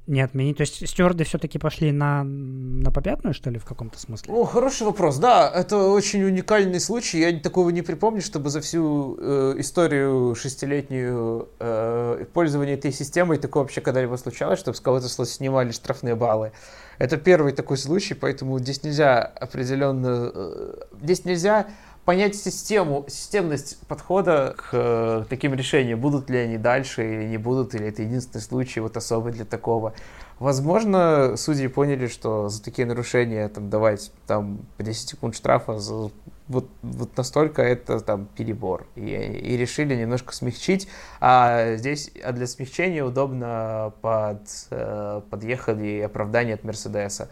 не 0.08 0.22
отменить. 0.22 0.58
То 0.58 0.62
есть 0.62 0.88
стюарды 0.88 1.24
все-таки 1.26 1.60
пошли 1.60 1.92
на, 1.92 2.24
на 2.24 2.92
попятную, 2.92 3.34
что 3.34 3.50
ли, 3.50 3.60
в 3.60 3.66
каком-то 3.66 4.00
смысле? 4.00 4.34
О, 4.34 4.46
хороший 4.46 4.88
вопрос. 4.88 5.18
Да, 5.18 5.52
это 5.54 5.78
очень 5.78 6.24
уникальный 6.24 6.80
случай. 6.80 7.20
Я 7.20 7.40
такого 7.40 7.70
не 7.70 7.82
припомню, 7.82 8.22
чтобы 8.22 8.50
за 8.50 8.62
всю 8.62 9.18
э, 9.20 9.56
историю 9.58 10.36
шестилетнюю 10.36 11.50
э, 11.60 12.26
пользования 12.34 12.76
этой 12.76 12.92
системой 12.92 13.38
такое 13.38 13.64
вообще 13.64 13.82
когда-либо 13.82 14.16
случалось, 14.16 14.60
чтобы 14.60 14.78
с 14.78 14.82
кого-то 14.82 15.08
снимали 15.26 15.72
штрафные 15.72 16.16
баллы. 16.16 16.52
Это 16.98 17.18
первый 17.18 17.52
такой 17.52 17.78
случай, 17.78 18.14
поэтому 18.16 18.58
здесь 18.60 18.84
нельзя 18.84 19.22
определенно... 19.22 20.32
Э, 20.34 20.74
здесь 21.04 21.26
нельзя 21.26 21.68
понять 22.08 22.38
систему, 22.38 23.04
системность 23.10 23.86
подхода 23.86 24.56
к 24.58 24.70
э, 24.72 25.26
таким 25.30 25.54
решениям, 25.54 26.00
будут 26.00 26.30
ли 26.30 26.38
они 26.38 26.58
дальше 26.58 27.04
или 27.04 27.26
не 27.26 27.38
будут, 27.38 27.76
или 27.76 27.88
это 27.88 28.02
единственный 28.02 28.40
случай 28.40 28.80
вот 28.80 28.96
особый 28.96 29.34
для 29.34 29.44
такого. 29.44 29.94
Возможно, 30.40 31.36
судьи 31.36 31.68
поняли, 31.68 32.08
что 32.08 32.48
за 32.48 32.64
такие 32.64 32.86
нарушения 32.86 33.50
там 33.50 33.70
давать 33.70 34.14
там 34.26 34.60
10 34.80 35.10
секунд 35.10 35.36
штрафа 35.36 35.80
за 35.80 36.12
вот, 36.48 36.70
вот 36.82 37.18
настолько 37.18 37.62
это 37.62 38.00
там 38.00 38.30
перебор. 38.38 38.88
И, 38.96 39.02
и 39.02 39.58
решили 39.58 39.94
немножко 39.94 40.34
смягчить. 40.34 40.88
А 41.20 41.76
здесь 41.76 42.10
а 42.24 42.32
для 42.32 42.48
смягчения 42.48 43.04
удобно 43.04 43.92
под, 44.00 44.44
э, 44.70 45.22
подъехали 45.30 46.00
оправдание 46.00 46.56
от 46.56 46.64
Мерседеса. 46.64 47.28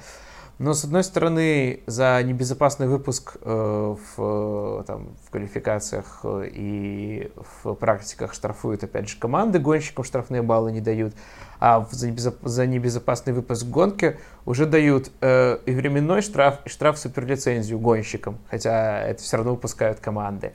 Но, 0.57 0.73
с 0.73 0.85
одной 0.85 1.03
стороны, 1.03 1.81
за 1.85 2.21
небезопасный 2.23 2.87
выпуск 2.87 3.35
э, 3.41 3.95
в, 4.15 4.83
там, 4.87 5.09
в 5.25 5.29
квалификациях 5.29 6.21
э, 6.23 6.49
и 6.53 7.31
в 7.35 7.73
практиках 7.73 8.33
штрафуют, 8.33 8.81
опять 8.83 9.09
же, 9.09 9.17
команды, 9.19 9.59
гонщикам 9.59 10.05
штрафные 10.05 10.41
баллы 10.41 10.71
не 10.71 10.79
дают, 10.79 11.13
а 11.59 11.85
за, 11.91 12.09
небезоп... 12.09 12.37
за 12.43 12.65
небезопасный 12.67 13.33
выпуск 13.33 13.65
гонки 13.65 14.17
уже 14.45 14.65
дают 14.65 15.11
э, 15.19 15.57
и 15.65 15.71
временной 15.73 16.21
штраф, 16.21 16.59
и 16.63 16.69
штраф 16.69 16.97
суперлицензию 16.99 17.77
гонщикам, 17.77 18.37
хотя 18.49 19.01
это 19.01 19.21
все 19.21 19.35
равно 19.35 19.51
выпускают 19.51 19.99
команды. 19.99 20.53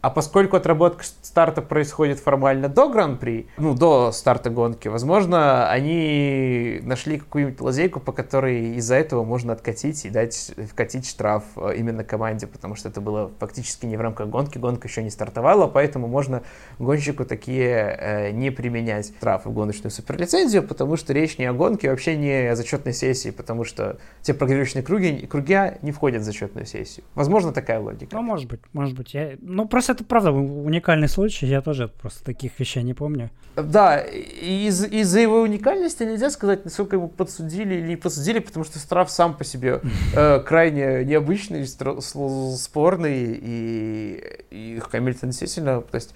А 0.00 0.10
поскольку 0.10 0.56
отработка 0.56 1.04
старта 1.22 1.60
происходит 1.60 2.20
формально 2.20 2.68
до 2.68 2.88
Гран-при, 2.88 3.48
ну, 3.56 3.74
до 3.74 4.12
старта 4.12 4.48
гонки, 4.48 4.86
возможно, 4.86 5.68
они 5.70 6.80
нашли 6.84 7.18
какую-нибудь 7.18 7.60
лазейку, 7.60 7.98
по 7.98 8.12
которой 8.12 8.76
из-за 8.76 8.94
этого 8.94 9.24
можно 9.24 9.52
откатить 9.52 10.04
и 10.04 10.10
дать, 10.10 10.52
вкатить 10.70 11.08
штраф 11.08 11.42
э, 11.56 11.74
именно 11.76 12.04
команде, 12.04 12.46
потому 12.46 12.76
что 12.76 12.88
это 12.88 13.00
было 13.00 13.32
фактически 13.40 13.86
не 13.86 13.96
в 13.96 14.00
рамках 14.00 14.28
гонки, 14.28 14.58
гонка 14.58 14.86
еще 14.86 15.02
не 15.02 15.10
стартовала, 15.10 15.66
поэтому 15.66 16.06
можно 16.06 16.42
гонщику 16.78 17.24
такие 17.24 17.96
э, 17.98 18.30
не 18.30 18.50
применять 18.50 19.12
штрафы 19.16 19.48
в 19.48 19.52
гоночную 19.52 19.90
суперлицензию, 19.90 20.62
потому 20.62 20.96
что 20.96 21.12
речь 21.12 21.38
не 21.38 21.46
о 21.46 21.52
гонке, 21.52 21.90
вообще 21.90 22.16
не 22.16 22.50
о 22.50 22.54
зачетной 22.54 22.92
сессии, 22.92 23.30
потому 23.30 23.64
что 23.64 23.98
те 24.22 24.32
прогревочные 24.32 24.84
круги, 24.84 25.26
круги 25.26 25.58
не 25.82 25.90
входят 25.90 26.22
в 26.22 26.24
зачетную 26.24 26.66
сессию. 26.66 27.04
Возможно, 27.14 27.52
такая 27.52 27.80
логика. 27.80 28.14
Ну, 28.14 28.22
может 28.22 28.48
быть, 28.48 28.60
может 28.72 28.96
быть. 28.96 29.12
Я... 29.14 29.32
Ну, 29.40 29.66
просто 29.66 29.87
просто 29.88 29.92
это 29.92 30.04
правда 30.04 30.32
уникальный 30.32 31.08
случай, 31.08 31.46
я 31.46 31.60
тоже 31.60 31.88
просто 31.88 32.24
таких 32.24 32.58
вещей 32.58 32.82
не 32.82 32.94
помню. 32.94 33.30
Да, 33.56 33.98
из- 33.98 34.84
из-за 34.84 35.20
его 35.20 35.40
уникальности 35.40 36.04
нельзя 36.04 36.30
сказать, 36.30 36.64
насколько 36.64 36.96
его 36.96 37.08
подсудили 37.08 37.74
или 37.74 37.88
не 37.88 37.96
подсудили, 37.96 38.38
потому 38.38 38.64
что 38.64 38.78
штраф 38.78 39.10
сам 39.10 39.34
по 39.34 39.44
себе 39.44 39.80
э, 40.14 40.40
крайне 40.40 41.04
необычный, 41.04 41.66
спорный, 41.66 43.38
и, 43.40 44.44
и 44.50 44.80
Хамильтон 44.90 45.30
действительно, 45.30 45.80
то 45.80 45.94
есть 45.96 46.14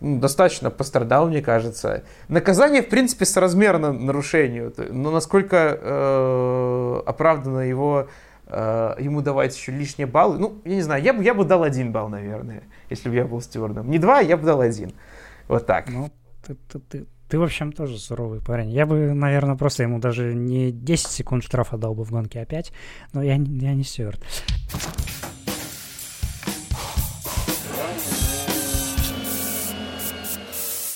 ну, 0.00 0.18
достаточно 0.18 0.70
пострадал, 0.70 1.28
мне 1.28 1.42
кажется. 1.42 2.02
Наказание, 2.28 2.82
в 2.82 2.88
принципе, 2.88 3.24
соразмерно 3.24 3.92
нарушению. 3.92 4.72
Но 4.90 5.12
насколько 5.12 5.78
э, 5.80 7.02
оправдано 7.06 7.60
его 7.60 8.08
э, 8.52 8.96
ему 9.00 9.22
давать 9.22 9.56
еще 9.56 9.72
лишние 9.72 10.06
баллы. 10.06 10.38
Ну, 10.38 10.60
я 10.64 10.74
не 10.74 10.82
знаю, 10.82 11.02
я 11.02 11.14
бы, 11.14 11.24
я 11.24 11.34
бы 11.34 11.44
дал 11.44 11.62
один 11.62 11.90
балл, 11.90 12.08
наверное, 12.08 12.64
если 12.90 13.08
бы 13.08 13.14
я 13.16 13.24
был 13.24 13.40
стюардом. 13.40 13.90
Не 13.90 13.98
два, 13.98 14.20
я 14.20 14.36
бы 14.36 14.44
дал 14.44 14.60
один. 14.60 14.92
Вот 15.48 15.66
так. 15.66 15.88
Ну, 15.88 16.10
ты, 16.46 16.54
ты, 16.54 16.78
ты, 16.78 17.06
ты, 17.28 17.38
в 17.38 17.42
общем, 17.42 17.72
тоже 17.72 17.98
суровый 17.98 18.40
парень. 18.40 18.70
Я 18.70 18.84
бы, 18.84 19.14
наверное, 19.14 19.56
просто 19.56 19.82
ему 19.82 19.98
даже 19.98 20.34
не 20.34 20.70
10 20.70 21.08
секунд 21.08 21.42
штрафа 21.42 21.78
дал 21.78 21.94
бы 21.94 22.04
в 22.04 22.10
гонке, 22.10 22.40
а 22.40 22.44
5, 22.44 22.72
но 23.14 23.22
я, 23.22 23.34
я 23.34 23.74
не 23.74 23.84
стюард. 23.84 24.22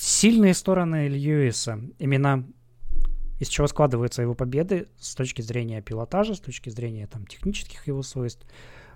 Сильные 0.00 0.54
стороны 0.54 1.08
Льюиса. 1.08 1.80
Именно 1.98 2.44
из 3.38 3.48
чего 3.48 3.66
складываются 3.66 4.22
его 4.22 4.34
победы 4.34 4.88
с 4.98 5.14
точки 5.14 5.42
зрения 5.42 5.82
пилотажа, 5.82 6.34
с 6.34 6.40
точки 6.40 6.70
зрения 6.70 7.06
там, 7.06 7.26
технических 7.26 7.86
его 7.86 8.02
свойств. 8.02 8.46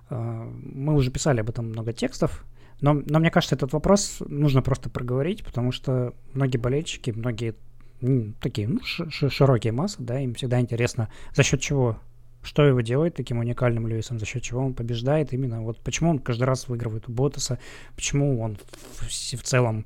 А, 0.09 0.43
мы 0.63 0.93
уже 0.95 1.11
писали 1.11 1.41
об 1.41 1.49
этом 1.49 1.69
много 1.69 1.93
текстов, 1.93 2.45
но, 2.81 2.93
но 2.93 3.19
мне 3.19 3.29
кажется, 3.29 3.55
этот 3.55 3.73
вопрос 3.73 4.21
нужно 4.27 4.61
просто 4.61 4.89
проговорить, 4.89 5.43
потому 5.43 5.71
что 5.71 6.13
многие 6.33 6.57
болельщики, 6.57 7.11
многие 7.11 7.55
ну, 8.01 8.33
такие 8.41 8.67
ну, 8.67 8.79
широкие 8.83 9.71
массы, 9.71 9.97
да, 9.99 10.19
им 10.19 10.33
всегда 10.33 10.59
интересно, 10.59 11.09
за 11.35 11.43
счет 11.43 11.61
чего, 11.61 11.99
что 12.41 12.65
его 12.65 12.81
делает 12.81 13.15
таким 13.15 13.37
уникальным 13.37 13.87
Льюисом, 13.87 14.19
за 14.19 14.25
счет 14.25 14.41
чего 14.41 14.65
он 14.65 14.73
побеждает 14.73 15.31
именно, 15.31 15.61
вот 15.61 15.79
почему 15.81 16.09
он 16.09 16.19
каждый 16.19 16.43
раз 16.43 16.67
выигрывает 16.67 17.07
у 17.07 17.11
Ботаса, 17.11 17.59
почему 17.95 18.41
он 18.41 18.57
в, 18.97 19.07
в 19.07 19.43
целом 19.43 19.85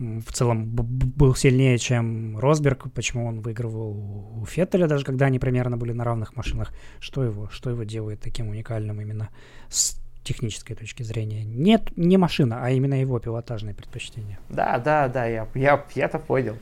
в 0.00 0.32
целом 0.32 0.64
был 0.64 1.34
сильнее, 1.34 1.76
чем 1.76 2.38
Росберг, 2.38 2.90
почему 2.94 3.26
он 3.26 3.40
выигрывал 3.40 4.40
у 4.40 4.46
Феттеля, 4.46 4.86
даже 4.86 5.04
когда 5.04 5.26
они 5.26 5.38
примерно 5.38 5.76
были 5.76 5.92
на 5.92 6.04
равных 6.04 6.36
машинах. 6.36 6.72
Что 7.00 7.22
его, 7.22 7.50
что 7.50 7.68
его 7.68 7.82
делает 7.82 8.20
таким 8.20 8.48
уникальным 8.48 9.00
именно 9.00 9.28
с 9.68 10.00
технической 10.24 10.74
точки 10.74 11.02
зрения? 11.02 11.44
Нет, 11.44 11.96
не 11.96 12.16
машина, 12.16 12.64
а 12.64 12.70
именно 12.70 12.94
его 12.98 13.18
пилотажные 13.18 13.74
предпочтения. 13.74 14.38
Да, 14.48 14.78
да, 14.78 15.08
да, 15.08 15.26
я, 15.26 15.46
я, 15.54 15.84
я-то 15.94 16.18
понял. 16.18 16.56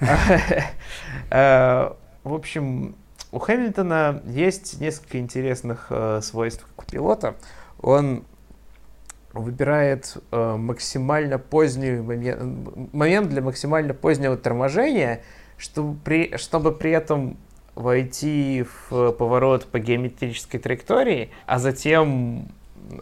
Э, 1.30 1.92
в 2.24 2.32
общем, 2.32 2.96
у 3.30 3.38
Хэмилтона 3.38 4.22
есть 4.26 4.80
несколько 4.80 5.18
интересных 5.18 5.88
э, 5.90 6.20
свойств 6.22 6.66
как 6.76 6.86
пилота. 6.86 7.36
Он 7.80 8.24
выбирает 9.40 10.16
э, 10.30 10.56
максимально 10.56 11.38
поздний 11.38 12.00
момент, 12.00 12.92
момент 12.92 13.28
для 13.28 13.42
максимально 13.42 13.94
позднего 13.94 14.36
торможения, 14.36 15.22
чтобы 15.56 15.98
при, 16.04 16.36
чтобы 16.36 16.72
при 16.72 16.90
этом 16.90 17.36
войти 17.74 18.64
в 18.90 19.12
поворот 19.12 19.66
по 19.66 19.78
геометрической 19.78 20.58
траектории, 20.58 21.30
а 21.46 21.58
затем 21.58 22.48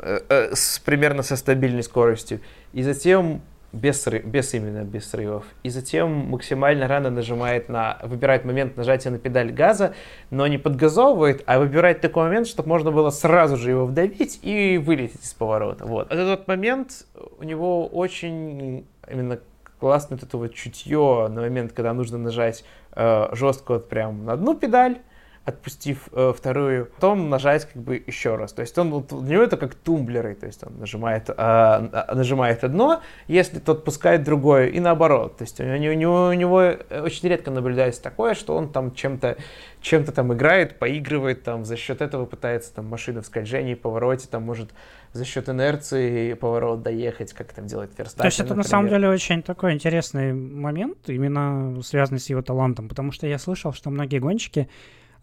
э, 0.01 0.21
э, 0.29 0.55
с, 0.55 0.79
примерно 0.81 1.23
со 1.23 1.37
стабильной 1.37 1.83
скоростью, 1.83 2.41
и 2.73 2.83
затем 2.83 3.41
без, 3.77 4.07
без 4.07 4.55
именно 4.55 4.85
без 4.85 5.11
срывов. 5.11 5.45
И 5.63 5.69
затем 5.69 6.11
максимально 6.31 6.89
рано 6.89 7.11
нажимает 7.11 7.69
на, 7.69 7.99
выбирает 8.03 8.45
момент 8.45 8.77
нажатия 8.77 9.11
на 9.11 9.19
педаль 9.19 9.53
газа, 9.53 9.95
но 10.31 10.47
не 10.47 10.59
подгазовывает, 10.59 11.43
а 11.47 11.59
выбирает 11.59 12.01
такой 12.01 12.25
момент, 12.25 12.47
чтобы 12.47 12.69
можно 12.71 12.91
было 12.91 13.11
сразу 13.11 13.57
же 13.57 13.71
его 13.71 13.87
вдавить 13.87 14.41
и 14.43 14.79
вылететь 14.79 15.25
из 15.25 15.35
поворота. 15.35 15.85
Вот. 15.85 16.11
Этот 16.11 16.49
момент 16.49 17.07
у 17.39 17.45
него 17.45 17.87
очень 17.87 18.87
именно 19.09 19.39
классное 19.79 20.17
вот 20.17 20.27
это 20.27 20.37
вот 20.39 20.55
чутье 20.55 21.29
на 21.29 21.43
момент, 21.43 21.73
когда 21.73 21.93
нужно 21.93 22.19
нажать 22.19 22.65
э, 22.93 23.29
жестко 23.33 23.75
вот 23.75 23.89
прям 23.89 24.25
на 24.25 24.33
одну 24.33 24.55
педаль, 24.55 24.99
отпустив 25.47 26.09
э, 26.13 26.33
вторую, 26.37 26.87
потом 26.87 27.31
нажать 27.31 27.67
как 27.67 27.81
бы 27.81 28.03
еще 28.05 28.35
раз. 28.35 28.53
То 28.53 28.63
есть 28.63 28.77
он, 28.77 28.91
вот, 28.91 29.13
у 29.13 29.23
него 29.23 29.43
это 29.43 29.57
как 29.57 29.75
тумблеры, 29.75 30.35
то 30.35 30.47
есть 30.47 30.63
он 30.65 30.79
нажимает, 30.79 31.31
э, 31.31 32.05
нажимает 32.13 32.65
одно, 32.65 33.01
если 33.29 33.61
тот 33.61 33.79
отпускает 33.79 34.25
другое, 34.25 34.67
и 34.67 34.81
наоборот. 34.81 35.37
То 35.37 35.43
есть 35.45 35.61
у 35.61 35.65
него, 35.65 36.27
у 36.29 36.33
него 36.33 36.57
очень 36.91 37.29
редко 37.29 37.53
наблюдается 37.53 38.03
такое, 38.03 38.35
что 38.35 38.57
он 38.57 38.73
там 38.73 38.93
чем-то 38.93 39.37
чем-то 39.81 40.11
там 40.11 40.35
играет, 40.35 40.81
поигрывает, 40.81 41.45
там 41.45 41.65
за 41.65 41.77
счет 41.77 42.01
этого 42.03 42.27
пытается 42.27 42.75
там 42.75 42.87
машина 42.87 43.23
в 43.23 43.27
скольжении, 43.27 43.75
повороте, 43.75 44.27
там 44.29 44.43
может 44.43 44.71
за 45.13 45.25
счет 45.25 45.49
инерции 45.49 46.35
поворот 46.35 46.83
доехать, 46.83 47.33
как 47.33 47.53
там 47.53 47.67
делает 47.67 47.91
Верстаппин, 47.97 48.23
То 48.23 48.27
есть 48.27 48.41
это 48.41 48.49
например. 48.49 48.65
на 48.65 48.69
самом 48.69 48.89
деле 48.89 49.09
очень 49.09 49.43
такой 49.45 49.75
интересный 49.75 50.33
момент, 50.33 50.99
именно 51.07 51.81
связанный 51.83 52.19
с 52.19 52.29
его 52.29 52.43
талантом, 52.43 52.89
потому 52.89 53.13
что 53.13 53.29
я 53.29 53.39
слышал, 53.39 53.73
что 53.73 53.91
многие 53.91 54.19
гонщики 54.19 54.69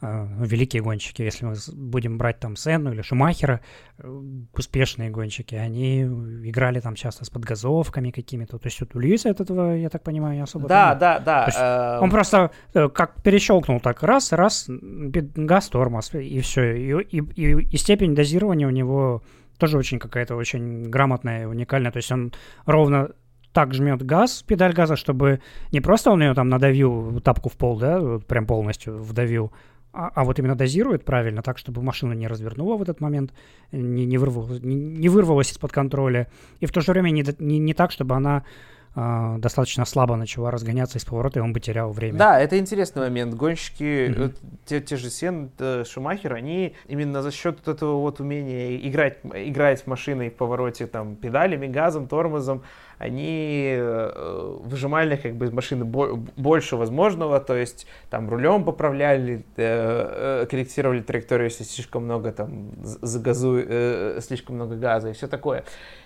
великие 0.03 0.81
гонщики, 0.81 1.21
если 1.21 1.45
мы 1.45 1.55
будем 1.73 2.17
брать 2.17 2.39
там 2.39 2.55
Сенну 2.55 2.91
или 2.93 3.01
Шумахера, 3.01 3.61
э, 3.97 4.21
успешные 4.53 5.09
гонщики, 5.09 5.55
они 5.55 6.01
играли 6.03 6.79
там 6.79 6.95
часто 6.95 7.25
с 7.25 7.29
подгазовками 7.29 8.11
какими-то. 8.11 8.57
То 8.57 8.67
есть 8.67 8.79
вот 8.81 8.95
у 8.95 8.99
Льюиса 8.99 9.29
от 9.29 9.41
этого, 9.41 9.75
я 9.75 9.89
так 9.89 10.03
понимаю, 10.03 10.35
не 10.35 10.43
особо... 10.43 10.67
Да, 10.67 10.95
да, 10.95 11.19
да. 11.19 11.97
Э... 11.99 12.03
Он 12.03 12.09
просто 12.09 12.51
э, 12.73 12.89
как 12.89 13.21
перещелкнул 13.23 13.79
так 13.79 14.03
раз, 14.03 14.31
раз, 14.31 14.65
газ, 14.67 15.69
тормоз, 15.69 16.13
и 16.13 16.39
все. 16.41 16.75
И, 16.75 17.17
и, 17.17 17.19
и, 17.19 17.67
и 17.73 17.77
степень 17.77 18.15
дозирования 18.15 18.67
у 18.67 18.71
него 18.71 19.23
тоже 19.57 19.77
очень 19.77 19.99
какая-то 19.99 20.35
очень 20.35 20.89
грамотная, 20.89 21.47
уникальная. 21.47 21.91
То 21.91 21.97
есть 21.97 22.11
он 22.11 22.33
ровно 22.65 23.09
так 23.53 23.73
жмет 23.73 24.03
газ, 24.03 24.43
педаль 24.43 24.73
газа, 24.73 24.95
чтобы 24.95 25.39
не 25.71 25.79
просто 25.79 26.11
он 26.11 26.21
ее 26.21 26.33
там 26.33 26.49
надавил 26.49 27.21
тапку 27.21 27.49
в 27.49 27.53
пол, 27.53 27.77
да, 27.77 28.19
прям 28.27 28.45
полностью 28.45 28.97
вдавил, 28.97 29.53
а, 29.93 30.11
а 30.13 30.23
вот 30.23 30.39
именно 30.39 30.55
дозирует 30.55 31.05
правильно, 31.05 31.43
так, 31.43 31.59
чтобы 31.59 31.83
машина 31.83 32.13
не 32.13 32.27
развернула 32.27 32.77
в 32.77 32.81
этот 32.81 32.99
момент, 32.99 33.31
не, 33.71 34.05
не, 34.05 34.17
вырвалась, 34.17 34.61
не, 34.63 34.75
не 34.75 35.07
вырвалась 35.07 35.51
из-под 35.51 35.71
контроля, 35.71 36.27
и 36.59 36.65
в 36.65 36.71
то 36.71 36.81
же 36.81 36.91
время 36.91 37.11
не, 37.11 37.23
не, 37.37 37.59
не 37.59 37.73
так, 37.75 37.91
чтобы 37.91 38.15
она 38.15 38.43
э, 38.95 39.35
достаточно 39.37 39.85
слабо 39.85 40.15
начала 40.15 40.49
разгоняться 40.49 40.97
из 40.97 41.05
поворота, 41.05 41.39
и 41.39 41.41
он 41.43 41.53
бы 41.53 41.59
терял 41.59 41.91
время. 41.91 42.17
Да, 42.17 42.39
это 42.39 42.57
интересный 42.57 43.03
момент. 43.03 43.35
Гонщики, 43.35 43.83
mm-hmm. 43.83 44.35
те, 44.65 44.81
те 44.81 44.97
же 44.97 45.11
Сен, 45.11 45.51
Шумахер, 45.85 46.33
они 46.33 46.73
именно 46.87 47.21
за 47.21 47.31
счет 47.31 47.59
вот 47.63 47.75
этого 47.75 47.99
вот 47.99 48.19
умения 48.19 48.75
играть, 48.77 49.19
играть 49.23 49.85
машиной 49.85 50.31
в 50.31 50.35
повороте 50.35 50.87
там 50.87 51.15
педалями, 51.15 51.67
газом, 51.67 52.07
тормозом, 52.07 52.63
они 52.97 53.73
э, 53.75 54.57
выжимали 54.61 55.15
как 55.15 55.35
бы 55.35 55.45
из 55.45 55.51
машины 55.51 55.85
больше 55.85 56.75
возможного, 56.75 57.39
то 57.39 57.55
есть 57.55 57.87
там 58.09 58.29
рулем 58.29 58.63
поправляли, 58.63 59.45
э, 59.57 60.41
э, 60.41 60.45
корректировали 60.49 61.01
траекторию, 61.01 61.45
если 61.45 61.63
слишком 61.63 62.05
много 62.05 62.31
там 62.31 62.71
загазу, 62.83 63.59
слишком 64.21 64.55
много 64.55 64.75
газа 64.75 65.09
и 65.09 65.13
все 65.13 65.27
такое. 65.27 65.63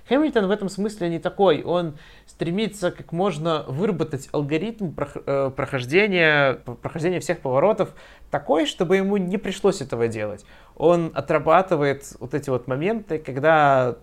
Хэмилтон 0.08 0.48
в 0.48 0.52
этом 0.52 0.70
смысле 0.70 1.10
не 1.10 1.20
такой, 1.20 1.64
он 1.64 1.98
стремится 2.26 2.92
как 2.92 3.12
можно 3.12 3.66
выработать 3.68 4.30
алгоритм 4.32 4.92
прохождения, 4.92 6.54
прохождения 6.82 7.20
всех 7.20 7.40
поворотов 7.40 7.94
такой, 8.32 8.66
чтобы 8.66 8.98
ему 8.98 9.18
не 9.18 9.38
пришлось 9.38 9.82
этого 9.82 10.08
делать. 10.08 10.46
Он 10.76 11.12
отрабатывает 11.16 12.06
вот 12.20 12.34
эти 12.34 12.50
вот 12.50 12.68
моменты, 12.68 13.20
когда 13.20 13.96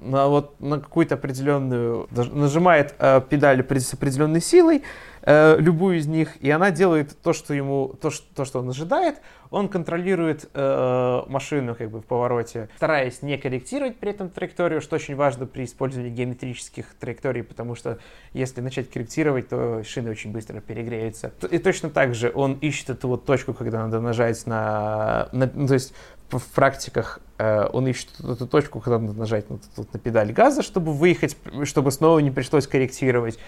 на, 0.00 0.28
вот, 0.28 0.60
на 0.60 0.80
какую-то 0.80 1.14
определенную, 1.14 2.08
нажимает 2.10 2.94
э, 2.98 3.20
педаль 3.28 3.64
с 3.68 3.94
определенной 3.94 4.40
силой, 4.40 4.82
э, 5.22 5.56
любую 5.58 5.98
из 5.98 6.06
них, 6.06 6.36
и 6.40 6.50
она 6.50 6.70
делает 6.70 7.16
то, 7.22 7.32
что 7.32 7.54
ему, 7.54 7.94
то, 8.00 8.10
что, 8.10 8.26
то, 8.34 8.44
что 8.44 8.60
он 8.60 8.68
ожидает. 8.68 9.20
Он 9.50 9.68
контролирует 9.68 10.48
э, 10.54 11.22
машину 11.26 11.74
как 11.74 11.90
бы 11.90 12.00
в 12.00 12.06
повороте, 12.06 12.70
стараясь 12.76 13.20
не 13.20 13.36
корректировать 13.36 13.96
при 13.98 14.10
этом 14.10 14.30
траекторию, 14.30 14.80
что 14.80 14.96
очень 14.96 15.14
важно 15.14 15.44
при 15.44 15.64
использовании 15.64 16.10
геометрических 16.10 16.86
траекторий, 16.98 17.42
потому 17.42 17.74
что 17.74 17.98
если 18.32 18.62
начать 18.62 18.90
корректировать, 18.90 19.50
то 19.50 19.82
шины 19.84 20.10
очень 20.10 20.32
быстро 20.32 20.60
перегреются. 20.60 21.32
И 21.50 21.58
точно 21.58 21.90
так 21.90 22.14
же 22.14 22.32
он 22.34 22.54
ищет 22.54 22.88
эту 22.90 23.08
вот 23.08 23.26
точку, 23.26 23.52
когда 23.52 23.84
надо 23.84 24.00
нажать 24.00 24.46
на, 24.46 25.28
на 25.32 25.50
ну, 25.52 25.66
то 25.66 25.74
есть 25.74 25.92
в 26.30 26.54
практиках 26.54 27.20
э, 27.38 27.66
он 27.72 27.86
ищет 27.86 28.08
эту 28.20 28.46
точку, 28.46 28.80
когда 28.80 28.98
надо 28.98 29.18
нажать 29.18 29.50
на, 29.50 29.58
на 29.76 29.98
педаль 29.98 30.32
газа, 30.32 30.62
чтобы 30.62 30.92
выехать, 30.92 31.36
чтобы 31.64 31.90
снова 31.90 32.18
не 32.20 32.30
пришлось 32.30 32.66
корректировать. 32.66 33.38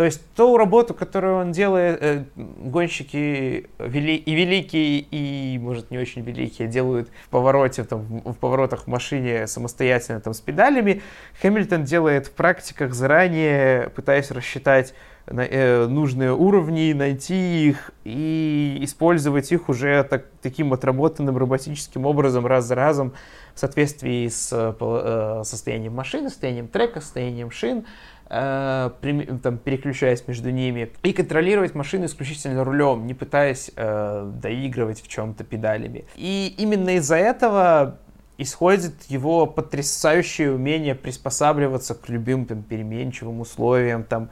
То 0.00 0.04
есть 0.04 0.22
ту 0.34 0.56
работу, 0.56 0.94
которую 0.94 1.36
он 1.36 1.52
делает, 1.52 1.98
э, 2.00 2.24
гонщики 2.34 3.66
вели, 3.78 4.16
и 4.16 4.34
великие, 4.34 5.00
и, 5.00 5.58
может, 5.58 5.90
не 5.90 5.98
очень 5.98 6.22
великие, 6.22 6.68
делают 6.68 7.10
в 7.26 7.28
повороте, 7.28 7.84
там, 7.84 8.22
в 8.24 8.32
поворотах 8.32 8.84
в 8.84 8.86
машине 8.86 9.46
самостоятельно 9.46 10.22
там, 10.22 10.32
с 10.32 10.40
педалями, 10.40 11.02
Хэмилтон 11.42 11.84
делает 11.84 12.28
в 12.28 12.32
практиках 12.32 12.94
заранее, 12.94 13.90
пытаясь 13.90 14.30
рассчитать 14.30 14.94
э, 15.26 15.84
нужные 15.84 16.32
уровни, 16.32 16.94
найти 16.94 17.68
их 17.68 17.90
и 18.04 18.78
использовать 18.80 19.52
их 19.52 19.68
уже 19.68 20.02
так, 20.04 20.24
таким 20.40 20.72
отработанным 20.72 21.36
роботическим 21.36 22.06
образом 22.06 22.46
раз 22.46 22.64
за 22.64 22.74
разом 22.74 23.12
в 23.54 23.60
соответствии 23.60 24.28
с 24.28 24.48
э, 24.50 25.42
состоянием 25.44 25.94
машины, 25.94 26.30
состоянием 26.30 26.68
трека, 26.68 27.02
состоянием 27.02 27.50
шин, 27.50 27.80
э, 27.80 27.82
там, 28.30 29.58
переключаясь 29.58 30.26
между 30.28 30.50
ними, 30.50 30.90
и 31.02 31.12
контролировать 31.12 31.74
машину 31.74 32.06
исключительно 32.06 32.62
рулем, 32.62 33.06
не 33.06 33.14
пытаясь 33.14 33.72
э, 33.74 34.30
доигрывать 34.40 35.02
в 35.02 35.08
чем-то 35.08 35.42
педалями. 35.42 36.04
И 36.14 36.54
именно 36.56 36.90
из-за 36.96 37.16
этого 37.16 37.98
исходит 38.38 38.94
его 39.08 39.46
потрясающее 39.46 40.52
умение 40.52 40.94
приспосабливаться 40.94 41.94
к 41.94 42.08
любым 42.08 42.46
там, 42.46 42.62
переменчивым 42.62 43.40
условиям, 43.40 44.04
там, 44.04 44.30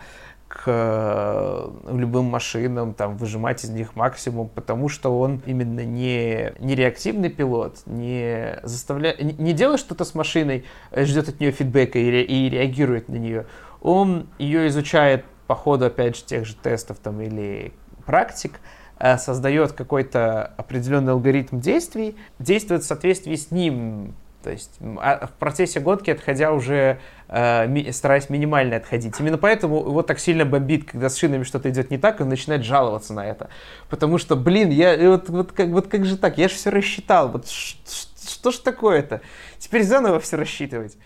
к 0.49 0.62
э, 0.66 1.70
любым 1.92 2.24
машинам, 2.24 2.94
там, 2.94 3.18
выжимать 3.18 3.64
из 3.64 3.68
них 3.68 3.94
максимум, 3.96 4.49
потому 4.49 4.88
что 4.88 5.18
он 5.18 5.42
именно 5.44 5.84
не, 5.84 6.55
не 6.59 6.74
реактивный 6.74 7.28
пилот, 7.28 7.82
не, 7.84 8.59
заставляет, 8.62 9.20
не, 9.20 9.53
делает 9.53 9.78
что-то 9.78 10.07
с 10.07 10.14
машиной, 10.14 10.64
э, 10.90 11.05
ждет 11.05 11.28
от 11.28 11.38
нее 11.38 11.53
фидбэка 11.53 11.99
и, 11.99 12.11
ре, 12.11 12.22
и 12.24 12.49
реагирует 12.49 13.11
на 13.11 13.16
нее. 13.16 13.44
Он 13.80 14.28
ее 14.38 14.68
изучает 14.68 15.24
по 15.46 15.54
ходу, 15.54 15.86
опять 15.86 16.16
же, 16.16 16.24
тех 16.24 16.44
же 16.44 16.54
тестов 16.54 16.98
там, 16.98 17.20
или 17.20 17.72
практик, 18.04 18.60
Э, 19.00 19.16
создает 19.16 19.72
какой-то 19.72 20.52
определенный 20.56 21.12
алгоритм 21.12 21.60
действий, 21.60 22.16
действует 22.40 22.82
в 22.82 22.86
соответствии 22.86 23.36
с 23.36 23.52
ним, 23.52 24.14
то 24.42 24.50
есть 24.50 24.78
а, 24.80 25.26
в 25.26 25.32
процессе 25.32 25.78
гонки, 25.78 26.10
отходя 26.10 26.52
уже, 26.52 26.98
э, 27.28 27.92
стараясь 27.92 28.28
минимально 28.28 28.76
отходить. 28.76 29.14
Именно 29.20 29.38
поэтому 29.38 29.78
его 29.78 30.02
так 30.02 30.18
сильно 30.18 30.44
бомбит, 30.44 30.90
когда 30.90 31.08
с 31.10 31.16
шинами 31.16 31.44
что-то 31.44 31.70
идет 31.70 31.92
не 31.92 31.98
так, 31.98 32.20
он 32.20 32.28
начинает 32.28 32.64
жаловаться 32.64 33.14
на 33.14 33.24
это. 33.24 33.50
Потому 33.88 34.18
что, 34.18 34.34
блин, 34.34 34.70
я 34.70 34.96
вот, 35.10 35.28
вот, 35.28 35.52
как, 35.52 35.68
вот 35.68 35.86
как 35.86 36.04
же 36.04 36.16
так, 36.16 36.36
я 36.36 36.48
же 36.48 36.54
все 36.54 36.70
рассчитал, 36.70 37.28
вот 37.28 37.46
что 37.46 38.50
ж 38.50 38.56
такое-то? 38.56 39.20
Теперь 39.58 39.84
заново 39.84 40.18
все 40.18 40.36
рассчитывать. 40.36 40.96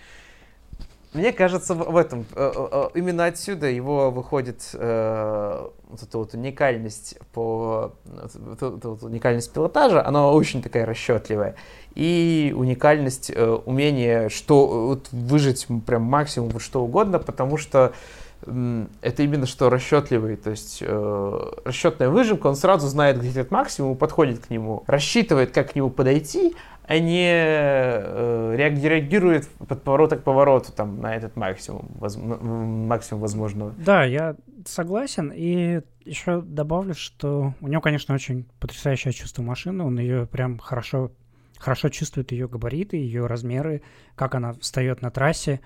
Мне 1.14 1.32
кажется, 1.32 1.74
в 1.74 1.96
этом, 1.96 2.24
э, 2.34 2.52
э, 2.54 2.68
э, 2.72 2.88
именно 2.94 3.26
отсюда 3.26 3.66
его 3.66 4.10
выходит 4.10 4.70
вот 4.72 6.02
эта 6.02 6.18
вот 6.18 6.32
уникальность 6.32 7.18
по 7.34 7.92
вот, 8.04 8.60
вот, 8.60 8.84
вот 8.84 9.02
уникальность 9.02 9.52
пилотажа, 9.52 10.06
она 10.06 10.30
очень 10.30 10.62
такая 10.62 10.86
расчетливая. 10.86 11.54
И 11.94 12.54
уникальность 12.56 13.30
умения 13.66 14.30
что, 14.30 14.86
вот, 14.86 15.08
выжить 15.12 15.66
прям 15.86 16.02
максимум 16.02 16.58
что 16.58 16.82
угодно, 16.82 17.18
потому 17.18 17.58
что 17.58 17.92
это 18.40 19.22
именно 19.22 19.46
что 19.46 19.68
расчетливый, 19.68 20.36
то 20.36 20.50
есть 20.50 20.82
расчетная 20.82 22.08
выжимка, 22.08 22.46
он 22.46 22.56
сразу 22.56 22.88
знает, 22.88 23.20
где 23.20 23.28
этот 23.28 23.50
максимум, 23.50 23.96
подходит 23.96 24.46
к 24.46 24.50
нему, 24.50 24.82
рассчитывает, 24.86 25.52
как 25.52 25.72
к 25.72 25.74
нему 25.76 25.90
подойти, 25.90 26.56
они 26.84 27.26
э, 27.30 28.54
реагируют 28.56 29.48
под 29.48 29.82
поворота 29.82 30.16
к 30.16 30.24
повороту 30.24 30.72
там, 30.72 31.00
на 31.00 31.14
этот 31.14 31.36
максимум, 31.36 31.88
воз, 31.94 32.16
максимум 32.16 33.22
возможного. 33.22 33.72
Да, 33.78 34.04
я 34.04 34.36
согласен. 34.66 35.32
И 35.34 35.82
еще 36.04 36.42
добавлю, 36.42 36.94
что 36.94 37.54
у 37.60 37.68
него, 37.68 37.80
конечно, 37.80 38.14
очень 38.14 38.46
потрясающее 38.58 39.12
чувство 39.12 39.42
машины. 39.42 39.84
Он 39.84 39.98
ее 39.98 40.26
прям 40.26 40.58
хорошо, 40.58 41.12
хорошо 41.58 41.88
чувствует, 41.88 42.32
ее 42.32 42.48
габариты, 42.48 42.96
ее 42.96 43.26
размеры, 43.26 43.82
как 44.16 44.34
она 44.34 44.52
встает 44.54 45.02
на 45.02 45.10
трассе, 45.10 45.60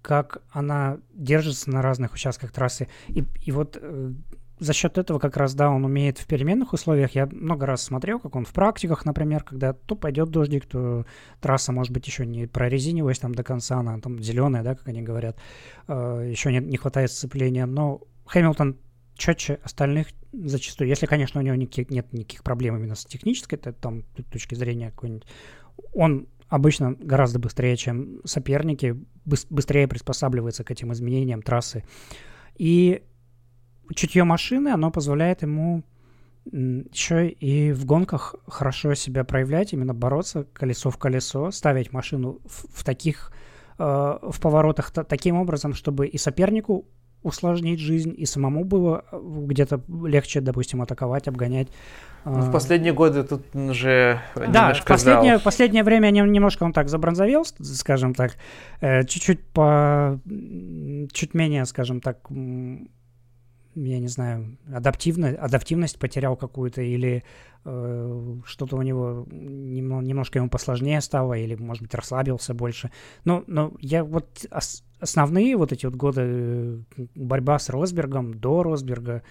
как 0.00 0.42
она 0.50 0.98
держится 1.12 1.70
на 1.70 1.82
разных 1.82 2.14
участках 2.14 2.52
трассы. 2.52 2.88
И, 3.08 3.24
и 3.44 3.52
вот 3.52 3.78
э, 3.80 4.12
за 4.58 4.72
счет 4.72 4.98
этого 4.98 5.18
как 5.18 5.36
раз, 5.36 5.54
да, 5.54 5.70
он 5.70 5.84
умеет 5.84 6.18
в 6.18 6.26
переменных 6.26 6.72
условиях. 6.72 7.14
Я 7.14 7.26
много 7.26 7.66
раз 7.66 7.82
смотрел, 7.82 8.20
как 8.20 8.36
он 8.36 8.44
в 8.44 8.52
практиках, 8.52 9.04
например, 9.04 9.42
когда 9.42 9.72
то 9.72 9.96
пойдет 9.96 10.30
дождик, 10.30 10.66
то 10.66 11.04
трасса, 11.40 11.72
может 11.72 11.92
быть, 11.92 12.06
еще 12.06 12.24
не 12.24 12.46
прорезинилась 12.46 13.18
там 13.18 13.34
до 13.34 13.42
конца, 13.42 13.78
она 13.78 13.98
там 13.98 14.22
зеленая, 14.22 14.62
да, 14.62 14.74
как 14.74 14.88
они 14.88 15.02
говорят, 15.02 15.36
э, 15.88 16.28
еще 16.30 16.52
не, 16.52 16.58
не 16.60 16.76
хватает 16.76 17.10
сцепления. 17.10 17.66
Но 17.66 18.02
Хэмилтон 18.26 18.78
четче 19.16 19.58
остальных 19.62 20.08
зачастую, 20.32 20.88
если, 20.88 21.06
конечно, 21.06 21.40
у 21.40 21.44
него 21.44 21.54
никаких, 21.56 21.90
нет 21.90 22.12
никаких 22.12 22.42
проблем 22.42 22.76
именно 22.76 22.94
с 22.94 23.04
технической 23.04 23.58
это, 23.58 23.72
там, 23.72 24.02
точки 24.30 24.54
зрения 24.54 24.90
какой-нибудь, 24.90 25.26
он 25.92 26.28
обычно 26.48 26.94
гораздо 26.94 27.38
быстрее, 27.38 27.76
чем 27.76 28.20
соперники, 28.24 28.96
быстрее 29.24 29.88
приспосабливается 29.88 30.64
к 30.64 30.70
этим 30.70 30.92
изменениям 30.92 31.42
трассы. 31.42 31.84
И 32.56 33.02
чутье 33.94 34.24
машины, 34.24 34.68
оно 34.68 34.90
позволяет 34.90 35.42
ему 35.42 35.82
еще 36.46 37.28
и 37.28 37.72
в 37.72 37.86
гонках 37.86 38.34
хорошо 38.46 38.94
себя 38.94 39.24
проявлять, 39.24 39.72
именно 39.72 39.94
бороться 39.94 40.46
колесо 40.52 40.90
в 40.90 40.98
колесо, 40.98 41.50
ставить 41.50 41.92
машину 41.92 42.38
в, 42.44 42.80
в 42.80 42.84
таких 42.84 43.32
э, 43.78 43.82
в 43.82 44.40
поворотах 44.40 44.90
та, 44.90 45.04
таким 45.04 45.36
образом, 45.36 45.72
чтобы 45.72 46.06
и 46.06 46.18
сопернику 46.18 46.84
усложнить 47.22 47.80
жизнь, 47.80 48.14
и 48.16 48.26
самому 48.26 48.64
было 48.64 49.04
э, 49.10 49.18
где-то 49.22 49.80
легче, 49.88 50.42
допустим, 50.42 50.82
атаковать, 50.82 51.26
обгонять. 51.26 51.68
Ну, 52.26 52.40
в 52.40 52.52
последние 52.52 52.92
годы 52.92 53.22
тут 53.22 53.42
уже 53.54 54.20
Да, 54.34 54.74
в 54.74 54.84
последнее, 54.84 55.38
последнее 55.38 55.82
время 55.82 56.10
немножко 56.10 56.64
он 56.64 56.72
так 56.72 56.88
забронзовел, 56.88 57.44
скажем 57.44 58.14
так, 58.14 58.36
э, 58.80 59.04
чуть-чуть 59.04 59.46
по... 59.46 60.20
чуть 61.12 61.34
менее, 61.34 61.64
скажем 61.64 62.00
так, 62.02 62.18
я 63.74 63.98
не 63.98 64.08
знаю, 64.08 64.56
адаптивно, 64.72 65.28
адаптивность 65.28 65.98
потерял 65.98 66.36
какую-то, 66.36 66.82
или 66.82 67.24
э, 67.64 68.34
что-то 68.44 68.76
у 68.76 68.82
него 68.82 69.26
немножко 69.30 70.38
ему 70.38 70.48
посложнее 70.48 71.00
стало, 71.00 71.34
или, 71.34 71.54
может 71.54 71.82
быть, 71.82 71.94
расслабился 71.94 72.54
больше. 72.54 72.90
Но, 73.24 73.44
но 73.46 73.72
я 73.80 74.04
вот 74.04 74.46
ос, 74.50 74.84
основные 75.00 75.56
вот 75.56 75.72
эти 75.72 75.86
вот 75.86 75.94
годы 75.96 76.20
э, 76.22 76.78
борьба 77.14 77.58
с 77.58 77.68
Росбергом, 77.68 78.34
до 78.34 78.62
Росберга, 78.62 79.22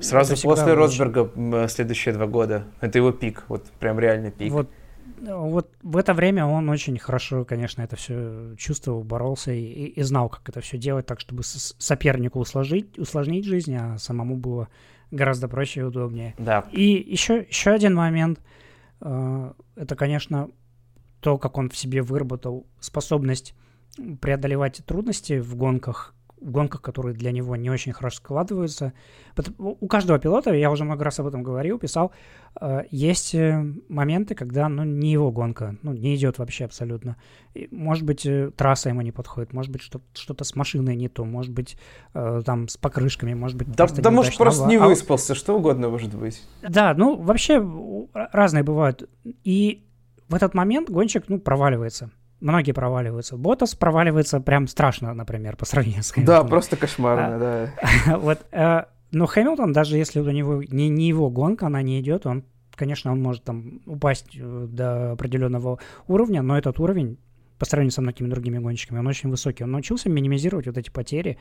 Сразу 0.00 0.34
после 0.42 0.74
Росберга 0.74 1.68
следующие 1.68 2.14
два 2.14 2.26
года. 2.26 2.64
Это 2.80 2.98
его 2.98 3.12
пик, 3.12 3.44
вот 3.48 3.66
прям 3.78 4.00
реальный 4.00 4.32
пик. 4.32 4.52
Вот 4.52 4.68
вот 5.20 5.72
в 5.82 5.96
это 5.96 6.14
время 6.14 6.46
он 6.46 6.68
очень 6.68 6.98
хорошо, 6.98 7.44
конечно, 7.44 7.82
это 7.82 7.96
все 7.96 8.54
чувствовал, 8.56 9.02
боролся 9.02 9.52
и, 9.52 9.62
и, 9.62 9.84
и 9.86 10.02
знал, 10.02 10.28
как 10.28 10.48
это 10.48 10.60
все 10.60 10.78
делать, 10.78 11.06
так 11.06 11.20
чтобы 11.20 11.42
сопернику 11.44 12.40
усложнить, 12.40 12.98
усложнить 12.98 13.44
жизнь, 13.44 13.74
а 13.74 13.98
самому 13.98 14.36
было 14.36 14.68
гораздо 15.10 15.48
проще 15.48 15.80
и 15.80 15.84
удобнее. 15.84 16.34
Да. 16.38 16.64
И 16.72 16.82
еще, 16.82 17.46
еще 17.48 17.70
один 17.70 17.94
момент, 17.94 18.40
э, 19.00 19.52
это, 19.76 19.96
конечно, 19.96 20.50
то, 21.20 21.38
как 21.38 21.58
он 21.58 21.70
в 21.70 21.76
себе 21.76 22.02
выработал 22.02 22.66
способность 22.80 23.54
преодолевать 24.20 24.82
трудности 24.86 25.40
в 25.40 25.56
гонках 25.56 26.14
в 26.40 26.50
гонках, 26.50 26.82
которые 26.82 27.14
для 27.14 27.32
него 27.32 27.56
не 27.56 27.70
очень 27.70 27.92
хорошо 27.92 28.16
складываются. 28.16 28.92
У 29.58 29.86
каждого 29.86 30.18
пилота, 30.18 30.52
я 30.52 30.70
уже 30.70 30.84
много 30.84 31.04
раз 31.04 31.18
об 31.20 31.26
этом 31.26 31.42
говорил, 31.42 31.78
писал, 31.78 32.12
э, 32.60 32.82
есть 32.90 33.34
э, 33.34 33.64
моменты, 33.88 34.34
когда 34.34 34.68
ну, 34.68 34.84
не 34.84 35.12
его 35.12 35.30
гонка, 35.30 35.76
ну, 35.82 35.92
не 35.92 36.16
идет 36.16 36.38
вообще 36.38 36.64
абсолютно. 36.64 37.16
может 37.70 38.04
быть, 38.04 38.26
э, 38.26 38.50
трасса 38.56 38.88
ему 38.88 39.02
не 39.02 39.12
подходит, 39.12 39.52
может 39.52 39.72
быть, 39.72 39.82
что-то 39.82 40.44
с 40.44 40.54
машиной 40.56 40.96
не 40.96 41.08
то, 41.08 41.24
может 41.24 41.52
быть, 41.52 41.76
там 42.12 42.68
с 42.68 42.76
покрышками, 42.76 43.34
может 43.34 43.56
быть, 43.56 43.70
Да, 43.74 43.86
да 43.86 44.10
может, 44.10 44.36
просто 44.36 44.66
не 44.66 44.76
а 44.76 44.86
выспался, 44.86 45.32
а, 45.32 45.36
что 45.36 45.56
угодно 45.56 45.88
может 45.88 46.14
быть. 46.14 46.42
Да, 46.62 46.94
ну, 46.94 47.16
вообще 47.16 47.64
разные 48.12 48.64
бывают. 48.64 49.08
И 49.24 49.84
в 50.28 50.34
этот 50.34 50.54
момент 50.54 50.90
гонщик, 50.90 51.24
ну, 51.28 51.38
проваливается 51.38 52.10
многие 52.40 52.72
проваливаются. 52.72 53.36
Ботас 53.36 53.74
проваливается 53.74 54.40
прям 54.40 54.66
страшно, 54.66 55.14
например, 55.14 55.56
по 55.56 55.64
сравнению 55.64 56.02
с 56.02 56.10
Хэмилтоном. 56.10 56.42
Да, 56.42 56.48
просто 56.48 56.76
кошмарно, 56.76 57.36
а, 57.36 57.38
да. 58.06 58.18
Вот, 58.18 58.46
э, 58.52 58.84
но 59.10 59.26
Хэмилтон, 59.26 59.72
даже 59.72 59.96
если 59.96 60.20
у 60.20 60.30
него 60.30 60.62
не, 60.62 60.88
не 60.88 61.08
его 61.08 61.30
гонка, 61.30 61.66
она 61.66 61.82
не 61.82 62.00
идет, 62.00 62.26
он, 62.26 62.44
конечно, 62.74 63.12
он 63.12 63.22
может 63.22 63.44
там 63.44 63.80
упасть 63.86 64.36
э, 64.36 64.66
до 64.70 65.12
определенного 65.12 65.78
уровня, 66.06 66.42
но 66.42 66.56
этот 66.56 66.78
уровень 66.80 67.18
по 67.58 67.64
сравнению 67.64 67.92
со 67.92 68.02
многими 68.02 68.28
другими 68.28 68.58
гонщиками, 68.58 69.00
он 69.00 69.06
очень 69.06 69.30
высокий. 69.30 69.64
Он 69.64 69.72
научился 69.72 70.08
минимизировать 70.08 70.66
вот 70.66 70.78
эти 70.78 70.90
потери 70.90 71.38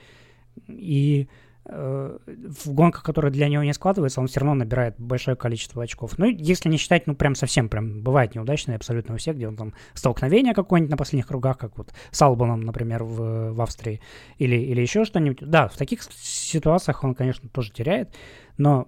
и 0.67 1.27
в 1.69 2.73
гонках, 2.73 3.03
которые 3.03 3.31
для 3.31 3.49
него 3.49 3.63
не 3.63 3.73
складываются, 3.73 4.21
он 4.21 4.27
все 4.27 4.39
равно 4.39 4.55
набирает 4.55 4.95
большое 4.97 5.35
количество 5.35 5.83
очков. 5.83 6.17
Ну, 6.17 6.25
если 6.25 6.69
не 6.69 6.77
считать, 6.77 7.07
ну, 7.07 7.15
прям 7.15 7.35
совсем, 7.35 7.67
прям 7.67 8.01
бывает 8.01 8.35
неудачные 8.35 8.77
абсолютно 8.77 9.15
у 9.15 9.17
всех, 9.17 9.35
где 9.35 9.47
он 9.47 9.57
там 9.57 9.73
столкновение 9.93 10.53
какое-нибудь 10.53 10.91
на 10.91 10.97
последних 10.97 11.27
кругах, 11.27 11.57
как 11.57 11.77
вот 11.77 11.93
с 12.11 12.21
Албаном, 12.21 12.61
например, 12.61 13.03
в, 13.03 13.51
в 13.51 13.61
Австрии, 13.61 13.99
или, 14.37 14.55
или 14.55 14.81
еще 14.81 15.03
что-нибудь. 15.03 15.39
Да, 15.41 15.67
в 15.67 15.75
таких 15.75 16.03
ситуациях 16.03 17.03
он, 17.03 17.15
конечно, 17.15 17.49
тоже 17.49 17.71
теряет, 17.71 18.15
но 18.57 18.87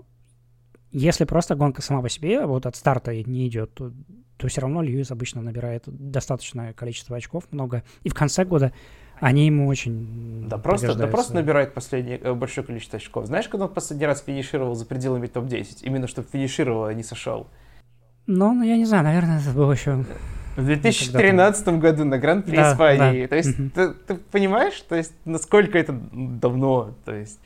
если 0.92 1.26
просто 1.26 1.56
гонка 1.56 1.82
сама 1.82 2.02
по 2.02 2.10
себе 2.10 2.46
вот 2.46 2.66
от 2.66 2.76
старта 2.76 3.14
не 3.14 3.48
идет, 3.48 3.74
то, 3.74 3.92
то 4.38 4.48
все 4.48 4.62
равно 4.62 4.82
Льюис 4.82 5.12
обычно 5.12 5.42
набирает 5.42 5.84
достаточное 5.86 6.74
количество 6.74 7.18
очков, 7.18 7.44
много. 7.52 7.84
И 8.04 8.10
в 8.10 8.14
конце 8.14 8.46
года 8.46 8.74
они 9.20 9.46
ему 9.46 9.68
очень 9.68 10.48
Да 10.48 10.58
просто, 10.58 10.96
да 10.96 11.08
просто 11.08 11.36
набирает 11.36 11.74
последнее, 11.74 12.20
э, 12.20 12.34
большое 12.34 12.66
количество 12.66 12.98
очков. 12.98 13.26
Знаешь, 13.26 13.48
когда 13.48 13.66
он 13.66 13.74
последний 13.74 14.06
раз 14.06 14.24
финишировал 14.26 14.76
за 14.76 14.86
пределами 14.86 15.28
топ-10? 15.28 15.80
Именно 15.82 16.08
чтобы 16.08 16.28
финишировал, 16.32 16.86
а 16.86 16.94
не 16.94 17.04
сошел. 17.04 17.48
Ну, 18.28 18.54
ну, 18.54 18.64
я 18.64 18.78
не 18.78 18.86
знаю, 18.86 19.04
наверное, 19.04 19.40
это 19.40 19.52
было 19.52 19.72
еще... 19.72 20.04
В 20.56 20.66
2013 20.66 21.66
там... 21.66 21.80
году 21.80 22.04
на 22.04 22.18
Гран-при 22.18 22.56
да, 22.56 22.74
Испании. 22.74 23.22
Да. 23.24 23.28
То 23.30 23.36
есть 23.36 23.60
угу. 23.60 23.70
ты, 23.74 23.90
ты 23.94 24.16
понимаешь, 24.16 24.80
то 24.82 24.96
есть 24.96 25.14
насколько 25.24 25.78
это 25.78 25.98
давно, 26.12 26.96
то 27.06 27.14
есть 27.14 27.40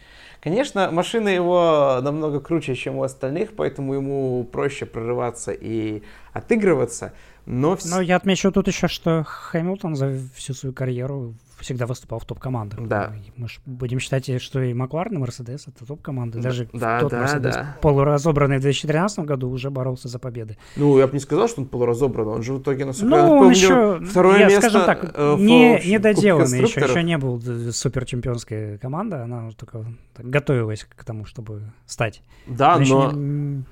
Конечно, 0.43 0.91
машина 0.91 1.30
его 1.30 1.99
намного 2.01 2.41
круче, 2.41 2.76
чем 2.76 2.97
у 2.97 3.03
остальных, 3.03 3.55
поэтому 3.55 3.93
ему 3.93 4.43
проще 4.43 4.86
прорываться 4.86 5.53
и 5.53 6.03
отыгрываться. 6.34 7.13
Но, 7.45 7.78
но 7.86 8.01
я 8.01 8.17
отмечу 8.17 8.51
тут 8.51 8.67
еще, 8.67 8.89
что 8.89 9.24
Хэмилтон 9.24 9.95
за 9.95 10.19
всю 10.36 10.53
свою 10.53 10.74
карьеру 10.74 11.34
всегда 11.64 11.86
выступал 11.86 12.20
в 12.20 12.26
топ-командах. 12.26 12.88
Да. 12.88 13.14
Мы 13.36 13.47
же 13.47 13.59
будем 13.66 13.99
считать, 13.99 14.41
что 14.41 14.61
и 14.61 14.74
Макларен, 14.74 15.16
и 15.16 15.18
Мерседес— 15.18 15.68
это 15.68 15.86
топ-команды. 15.86 16.39
Даже 16.39 16.70
да, 16.74 16.99
тот 16.99 17.11
да, 17.11 17.22
Мерседес, 17.22 17.55
да. 17.55 17.78
полуразобранный 17.82 18.57
в 18.57 18.61
2013 18.61 19.20
году, 19.20 19.49
уже 19.49 19.70
боролся 19.70 20.07
за 20.07 20.20
победы. 20.20 20.57
Ну, 20.76 20.99
я 20.99 21.07
бы 21.07 21.14
не 21.14 21.20
сказал, 21.20 21.47
что 21.47 21.61
он 21.61 21.68
полуразобранный. 21.68 22.34
Он 22.34 22.43
же 22.43 22.53
в 22.53 22.61
итоге, 22.61 22.86
насколько 22.86 23.16
ну, 23.16 23.22
я 23.22 23.28
помню, 23.28 23.49
еще, 23.49 23.99
второе 24.05 24.39
я, 24.39 24.45
место 24.45 24.70
скажем 24.70 24.86
так, 24.86 25.11
э, 25.16 25.36
не, 25.39 25.82
недоделанный 25.86 26.61
еще. 26.61 26.82
Еще 26.82 27.03
не 27.03 27.18
был 27.18 27.41
суперчемпионская 27.72 28.78
команда. 28.78 29.24
Она 29.24 29.49
только 29.51 29.86
готовилась 30.18 30.84
к 30.84 31.03
тому, 31.03 31.26
чтобы 31.26 31.72
стать. 31.86 32.22
Да, 32.45 32.78
но... 32.78 33.11
Не 33.11 33.64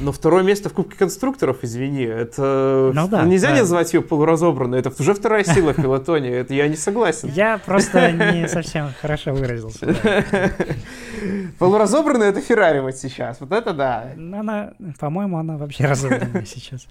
но 0.00 0.12
второе 0.12 0.42
место 0.42 0.68
в 0.68 0.72
Кубке 0.72 0.96
конструкторов, 0.96 1.58
извини, 1.62 2.02
это 2.02 2.90
ну, 2.94 3.08
да, 3.08 3.22
нельзя 3.24 3.50
да. 3.50 3.58
назвать 3.58 3.92
ее 3.94 4.02
полуразобранной, 4.02 4.80
это 4.80 4.92
уже 4.98 5.14
вторая 5.14 5.44
сила 5.44 5.72
в 5.72 5.76
пилотоне, 5.76 6.30
это 6.30 6.54
я 6.54 6.68
не 6.68 6.76
согласен. 6.76 7.30
Я 7.30 7.58
просто 7.58 8.12
не 8.12 8.48
совсем 8.48 8.90
хорошо 9.00 9.32
выразился. 9.32 9.94
Полуразобранная 11.58 12.30
это 12.30 12.40
Феррари 12.40 12.80
вот 12.80 12.96
сейчас, 12.96 13.40
вот 13.40 13.52
это 13.52 13.72
да. 13.72 14.12
Она, 14.16 14.72
по-моему, 14.98 15.38
она 15.38 15.56
вообще 15.56 15.86
разобранная 15.86 16.44
сейчас. 16.44 16.86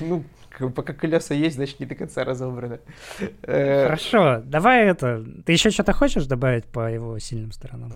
Ну, 0.00 0.24
пока 0.68 0.92
колеса 0.92 1.34
есть, 1.34 1.56
значит, 1.56 1.80
не 1.80 1.86
до 1.86 1.94
конца 1.94 2.24
разобраны. 2.24 2.80
Э, 3.42 3.84
Хорошо, 3.84 4.42
давай 4.44 4.86
это... 4.86 5.24
Ты 5.46 5.52
еще 5.52 5.70
что-то 5.70 5.92
хочешь 5.92 6.26
добавить 6.26 6.66
по 6.66 6.90
его 6.90 7.18
сильным 7.18 7.52
сторонам? 7.52 7.92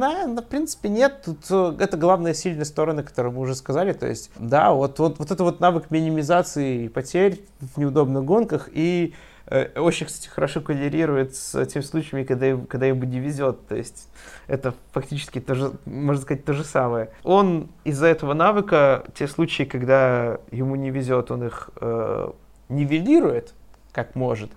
Да, 0.00 0.26
в 0.26 0.46
принципе, 0.46 0.88
нет. 0.88 1.22
Тут 1.24 1.44
э, 1.50 1.76
это 1.80 1.96
главные 1.96 2.34
сильные 2.34 2.64
стороны, 2.64 3.02
которые 3.02 3.32
мы 3.32 3.40
уже 3.40 3.54
сказали. 3.54 3.92
То 3.92 4.06
есть, 4.06 4.30
да, 4.38 4.72
вот, 4.72 4.98
вот, 4.98 5.18
вот 5.18 5.30
это 5.30 5.44
вот 5.44 5.60
навык 5.60 5.90
минимизации 5.90 6.88
потерь 6.88 7.40
в 7.60 7.78
неудобных 7.78 8.24
гонках 8.24 8.70
и 8.72 9.14
очень, 9.48 10.06
кстати, 10.06 10.28
хорошо 10.28 10.60
коррелирует 10.60 11.36
с 11.36 11.64
теми 11.66 11.82
случаями, 11.82 12.24
когда, 12.24 12.56
когда 12.68 12.86
ему 12.86 13.04
не 13.04 13.20
везет. 13.20 13.66
То 13.68 13.76
есть 13.76 14.08
это 14.48 14.74
фактически, 14.92 15.40
тоже, 15.40 15.72
можно 15.84 16.22
сказать, 16.22 16.44
то 16.44 16.52
же 16.52 16.64
самое. 16.64 17.10
Он 17.22 17.68
из-за 17.84 18.06
этого 18.06 18.34
навыка, 18.34 19.04
те 19.14 19.28
случаи, 19.28 19.62
когда 19.62 20.38
ему 20.50 20.74
не 20.74 20.90
везет, 20.90 21.30
он 21.30 21.44
их 21.44 21.70
э, 21.80 22.30
нивелирует, 22.68 23.54
как 23.92 24.16
может. 24.16 24.50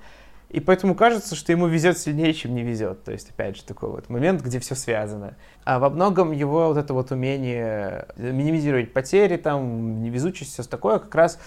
И 0.49 0.59
поэтому 0.59 0.95
кажется, 0.95 1.35
что 1.35 1.51
ему 1.51 1.67
везет 1.67 1.99
сильнее, 1.99 2.33
чем 2.33 2.55
не 2.55 2.63
везет. 2.63 3.03
То 3.03 3.11
есть, 3.11 3.29
опять 3.29 3.57
же, 3.57 3.63
такой 3.63 3.89
вот 3.89 4.09
момент, 4.09 4.41
где 4.41 4.59
все 4.59 4.73
связано. 4.73 5.35
А 5.63 5.77
во 5.77 5.91
многом 5.91 6.31
его 6.31 6.69
вот 6.69 6.77
это 6.77 6.95
вот 6.95 7.11
умение 7.11 8.07
минимизировать 8.17 8.91
потери, 8.91 9.37
там, 9.37 10.01
невезучесть, 10.01 10.53
все 10.53 10.63
такое, 10.63 10.97
как 10.97 11.13
раз 11.13 11.39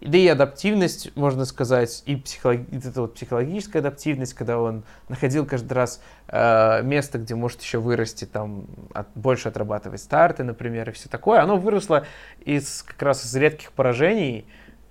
да 0.00 0.16
и 0.16 0.26
адаптивность, 0.28 1.14
можно 1.16 1.44
сказать, 1.44 2.02
и 2.06 2.16
психолог... 2.16 2.60
это 2.72 3.00
вот 3.00 3.14
психологическая 3.14 3.80
адаптивность, 3.80 4.34
когда 4.34 4.58
он 4.58 4.84
находил 5.08 5.44
каждый 5.44 5.72
раз 5.72 6.00
э, 6.28 6.82
место, 6.82 7.18
где 7.18 7.34
может 7.34 7.60
еще 7.60 7.78
вырасти, 7.78 8.24
там, 8.24 8.66
от, 8.94 9.08
больше 9.14 9.48
отрабатывать 9.48 10.00
старты, 10.00 10.44
например, 10.44 10.88
и 10.90 10.92
все 10.92 11.08
такое, 11.08 11.40
оно 11.42 11.56
выросло 11.56 12.06
из 12.40 12.82
как 12.82 13.02
раз 13.02 13.24
из 13.24 13.34
редких 13.34 13.72
поражений, 13.72 14.46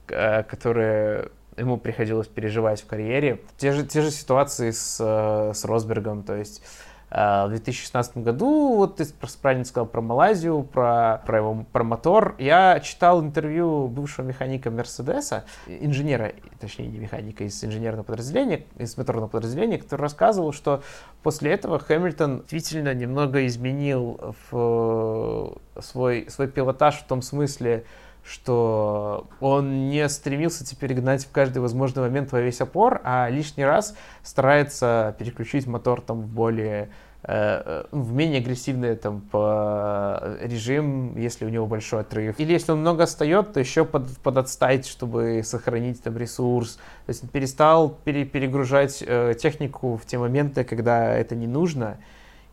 э, 0.10 0.44
которые 0.44 1.30
ему 1.56 1.78
приходилось 1.78 2.28
переживать 2.28 2.82
в 2.82 2.86
карьере. 2.86 3.42
Те 3.58 3.72
же, 3.72 3.86
те 3.86 4.02
же 4.02 4.12
ситуации 4.12 4.72
с, 4.72 4.98
э, 5.00 5.54
с 5.54 5.66
Росбергом, 5.66 6.24
то 6.24 6.36
есть 6.36 6.62
в 7.10 7.48
2016 7.50 8.18
году, 8.18 8.76
вот 8.76 8.98
ты 8.98 9.06
правильно 9.42 9.64
сказал 9.64 9.88
про 9.88 10.02
Малайзию, 10.02 10.64
про, 10.64 11.22
про 11.26 11.38
его 11.38 11.66
про 11.72 11.84
мотор. 11.86 12.36
Я 12.38 12.82
читал 12.82 13.22
интервью 13.22 13.88
бывшего 13.88 14.26
механика 14.26 14.70
Мерседеса, 14.70 15.46
инженера, 15.68 16.34
точнее 16.60 16.88
не 16.88 17.00
механика, 17.00 17.46
из 17.46 17.64
инженерного 17.64 18.04
подразделения, 18.04 18.66
из 18.78 18.98
моторного 18.98 19.30
подразделения, 19.30 19.78
который 19.78 20.02
рассказывал, 20.02 20.52
что 20.52 20.84
после 21.24 21.52
этого 21.54 21.80
Хэмилтон 21.80 22.44
действительно 22.50 22.94
немного 22.94 23.46
изменил 23.48 24.36
в 24.52 25.58
свой, 25.82 26.28
свой 26.30 26.48
пилотаж 26.50 26.96
в 26.96 27.06
том 27.06 27.22
смысле, 27.22 27.86
что 28.28 29.28
он 29.40 29.88
не 29.88 30.08
стремился 30.10 30.66
теперь 30.66 30.94
гнать 30.94 31.26
в 31.26 31.32
каждый 31.32 31.60
возможный 31.60 32.04
момент 32.04 32.32
во 32.32 32.42
весь 32.42 32.60
опор, 32.60 33.00
а 33.04 33.30
лишний 33.30 33.64
раз 33.64 33.96
старается 34.22 35.16
переключить 35.18 35.66
мотор 35.66 36.02
там 36.02 36.22
в 36.22 36.28
более 36.28 36.90
э, 37.24 37.86
в 37.92 38.14
менее 38.14 38.42
агрессивный 38.42 38.98
там 38.98 39.22
по 39.22 40.38
режим, 40.42 41.18
если 41.18 41.46
у 41.46 41.50
него 41.50 41.68
большой 41.68 42.02
отрыв. 42.02 42.38
Или 42.38 42.52
если 42.52 42.74
он 42.74 42.82
много 42.82 43.04
отстает, 43.04 43.54
то 43.54 43.62
еще 43.62 43.86
под, 43.86 44.10
подотстать, 44.18 44.86
чтобы 44.86 45.42
сохранить 45.46 46.04
там 46.04 46.18
ресурс. 46.18 46.76
То 47.06 47.10
есть 47.10 47.24
он 47.24 47.30
перестал 47.30 47.90
пере, 48.04 48.26
перегружать 48.26 49.02
э, 49.08 49.36
технику 49.40 49.96
в 49.96 50.06
те 50.06 50.18
моменты, 50.18 50.66
когда 50.66 51.16
это 51.16 51.34
не 51.34 51.48
нужно. 51.48 51.98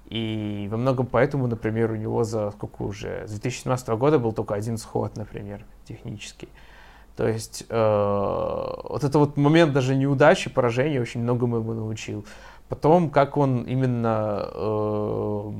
И 0.07 0.69
во 0.71 0.77
многом 0.77 1.07
поэтому, 1.07 1.47
например, 1.47 1.93
у 1.93 1.97
него 1.97 2.25
за 2.25 2.51
сколько 2.51 2.83
уже, 2.83 3.27
с 3.27 3.31
2017 3.31 3.89
года 3.91 4.19
был 4.19 4.33
только 4.33 4.55
один 4.55 4.77
сход, 4.77 5.17
например, 5.17 5.65
технический. 5.87 6.49
То 7.17 7.29
есть 7.29 7.65
э, 7.69 8.73
вот 8.89 9.05
это 9.05 9.19
вот 9.19 9.37
момент 9.37 9.73
даже 9.73 9.95
неудачи, 9.95 10.51
поражения 10.51 11.01
очень 11.01 11.23
многому 11.23 11.59
ему 11.59 11.73
научил. 11.73 12.25
Потом, 12.69 13.11
как 13.11 13.37
он 13.37 13.63
именно 13.63 14.49
э, 14.53 15.53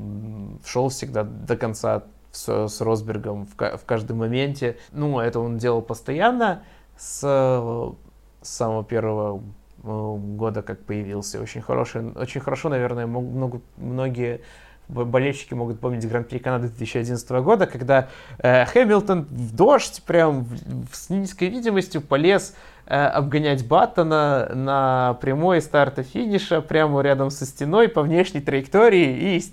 шел 0.65 0.89
всегда 0.89 1.23
до 1.23 1.55
конца 1.55 2.03
с, 2.31 2.67
с 2.67 2.81
Росбергом 2.81 3.45
в, 3.45 3.77
в 3.77 3.85
каждом 3.85 4.17
моменте. 4.17 4.77
Ну, 4.91 5.19
это 5.19 5.39
он 5.39 5.57
делал 5.57 5.81
постоянно 5.81 6.63
с, 6.97 7.21
с 7.21 8.47
самого 8.47 8.83
первого 8.83 9.41
года, 9.85 10.61
как 10.61 10.83
появился. 10.83 11.41
Очень 11.41 11.61
хороший, 11.61 12.11
очень 12.11 12.41
хорошо, 12.41 12.69
наверное, 12.69 13.07
могут, 13.07 13.63
многие 13.77 14.41
болельщики 14.87 15.53
могут 15.53 15.79
помнить 15.79 16.07
Гран-при 16.07 16.39
Канады 16.39 16.67
2011 16.67 17.29
года, 17.43 17.65
когда 17.65 18.09
э, 18.37 18.65
Хэмилтон 18.65 19.23
в 19.23 19.55
дождь, 19.55 20.03
прям 20.05 20.43
в, 20.43 20.95
с 20.95 21.09
низкой 21.09 21.49
видимостью 21.49 22.01
полез 22.01 22.55
э, 22.85 22.95
обгонять 22.95 23.67
Баттона 23.67 24.51
на 24.53 25.17
прямой 25.21 25.61
старта 25.61 26.03
финиша 26.03 26.61
прямо 26.61 27.01
рядом 27.01 27.31
со 27.31 27.45
стеной 27.45 27.89
по 27.89 28.01
внешней 28.01 28.41
траектории, 28.41 29.37
и 29.37 29.43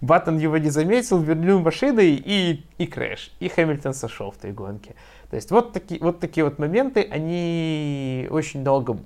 Баттон 0.00 0.38
его 0.38 0.56
не 0.58 0.70
заметил, 0.70 1.20
вильнул 1.20 1.60
машиной 1.60 2.20
и, 2.24 2.64
и 2.78 2.86
crash. 2.86 3.32
И 3.38 3.48
Хэмилтон 3.48 3.94
сошел 3.94 4.30
в 4.30 4.36
той 4.36 4.52
гонке. 4.52 4.94
То 5.30 5.36
есть 5.36 5.52
вот, 5.52 5.72
таки, 5.72 5.98
вот 6.00 6.18
такие 6.18 6.42
вот 6.42 6.58
моменты, 6.58 7.06
они 7.08 8.26
очень 8.30 8.64
долго 8.64 8.98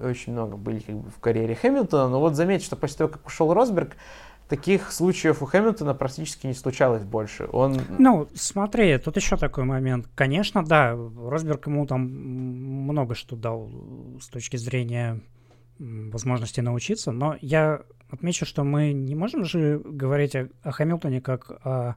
очень 0.00 0.32
много 0.32 0.56
были 0.56 0.80
как 0.80 0.96
бы, 0.96 1.10
в 1.10 1.18
карьере 1.18 1.54
Хэмилтона, 1.54 2.08
но 2.08 2.20
вот 2.20 2.34
заметьте, 2.34 2.66
что 2.66 2.76
после 2.76 2.98
того, 2.98 3.10
как 3.10 3.26
ушел 3.26 3.52
Росберг, 3.52 3.96
таких 4.48 4.90
случаев 4.90 5.42
у 5.42 5.46
Хэмилтона 5.46 5.94
практически 5.94 6.46
не 6.46 6.54
случалось 6.54 7.04
больше. 7.04 7.48
Он... 7.52 7.80
Ну, 7.98 8.28
смотри, 8.34 8.98
тут 8.98 9.16
еще 9.16 9.36
такой 9.36 9.64
момент. 9.64 10.08
Конечно, 10.14 10.64
да, 10.64 10.92
Росберг 10.92 11.66
ему 11.66 11.86
там 11.86 12.02
много 12.02 13.14
что 13.14 13.36
дал 13.36 13.70
с 14.20 14.28
точки 14.28 14.56
зрения 14.56 15.20
возможности 15.78 16.60
научиться, 16.60 17.12
но 17.12 17.36
я 17.40 17.82
отмечу, 18.10 18.44
что 18.44 18.64
мы 18.64 18.92
не 18.92 19.14
можем 19.14 19.44
же 19.44 19.80
говорить 19.84 20.34
о, 20.34 20.48
о 20.62 20.72
Хэмилтоне 20.72 21.20
как 21.20 21.50
о 21.64 21.94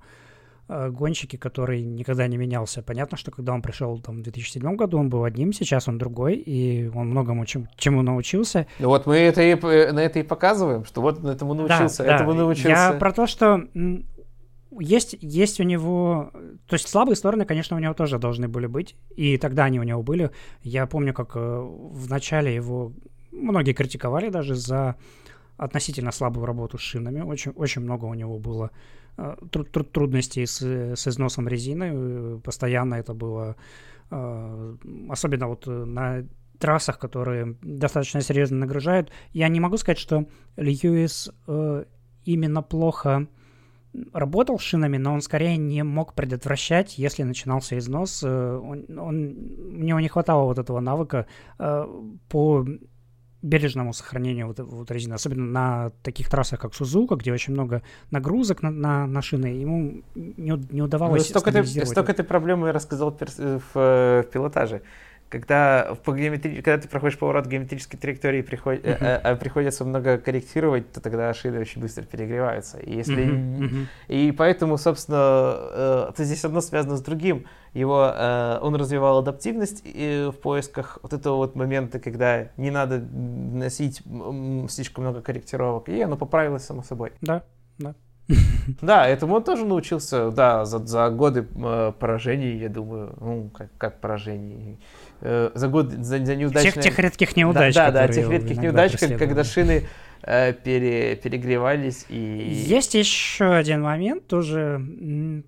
гонщике, 0.89 1.37
который 1.37 1.83
никогда 1.83 2.27
не 2.27 2.37
менялся. 2.37 2.81
Понятно, 2.81 3.17
что 3.17 3.31
когда 3.31 3.53
он 3.53 3.61
пришел 3.61 3.99
там, 3.99 4.19
в 4.19 4.21
2007 4.23 4.75
году, 4.75 4.97
он 4.97 5.09
был 5.09 5.23
одним, 5.23 5.53
сейчас 5.53 5.87
он 5.87 5.97
другой, 5.97 6.35
и 6.35 6.89
он 6.93 7.09
многому 7.09 7.45
чем, 7.45 7.67
чему 7.75 8.01
научился. 8.01 8.67
Ну 8.79 8.87
вот 8.87 9.05
мы 9.05 9.17
это 9.17 9.41
и, 9.41 9.55
на 9.55 9.99
это 9.99 10.19
и 10.19 10.23
показываем, 10.23 10.85
что 10.85 11.01
вот 11.01 11.23
этому 11.23 11.53
научился, 11.53 12.03
да, 12.03 12.15
этому 12.15 12.33
да. 12.33 12.39
научился. 12.39 12.69
Я 12.69 12.93
про 12.93 13.11
то, 13.11 13.27
что 13.27 13.67
есть, 14.79 15.15
есть 15.21 15.59
у 15.59 15.63
него... 15.63 16.31
То 16.67 16.75
есть 16.75 16.87
слабые 16.87 17.15
стороны, 17.15 17.45
конечно, 17.45 17.77
у 17.77 17.79
него 17.79 17.93
тоже 17.93 18.17
должны 18.17 18.47
были 18.47 18.65
быть, 18.65 18.95
и 19.15 19.37
тогда 19.37 19.65
они 19.65 19.79
у 19.79 19.83
него 19.83 20.01
были. 20.01 20.31
Я 20.63 20.87
помню, 20.87 21.13
как 21.13 21.35
э, 21.35 21.39
в 21.39 22.09
начале 22.09 22.55
его 22.55 22.93
многие 23.31 23.73
критиковали 23.73 24.29
даже 24.29 24.55
за 24.55 24.95
относительно 25.57 26.11
слабую 26.11 26.45
работу 26.45 26.77
с 26.77 26.81
шинами. 26.81 27.21
Очень, 27.21 27.51
очень 27.51 27.81
много 27.81 28.05
у 28.05 28.13
него 28.15 28.39
было 28.39 28.71
Э, 28.71 29.02
труд, 29.15 29.71
труд, 29.71 29.91
трудностей 29.91 30.45
с, 30.45 30.61
с 30.61 31.07
износом 31.07 31.47
резины. 31.47 31.91
Э, 31.93 32.39
постоянно 32.43 32.95
это 32.95 33.13
было, 33.13 33.55
э, 34.11 34.75
особенно 35.09 35.47
вот 35.47 35.67
на 35.67 36.25
трассах, 36.59 36.99
которые 36.99 37.57
достаточно 37.61 38.21
серьезно 38.21 38.57
нагружают. 38.57 39.11
Я 39.31 39.47
не 39.49 39.59
могу 39.59 39.77
сказать, 39.77 39.97
что 39.97 40.27
Льюис 40.55 41.31
именно 42.23 42.61
плохо 42.61 43.27
работал 44.11 44.59
шинами, 44.59 44.97
но 44.97 45.13
он 45.13 45.21
скорее 45.21 45.57
не 45.57 45.83
мог 45.83 46.13
предотвращать, 46.13 46.97
если 46.97 47.23
начинался 47.23 47.77
износ. 47.77 48.23
Э, 48.23 48.57
он, 48.57 48.85
он, 48.97 49.37
у 49.79 49.83
него 49.83 49.99
не 49.99 50.07
хватало 50.07 50.45
вот 50.45 50.57
этого 50.57 50.79
навыка 50.79 51.27
э, 51.59 51.85
по 52.29 52.65
бережному 53.43 53.93
сохранению 53.93 54.47
вот, 54.47 54.59
вот 54.59 54.89
резины, 54.89 55.13
особенно 55.13 55.45
на 55.45 55.91
таких 56.01 56.29
трассах, 56.29 56.59
как 56.59 56.73
Сузука, 56.73 57.15
где 57.15 57.31
очень 57.31 57.53
много 57.53 57.83
нагрузок 58.09 58.63
на, 58.63 58.71
на, 58.71 59.05
на 59.05 59.21
шины, 59.21 59.47
ему 59.47 60.01
не, 60.15 60.53
не 60.71 60.81
удавалось 60.81 61.21
ну, 61.21 61.39
столько 61.39 61.51
ты, 61.51 61.85
столько 61.85 62.13
ты 62.13 62.23
проблемы 62.23 62.71
рассказал 62.71 63.11
в, 63.11 63.19
в, 63.19 63.75
в 63.75 64.25
пилотаже 64.31 64.81
когда, 65.33 65.97
по 66.05 66.13
геометри... 66.13 66.61
когда 66.61 66.77
ты 66.77 66.87
проходишь 66.87 67.17
поворот 67.17 67.47
геометрической 67.47 67.99
траектории, 67.99 68.43
приход... 68.43 68.75
uh-huh. 68.75 68.97
а, 69.01 69.31
а 69.31 69.35
приходится 69.35 69.83
много 69.83 70.19
корректировать, 70.19 70.91
то 70.91 71.01
тогда 71.01 71.33
шины 71.33 71.59
очень 71.59 71.81
быстро 71.81 72.03
перегреваются. 72.03 72.77
И, 72.77 72.95
если... 72.95 73.25
uh-huh. 73.25 73.59
Uh-huh. 73.59 73.85
и 74.09 74.31
поэтому, 74.31 74.77
собственно, 74.77 75.17
э, 75.17 76.07
это 76.11 76.23
здесь 76.23 76.45
одно 76.45 76.61
связано 76.61 76.97
с 76.97 77.01
другим. 77.01 77.47
Его, 77.73 78.13
э, 78.15 78.59
он 78.61 78.75
развивал 78.75 79.17
адаптивность 79.17 79.81
и 79.85 80.29
в 80.31 80.39
поисках 80.39 80.99
вот 81.01 81.13
этого 81.13 81.37
вот 81.37 81.55
момента, 81.55 81.99
когда 81.99 82.49
не 82.55 82.69
надо 82.69 82.99
носить 82.99 84.03
слишком 84.69 85.03
много 85.03 85.21
корректировок, 85.21 85.89
и 85.89 85.99
оно 85.99 86.15
поправилось 86.15 86.63
само 86.63 86.83
собой. 86.83 87.13
Да, 87.21 87.43
да. 87.79 87.95
Да, 88.81 89.07
этому 89.07 89.35
он 89.35 89.43
тоже 89.43 89.65
научился, 89.65 90.31
да, 90.31 90.65
за, 90.65 90.79
за 90.85 91.09
годы 91.09 91.47
э, 91.55 91.91
поражений, 91.99 92.57
я 92.57 92.69
думаю, 92.69 93.15
ну, 93.19 93.49
как, 93.53 93.69
как 93.77 93.99
поражений, 93.99 94.79
э, 95.21 95.51
за 95.53 95.67
год, 95.67 95.91
за, 95.91 96.23
за 96.23 96.35
неудачные... 96.35 96.71
Тех, 96.71 96.83
тех 96.83 96.99
редких 96.99 97.35
неудач, 97.35 97.75
Да, 97.75 97.91
да, 97.91 98.07
да 98.07 98.13
тех 98.13 98.29
редких 98.29 98.57
неудач, 98.57 98.97
как, 98.97 99.17
когда 99.17 99.43
шины 99.43 99.83
э, 100.21 100.53
пере, 100.53 101.15
перегревались 101.17 102.05
и... 102.09 102.17
Есть 102.65 102.93
еще 102.93 103.53
один 103.53 103.81
момент, 103.81 104.27
тоже 104.27 104.81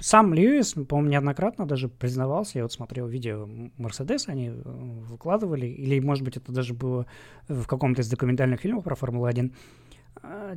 сам 0.01 0.33
Льюис, 0.33 0.73
по-моему, 0.73 1.11
неоднократно 1.11 1.65
даже 1.65 1.87
признавался, 1.87 2.59
я 2.59 2.63
вот 2.63 2.73
смотрел 2.73 3.07
видео 3.07 3.47
Мерседес, 3.77 4.27
они 4.27 4.49
э, 4.49 4.53
выкладывали, 4.63 5.67
или, 5.67 5.99
может 5.99 6.23
быть, 6.23 6.35
это 6.35 6.51
даже 6.51 6.73
было 6.73 7.05
в 7.47 7.65
каком-то 7.67 8.01
из 8.01 8.09
документальных 8.09 8.59
фильмов 8.59 8.83
про 8.83 8.95
Формулу-1, 8.95 9.51
Э, 9.51 9.51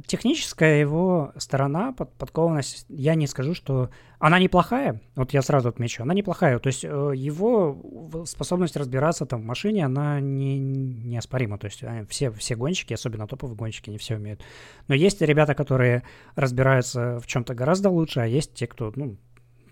техническая 0.06 0.80
его 0.80 1.32
сторона, 1.36 1.92
под, 1.92 2.12
подкованность, 2.14 2.86
я 2.88 3.14
не 3.14 3.26
скажу, 3.26 3.54
что 3.54 3.90
она 4.18 4.38
неплохая, 4.38 5.00
вот 5.14 5.32
я 5.32 5.42
сразу 5.42 5.68
отмечу, 5.68 6.02
она 6.02 6.14
неплохая, 6.14 6.58
то 6.58 6.68
есть 6.68 6.84
э, 6.84 7.12
его 7.14 8.24
способность 8.26 8.76
разбираться 8.76 9.26
там 9.26 9.42
в 9.42 9.44
машине, 9.44 9.84
она 9.84 10.20
не, 10.20 10.58
неоспорима, 10.58 11.58
то 11.58 11.66
есть 11.66 11.82
все, 12.08 12.30
все 12.30 12.56
гонщики, 12.56 12.94
особенно 12.94 13.26
топовые 13.26 13.56
гонщики, 13.56 13.90
не 13.90 13.98
все 13.98 14.16
умеют. 14.16 14.42
Но 14.86 14.94
есть 14.94 15.20
ребята, 15.20 15.54
которые 15.54 16.02
разбираются 16.34 17.20
в 17.20 17.26
чем-то 17.26 17.54
гораздо 17.54 17.90
лучше, 17.90 18.20
а 18.20 18.26
есть 18.26 18.54
те, 18.54 18.66
кто, 18.66 18.92
ну, 18.96 19.16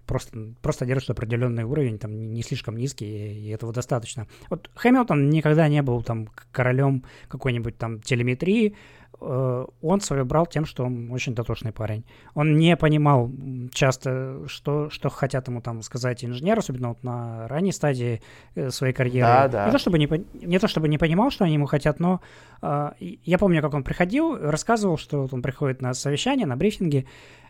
просто, 0.07 0.55
просто 0.63 0.87
держит 0.87 1.11
определенный 1.11 1.65
уровень, 1.65 1.99
там, 1.99 2.33
не 2.33 2.43
слишком 2.43 2.77
низкий, 2.77 3.07
и 3.07 3.49
этого 3.49 3.73
достаточно. 3.73 4.27
Вот 4.51 4.71
Хэмилтон 4.75 5.31
никогда 5.31 5.69
не 5.69 5.83
был 5.83 6.03
там 6.03 6.29
королем 6.53 7.05
какой-нибудь 7.29 7.77
там 7.79 8.01
телеметрии, 8.01 8.69
Э, 8.69 8.96
он 9.21 10.01
свое 10.01 10.25
брал 10.25 10.47
тем, 10.47 10.65
что 10.65 10.85
он 10.85 11.11
очень 11.11 11.35
дотошный 11.35 11.73
парень. 11.73 12.05
Он 12.35 12.57
не 12.57 12.77
понимал 12.77 13.31
часто, 13.73 14.47
что, 14.47 14.91
что 14.91 15.09
хотят 15.09 15.49
ему 15.49 15.61
там 15.61 15.83
сказать 15.83 16.25
инженеры, 16.25 16.59
особенно 16.59 16.89
вот 16.89 17.03
на 17.03 17.49
ранней 17.49 17.73
стадии 17.73 18.23
э, 18.55 18.71
своей 18.71 18.93
карьеры. 18.93 19.27
Да, 19.27 19.49
да. 19.49 19.67
Не, 19.67 19.73
то, 19.73 19.79
чтобы 19.79 19.99
не, 19.99 20.09
не 20.35 20.59
то 20.59 20.69
чтобы 20.69 20.89
не 20.89 20.99
понимал, 20.99 21.31
что 21.31 21.45
они 21.45 21.55
ему 21.55 21.67
хотят, 21.67 22.01
но 22.01 22.21
э, 22.63 22.91
я 22.99 23.39
помню, 23.39 23.63
как 23.63 23.75
он 23.75 23.85
приходил, 23.85 24.37
рассказывал, 24.37 24.99
что 24.99 25.23
вот 25.23 25.33
он 25.33 25.43
приходит 25.43 25.81
на 25.81 25.95
совещание, 25.95 26.47
на 26.47 26.57
брифинги, 26.57 27.07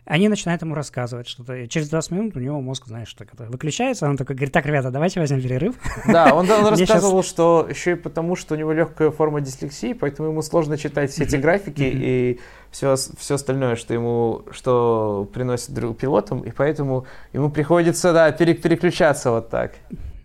они 0.07 0.29
начинают 0.29 0.61
ему 0.61 0.73
рассказывать 0.73 1.27
что-то. 1.27 1.67
через 1.67 1.89
20 1.89 2.11
минут 2.11 2.35
у 2.37 2.39
него 2.39 2.61
мозг, 2.61 2.87
знаешь, 2.87 3.13
так 3.13 3.33
это 3.33 3.45
выключается, 3.45 4.07
он 4.07 4.17
такой 4.17 4.35
говорит, 4.35 4.53
так, 4.53 4.65
ребята, 4.65 4.89
давайте 4.89 5.19
возьмем 5.19 5.41
перерыв. 5.41 5.75
Да, 6.07 6.33
он, 6.33 6.49
он 6.49 6.67
рассказывал, 6.67 7.21
сейчас... 7.21 7.31
что 7.31 7.67
еще 7.69 7.91
и 7.91 7.95
потому, 7.95 8.35
что 8.35 8.55
у 8.55 8.57
него 8.57 8.71
легкая 8.71 9.11
форма 9.11 9.41
дислексии, 9.41 9.93
поэтому 9.93 10.29
ему 10.29 10.41
сложно 10.41 10.77
читать 10.77 11.11
все 11.11 11.23
эти 11.23 11.35
графики 11.35 11.83
и 11.83 12.39
все, 12.71 12.95
все 12.95 13.35
остальное, 13.35 13.75
что 13.75 13.93
ему, 13.93 14.43
что 14.51 15.29
приносит 15.33 15.73
пилотам, 15.97 16.41
и 16.41 16.51
поэтому 16.51 17.05
ему 17.33 17.49
приходится, 17.49 18.13
да, 18.13 18.31
переключаться 18.31 19.31
вот 19.31 19.49
так. 19.49 19.73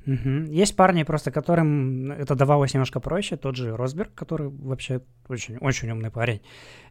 Угу. 0.07 0.51
Есть 0.51 0.77
парни, 0.77 1.03
просто 1.03 1.31
которым 1.31 2.13
это 2.13 2.35
давалось 2.35 2.75
немножко 2.75 3.01
проще. 3.01 3.37
Тот 3.37 3.57
же 3.57 3.77
Росберг, 3.77 4.15
который 4.15 4.49
вообще 4.49 5.01
очень, 5.29 5.57
очень 5.59 5.91
умный 5.91 6.11
парень, 6.11 6.41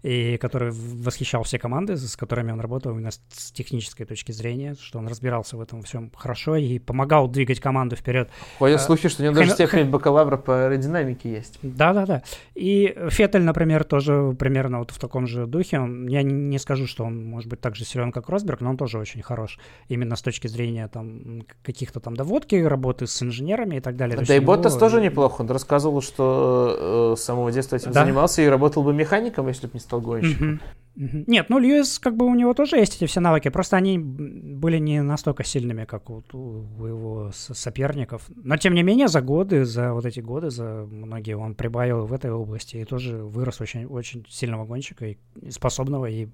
и 0.03 0.37
который 0.37 0.71
восхищал 0.71 1.43
все 1.43 1.59
команды, 1.59 1.97
с 1.97 2.15
которыми 2.15 2.51
он 2.51 2.59
работал 2.59 2.91
именно 2.91 3.11
с 3.11 3.51
технической 3.51 4.05
точки 4.05 4.31
зрения, 4.31 4.75
что 4.79 4.99
он 4.99 5.07
разбирался 5.07 5.57
в 5.57 5.61
этом 5.61 5.83
всем 5.83 6.11
хорошо 6.15 6.55
и 6.55 6.79
помогал 6.79 7.27
двигать 7.27 7.59
команду 7.59 7.95
вперед. 7.95 8.29
Ходят 8.57 8.79
а, 8.79 8.83
слухи, 8.83 9.09
что 9.09 9.23
у 9.23 9.25
него 9.25 9.35
даже 9.35 9.51
степень 9.51 9.89
бакалавра 9.89 10.37
по 10.37 10.65
аэродинамике 10.65 11.31
есть. 11.31 11.59
Да-да-да. 11.61 12.23
И 12.55 12.95
Феттель, 13.09 13.43
например, 13.43 13.83
тоже 13.83 14.35
примерно 14.39 14.79
вот 14.79 14.91
в 14.91 14.99
таком 14.99 15.27
же 15.27 15.45
духе. 15.45 15.79
Он, 15.79 16.07
я 16.07 16.23
не, 16.23 16.33
не 16.33 16.59
скажу, 16.59 16.87
что 16.87 17.03
он 17.03 17.25
может 17.25 17.49
быть 17.49 17.61
так 17.61 17.75
же 17.75 17.85
силен, 17.85 18.11
как 18.11 18.29
Росберг, 18.29 18.61
но 18.61 18.71
он 18.71 18.77
тоже 18.77 18.97
очень 18.97 19.21
хорош. 19.21 19.59
Именно 19.87 20.15
с 20.15 20.21
точки 20.21 20.47
зрения 20.47 20.87
там 20.87 21.43
каких-то 21.61 21.99
там 21.99 22.15
доводки 22.15 22.55
работы 22.55 23.00
работы 23.01 23.07
с 23.07 23.23
инженерами 23.23 23.77
и 23.77 23.79
так 23.79 23.95
далее. 23.95 24.17
Да 24.25 24.35
и 24.35 24.39
Ботас 24.39 24.77
тоже 24.77 25.01
неплохо. 25.01 25.41
Он 25.41 25.49
рассказывал, 25.49 26.01
что 26.01 27.13
э, 27.13 27.15
с 27.17 27.23
самого 27.23 27.51
детства 27.51 27.75
этим 27.75 27.91
да? 27.91 28.03
занимался 28.03 28.41
и 28.41 28.47
работал 28.47 28.83
бы 28.83 28.93
механиком, 28.93 29.47
если 29.47 29.67
бы 29.67 29.73
не 29.73 29.79
стал 29.79 30.01
гонщиком. 30.01 30.59
Нет, 30.95 31.49
ну 31.49 31.57
Льюис, 31.59 31.99
как 31.99 32.17
бы 32.17 32.25
у 32.25 32.35
него 32.35 32.53
тоже 32.53 32.75
есть 32.75 32.97
эти 32.97 33.05
все 33.05 33.21
навыки, 33.21 33.49
просто 33.49 33.77
они 33.77 33.97
были 33.97 34.77
не 34.77 35.01
настолько 35.01 35.43
сильными, 35.45 35.85
как 35.85 36.09
у, 36.09 36.21
у 36.33 36.85
его 36.85 37.31
соперников. 37.31 38.29
Но 38.35 38.57
тем 38.57 38.73
не 38.73 38.83
менее, 38.83 39.07
за 39.07 39.21
годы, 39.21 39.63
за 39.63 39.93
вот 39.93 40.05
эти 40.05 40.19
годы, 40.19 40.49
за 40.49 40.85
многие 40.91 41.37
он 41.37 41.55
прибавил 41.55 42.05
в 42.05 42.13
этой 42.13 42.31
области 42.31 42.77
и 42.77 42.85
тоже 42.85 43.15
вырос 43.17 43.61
очень, 43.61 43.85
очень 43.85 44.25
сильного 44.29 44.65
гонщика 44.65 45.05
и 45.05 45.17
способного 45.49 46.07
и 46.07 46.27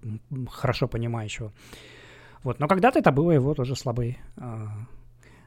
хорошо 0.49 0.87
понимающего. 0.87 1.51
Вот, 2.43 2.59
но 2.59 2.67
когда-то 2.67 2.99
это 2.99 3.11
было 3.11 3.31
его 3.31 3.53
тоже 3.53 3.75
слабый 3.75 4.17
а, 4.37 4.67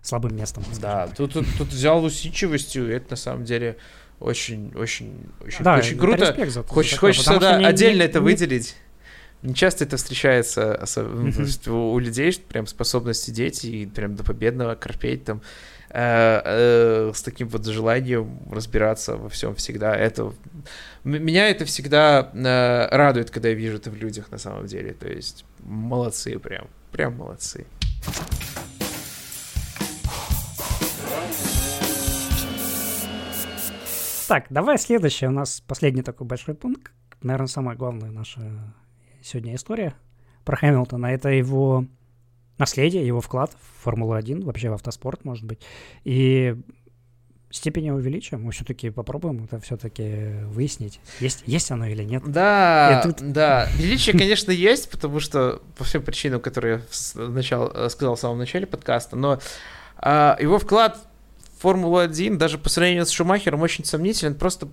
слабым 0.02 0.36
местом. 0.36 0.64
Да, 0.80 1.08
тут, 1.08 1.34
тут, 1.34 1.46
тут 1.58 1.68
взял 1.68 2.02
усидчивостью, 2.04 2.90
это 2.90 3.10
на 3.10 3.16
самом 3.16 3.44
деле 3.44 3.76
очень, 4.20 4.72
очень, 4.74 5.26
очень, 5.40 5.64
да, 5.64 5.76
очень 5.76 5.98
круто. 5.98 6.34
За, 6.50 6.62
Хоч, 6.62 6.90
за 6.90 6.96
хочется 6.98 7.38
да, 7.38 7.58
не, 7.58 7.64
отдельно 7.64 8.00
не, 8.00 8.04
это 8.04 8.18
не... 8.18 8.24
выделить. 8.24 8.76
Не 9.42 9.54
часто 9.54 9.84
это 9.84 9.96
встречается 9.96 10.78
mm-hmm. 10.82 11.70
у, 11.70 11.92
у 11.92 11.98
людей, 11.98 12.30
прям 12.46 12.66
способность 12.66 13.22
сидеть 13.22 13.64
и 13.64 13.86
прям 13.86 14.14
до 14.14 14.22
победного 14.22 14.74
корпеть 14.74 15.24
там 15.24 15.40
э, 15.88 16.42
э, 16.44 17.12
с 17.14 17.22
таким 17.22 17.48
вот 17.48 17.64
желанием 17.64 18.38
разбираться 18.52 19.16
во 19.16 19.30
всем 19.30 19.54
всегда. 19.54 19.96
Это 19.96 20.34
меня 21.04 21.48
это 21.48 21.64
всегда 21.64 22.30
э, 22.34 22.94
радует, 22.94 23.30
когда 23.30 23.48
я 23.48 23.54
вижу 23.54 23.76
это 23.76 23.90
в 23.90 23.96
людях 23.96 24.30
на 24.30 24.36
самом 24.36 24.66
деле. 24.66 24.92
То 24.92 25.08
есть 25.08 25.46
молодцы 25.60 26.38
прям, 26.38 26.66
прям 26.92 27.16
молодцы. 27.16 27.64
Так, 34.30 34.46
давай 34.48 34.78
следующее. 34.78 35.28
У 35.28 35.32
нас 35.32 35.60
последний 35.60 36.02
такой 36.02 36.24
большой 36.24 36.54
пункт. 36.54 36.92
Наверное, 37.20 37.48
самая 37.48 37.76
главная 37.76 38.12
наша 38.12 38.40
сегодня 39.20 39.56
история 39.56 39.92
про 40.44 40.56
Хэмилтона. 40.56 41.06
Это 41.06 41.30
его 41.30 41.84
наследие, 42.56 43.04
его 43.04 43.20
вклад 43.20 43.50
в 43.50 43.82
Формулу-1, 43.82 44.44
вообще 44.44 44.70
в 44.70 44.74
автоспорт, 44.74 45.24
может 45.24 45.44
быть. 45.44 45.58
И 46.04 46.54
степень 47.50 47.86
его 47.86 47.98
величия 47.98 48.36
мы 48.36 48.52
все-таки 48.52 48.90
попробуем 48.90 49.42
это 49.42 49.58
все-таки 49.58 50.44
выяснить. 50.44 51.00
Есть, 51.18 51.42
есть 51.46 51.72
оно 51.72 51.86
или 51.86 52.04
нет? 52.04 52.22
Да, 52.24 53.00
тут... 53.02 53.32
да. 53.32 53.66
Величие, 53.78 54.16
конечно, 54.16 54.52
есть, 54.52 54.92
потому 54.92 55.18
что 55.18 55.60
по 55.76 55.82
всем 55.82 56.04
причинам, 56.04 56.40
которые 56.40 56.82
я 57.16 57.28
начал, 57.28 57.90
сказал 57.90 58.14
в 58.14 58.20
самом 58.20 58.38
начале 58.38 58.68
подкаста, 58.68 59.16
но 59.16 59.40
а, 59.96 60.36
его 60.38 60.60
вклад 60.60 61.09
Формула-1 61.60 62.36
даже 62.36 62.56
по 62.56 62.70
сравнению 62.70 63.04
с 63.04 63.10
Шумахером 63.10 63.60
очень 63.60 63.84
сомнителен, 63.84 64.34
просто 64.34 64.68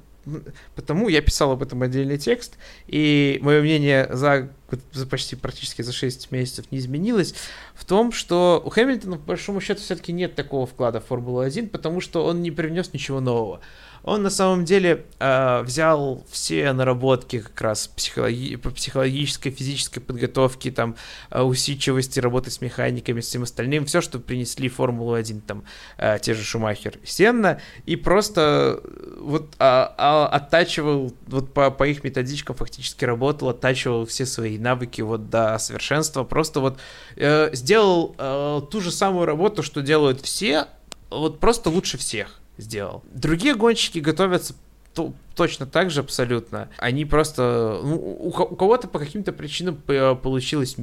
потому 0.76 1.10
я 1.10 1.22
писал 1.22 1.52
об 1.52 1.62
этом 1.62 1.82
отдельный 1.82 2.18
текст, 2.18 2.58
и 2.88 3.40
мое 3.42 3.62
мнение 3.62 4.08
за, 4.10 4.50
за 4.94 5.06
почти 5.06 5.36
практически 5.36 5.82
за 5.82 5.92
6 5.92 6.32
месяцев 6.32 6.66
не 6.72 6.78
изменилось, 6.78 7.34
в 7.76 7.84
том, 7.84 8.14
что 8.14 8.62
у 8.66 8.70
Хэмилтона, 8.70 9.18
по 9.18 9.24
большому 9.24 9.60
счету, 9.60 9.82
все-таки 9.82 10.14
нет 10.14 10.36
такого 10.36 10.66
вклада 10.66 11.02
в 11.02 11.06
Формулу-1, 11.06 11.68
потому 11.68 12.00
что 12.00 12.26
он 12.26 12.42
не 12.42 12.52
привнес 12.52 12.94
ничего 12.94 13.20
нового. 13.20 13.60
Он 14.08 14.24
на 14.24 14.30
самом 14.30 14.64
деле 14.64 15.06
э, 15.20 15.62
взял 15.64 16.24
все 16.32 16.72
наработки 16.72 17.40
как 17.40 17.60
раз 17.60 17.90
психологи- 17.90 18.56
по 18.56 18.70
психологической, 18.70 19.52
физической 19.52 20.00
подготовке, 20.00 20.72
там, 20.72 20.96
э, 21.30 21.42
усидчивости, 21.42 22.22
работы 22.22 22.50
с 22.50 22.62
механиками, 22.62 23.20
с 23.20 23.28
всем 23.28 23.44
остальным, 23.44 23.86
все, 23.86 24.00
что 24.00 24.20
принесли 24.20 24.70
Формулу-1, 24.70 25.42
там, 25.42 25.66
э, 25.98 26.20
те 26.22 26.34
же 26.36 26.44
Шумахер 26.46 27.00
Сенна, 27.04 27.60
и 27.86 27.98
просто 27.98 28.80
э, 28.82 29.18
вот 29.20 29.54
а, 29.60 29.94
а, 29.98 30.28
оттачивал, 30.28 31.14
вот 31.26 31.54
по, 31.54 31.70
по 31.70 31.86
их 31.86 32.06
методичкам 32.06 32.56
фактически 32.56 33.04
работал, 33.04 33.50
оттачивал 33.50 34.06
все 34.06 34.26
свои 34.26 34.58
навыки 34.58 35.02
вот 35.02 35.30
до 35.30 35.60
совершенства, 35.60 36.24
просто 36.24 36.62
вот 36.62 36.80
э, 37.18 37.50
сделал 37.52 38.16
э, 38.18 38.62
ту 38.72 38.80
же 38.80 38.92
самую 38.92 39.26
работу, 39.26 39.64
что 39.64 39.82
делают 39.82 40.22
все, 40.22 40.68
вот 41.10 41.42
просто 41.42 41.70
лучше 41.70 41.98
всех 41.98 42.40
сделал. 42.58 43.04
Другие 43.14 43.56
гонщики 43.56 44.00
готовятся 44.00 44.56
то, 44.98 45.14
точно 45.36 45.68
так 45.68 45.92
же 45.92 46.00
абсолютно. 46.00 46.70
Они 46.80 47.06
просто... 47.06 47.80
Ну, 47.84 47.96
у, 47.98 48.30
у 48.30 48.32
кого-то 48.32 48.88
по 48.88 48.98
каким-то 48.98 49.32
причинам 49.32 49.76
получилось, 49.76 50.76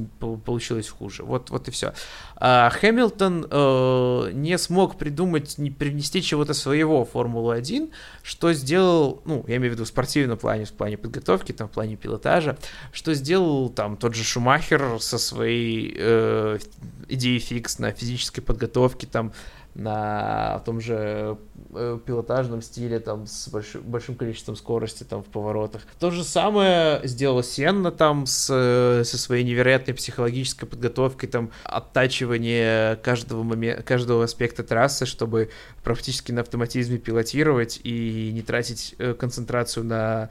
получилось 0.45 0.87
хуже. 0.87 1.23
Вот, 1.23 1.49
вот 1.49 1.67
и 1.67 1.71
все. 1.71 1.93
А 2.37 2.69
Хэмилтон 2.69 3.47
э, 3.51 4.29
не 4.31 4.57
смог 4.57 4.97
придумать, 4.97 5.57
не 5.57 5.69
привнести 5.69 6.21
чего-то 6.21 6.53
своего 6.53 7.03
в 7.03 7.11
Формулу-1, 7.11 7.91
что 8.23 8.53
сделал, 8.53 9.21
ну, 9.25 9.43
я 9.49 9.57
имею 9.57 9.71
в 9.71 9.75
виду 9.75 9.83
в 9.83 9.89
спортивном 9.89 10.37
плане, 10.37 10.63
в 10.63 10.71
плане 10.71 10.97
подготовки, 10.97 11.51
там, 11.51 11.67
в 11.67 11.71
плане 11.71 11.97
пилотажа, 11.97 12.57
что 12.93 13.13
сделал 13.13 13.67
там 13.67 13.97
тот 13.97 14.15
же 14.15 14.23
Шумахер 14.23 15.01
со 15.01 15.17
своей 15.17 15.93
э, 15.97 16.59
идеей 17.09 17.39
фикс 17.39 17.79
на 17.79 17.91
физической 17.91 18.39
подготовке, 18.39 19.07
там, 19.07 19.33
на 19.75 20.59
том 20.65 20.79
же 20.79 21.37
э, 21.73 21.99
пилотажном 22.05 22.61
стиле, 22.61 22.99
там, 22.99 23.27
с 23.27 23.49
больш... 23.49 23.75
большим 23.75 24.15
количеством 24.15 24.55
скорости, 24.55 25.03
там, 25.03 25.21
в 25.21 25.25
поворотах. 25.25 25.81
То 25.99 26.11
же 26.11 26.23
самое 26.23 27.01
сделала 27.03 27.43
Сенна, 27.43 27.91
там, 27.91 28.25
с, 28.25 28.45
со 28.45 29.17
своей 29.17 29.43
невероятной 29.43 29.93
психологической 29.93 30.67
подготовкой, 30.67 31.27
там, 31.27 31.51
оттачивание 31.65 32.95
каждого 32.97 33.43
момента, 33.43 33.83
каждого 33.83 34.23
аспекта 34.23 34.63
трассы, 34.63 35.05
чтобы 35.05 35.49
практически 35.83 36.31
на 36.31 36.41
автоматизме 36.41 36.97
пилотировать 36.97 37.81
и 37.83 38.31
не 38.33 38.41
тратить 38.41 38.95
э, 38.97 39.13
концентрацию 39.13 39.83
на 39.83 40.29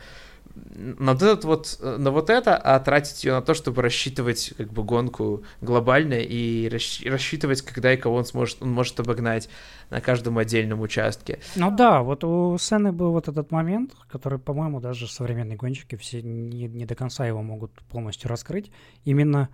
на 0.55 1.12
вот, 1.12 1.22
этот 1.22 1.44
вот, 1.44 1.78
на 1.80 2.11
вот 2.11 2.30
это, 2.30 2.57
а 2.57 2.78
тратить 2.80 3.24
ее 3.24 3.32
на 3.32 3.42
то, 3.42 3.55
чтобы 3.55 3.82
рассчитывать 3.82 4.52
как 4.57 4.72
бы 4.72 4.84
гонку 4.84 5.42
глобально 5.61 6.14
и 6.14 6.68
рассчитывать, 6.68 7.62
когда 7.62 7.92
и 7.92 7.96
кого 7.96 8.16
он 8.16 8.24
сможет, 8.24 8.62
он 8.62 8.70
может 8.70 8.98
обогнать 9.00 9.48
на 9.90 10.00
каждом 10.00 10.38
отдельном 10.38 10.80
участке. 10.80 11.40
Ну 11.57 11.70
да, 11.70 12.02
вот 12.02 12.24
у 12.24 12.57
Сены 12.59 12.92
был 12.92 13.12
вот 13.12 13.28
этот 13.28 13.50
момент, 13.50 13.94
который, 14.09 14.38
по-моему, 14.38 14.80
даже 14.80 15.09
современные 15.09 15.57
гонщики 15.57 15.96
все 15.96 16.22
не, 16.22 16.68
не 16.68 16.86
до 16.86 16.94
конца 16.94 17.26
его 17.26 17.42
могут 17.42 17.72
полностью 17.90 18.28
раскрыть. 18.30 18.70
Именно 19.05 19.48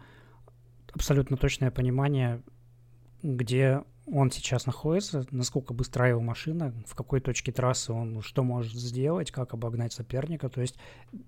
абсолютно 0.93 1.37
точное 1.37 1.71
понимание, 1.71 2.43
где 3.23 3.83
он 4.13 4.31
сейчас 4.31 4.67
находится, 4.67 5.27
насколько 5.31 5.73
быстра 5.73 6.09
его 6.09 6.21
машина, 6.21 6.75
в 6.87 6.95
какой 6.95 7.21
точке 7.21 7.53
трассы 7.53 7.93
он 7.93 8.23
что 8.23 8.43
может 8.43 8.75
сделать, 8.75 9.31
как 9.31 9.55
обогнать 9.55 9.93
соперника. 9.93 10.49
То 10.49 10.61
есть 10.61 10.77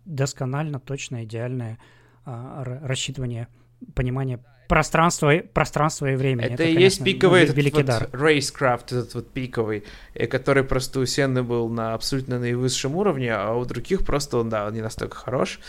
досконально, 0.04 0.80
точно, 0.80 1.24
идеальное 1.24 1.78
а, 2.24 2.64
рассчитывание, 2.64 3.48
понимание 3.94 4.44
пространства, 4.68 5.42
пространства 5.52 6.12
и 6.12 6.16
времени. 6.16 6.46
Это, 6.46 6.54
это 6.54 6.62
и 6.64 6.74
конечно, 6.74 6.84
есть 6.84 7.04
пиковый 7.04 7.42
этот 7.42 7.56
великий 7.56 7.76
вот 7.78 7.86
дар. 7.86 8.08
рейскрафт, 8.12 8.92
этот 8.92 9.14
вот 9.14 9.30
пиковый, 9.30 9.84
э, 10.14 10.26
который 10.26 10.64
просто 10.64 11.00
у 11.00 11.06
Сенны 11.06 11.42
был 11.42 11.68
на 11.68 11.94
абсолютно 11.94 12.38
наивысшем 12.38 12.96
уровне, 12.96 13.32
а 13.34 13.54
у 13.54 13.64
других 13.64 14.04
просто 14.04 14.38
он, 14.38 14.48
да, 14.48 14.66
он 14.66 14.74
не 14.74 14.80
настолько 14.80 15.16
хорош. 15.16 15.60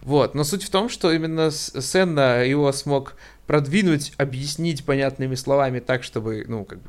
Вот, 0.00 0.34
но 0.34 0.44
суть 0.44 0.64
в 0.64 0.70
том, 0.70 0.88
что 0.88 1.12
именно 1.12 1.50
Сенна 1.50 2.44
его 2.44 2.72
смог 2.72 3.14
продвинуть, 3.46 4.12
объяснить 4.16 4.84
понятными 4.84 5.34
словами 5.34 5.80
так, 5.80 6.02
чтобы, 6.02 6.44
ну, 6.48 6.64
как 6.64 6.80
бы 6.82 6.88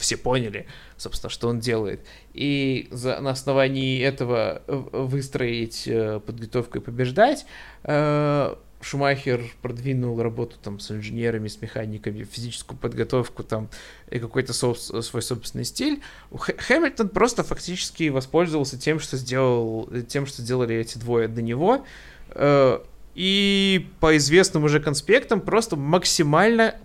все 0.00 0.16
поняли, 0.16 0.66
собственно, 0.96 1.30
что 1.30 1.48
он 1.48 1.60
делает. 1.60 2.00
И 2.32 2.88
за, 2.90 3.20
на 3.20 3.30
основании 3.30 4.00
этого 4.02 4.62
выстроить 4.66 5.86
э, 5.86 6.20
подготовку 6.24 6.78
и 6.78 6.80
побеждать. 6.80 7.46
Э, 7.84 8.54
Шумахер 8.80 9.42
продвинул 9.60 10.20
работу 10.22 10.56
там 10.62 10.80
с 10.80 10.90
инженерами, 10.90 11.48
с 11.48 11.60
механиками, 11.60 12.24
физическую 12.24 12.78
подготовку 12.78 13.42
там 13.42 13.68
и 14.10 14.18
какой-то 14.18 14.52
соб- 14.52 15.02
свой 15.02 15.22
собственный 15.22 15.64
стиль. 15.64 16.00
Хэмилтон 16.32 17.10
просто 17.10 17.44
фактически 17.44 18.08
воспользовался 18.08 18.78
тем, 18.78 18.98
что 18.98 19.16
сделал, 19.16 19.88
тем, 20.08 20.26
что 20.26 20.42
сделали 20.42 20.76
эти 20.76 20.96
двое 20.96 21.28
до 21.28 21.42
него. 21.42 21.84
Э, 22.30 22.80
и 23.14 23.88
по 24.00 24.16
известным 24.16 24.64
уже 24.64 24.80
конспектам 24.80 25.40
просто 25.40 25.76
максимально 25.76 26.76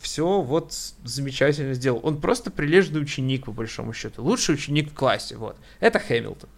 все 0.00 0.40
вот 0.40 0.72
замечательно 1.04 1.74
сделал. 1.74 2.00
Он 2.02 2.20
просто 2.20 2.50
прилежный 2.50 3.00
ученик, 3.00 3.46
по 3.46 3.52
большому 3.52 3.92
счету. 3.92 4.22
Лучший 4.22 4.54
ученик 4.54 4.90
в 4.90 4.94
классе, 4.94 5.36
вот. 5.36 5.56
Это 5.80 5.98
Хэмилтон. 5.98 6.48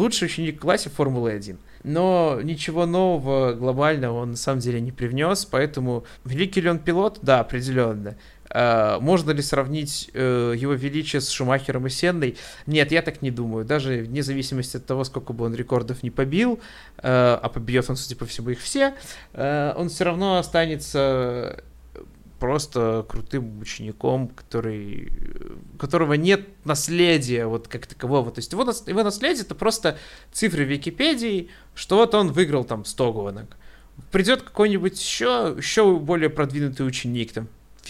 Лучший 0.00 0.26
ученик 0.28 0.56
в 0.56 0.60
классе 0.60 0.88
Формулы-1. 0.88 1.58
Но 1.84 2.40
ничего 2.42 2.86
нового 2.86 3.52
глобального 3.52 4.20
он 4.20 4.30
на 4.30 4.36
самом 4.38 4.60
деле 4.60 4.80
не 4.80 4.92
привнес, 4.92 5.44
поэтому 5.44 6.04
великий 6.24 6.62
ли 6.62 6.70
он 6.70 6.78
пилот? 6.78 7.18
Да, 7.20 7.40
определенно. 7.40 8.16
Uh, 8.48 8.98
можно 9.00 9.30
ли 9.30 9.42
сравнить 9.42 10.10
uh, 10.14 10.56
его 10.56 10.72
величие 10.72 11.20
с 11.20 11.28
Шумахером 11.28 11.86
и 11.86 11.90
Сенной? 11.90 12.38
Нет, 12.66 12.92
я 12.92 13.02
так 13.02 13.20
не 13.20 13.30
думаю. 13.30 13.66
Даже 13.66 13.98
вне 13.98 14.22
зависимости 14.22 14.78
от 14.78 14.86
того, 14.86 15.04
сколько 15.04 15.34
бы 15.34 15.44
он 15.44 15.54
рекордов 15.54 16.02
не 16.02 16.10
побил, 16.10 16.54
uh, 16.54 17.38
а 17.40 17.48
побьет 17.50 17.90
он, 17.90 17.96
судя 17.96 18.16
по 18.16 18.24
всему, 18.24 18.48
их 18.48 18.58
все, 18.58 18.94
он 19.34 19.90
все 19.90 20.04
равно 20.04 20.38
останется 20.38 21.62
просто 22.40 23.06
крутым 23.08 23.60
учеником, 23.60 24.28
который, 24.28 25.12
которого 25.78 26.14
нет 26.14 26.48
наследия 26.64 27.46
вот 27.46 27.68
как 27.68 27.86
такового. 27.86 28.32
То 28.32 28.40
есть 28.40 28.50
его, 28.50 28.62
его 28.62 29.02
наследие 29.04 29.44
это 29.44 29.54
просто 29.54 29.98
цифры 30.32 30.64
Википедии, 30.64 31.50
что 31.74 31.96
вот 31.96 32.14
он 32.14 32.32
выиграл 32.32 32.64
там 32.64 32.84
100 32.84 33.12
гонок. 33.12 33.56
Придет 34.10 34.42
какой-нибудь 34.42 34.98
еще, 34.98 35.54
еще 35.56 35.98
более 35.98 36.30
продвинутый 36.30 36.86
ученик, 36.86 37.32
там, 37.32 37.48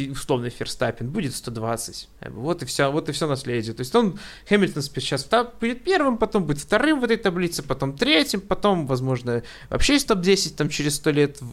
условный 0.08 0.50
Ферстаппин, 0.50 1.10
будет 1.10 1.34
120. 1.34 2.08
Вот 2.28 2.62
и 2.62 2.66
все, 2.66 2.90
вот 2.90 3.08
и 3.08 3.12
все 3.12 3.26
наследие. 3.26 3.74
То 3.74 3.80
есть 3.80 3.94
он, 3.94 4.18
Хэмилтон 4.48 4.82
сейчас 4.82 5.28
будет 5.60 5.84
первым, 5.84 6.16
потом 6.16 6.44
будет 6.44 6.58
вторым 6.58 7.00
в 7.00 7.04
этой 7.04 7.16
таблице, 7.16 7.62
потом 7.62 7.96
третьим, 7.96 8.40
потом, 8.40 8.86
возможно, 8.86 9.42
вообще 9.68 9.96
из 9.96 10.04
топ-10 10.04 10.56
там 10.56 10.68
через 10.68 10.96
100 10.96 11.10
лет 11.10 11.38
э, 11.40 11.44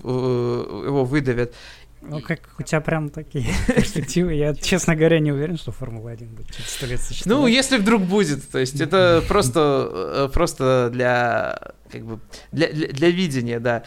его 0.88 1.04
выдавят. 1.04 1.54
Ну, 2.02 2.22
как 2.22 2.40
у 2.60 2.64
тебя 2.64 2.82
прям 2.82 3.10
такие 3.10 3.46
перспективы. 3.68 4.34
Я, 4.34 4.54
честно 4.54 4.96
говоря, 4.96 5.20
не 5.20 5.32
уверен, 5.32 5.58
что 5.58 5.72
Формула-1 5.72 6.26
будет 6.28 6.52
через 6.52 6.70
100 6.72 6.86
лет 6.86 7.02
существовать. 7.02 7.42
Ну, 7.42 7.48
если 7.48 7.78
вдруг 7.78 8.04
будет. 8.04 8.48
То 8.50 8.60
есть 8.60 8.80
это 8.80 9.24
просто, 9.28 9.90
э, 9.92 10.30
просто 10.34 10.90
для, 10.92 11.74
как 11.92 12.06
бы, 12.06 12.20
для, 12.52 12.72
для, 12.72 12.88
для 12.88 13.10
видения, 13.10 13.60
да. 13.60 13.84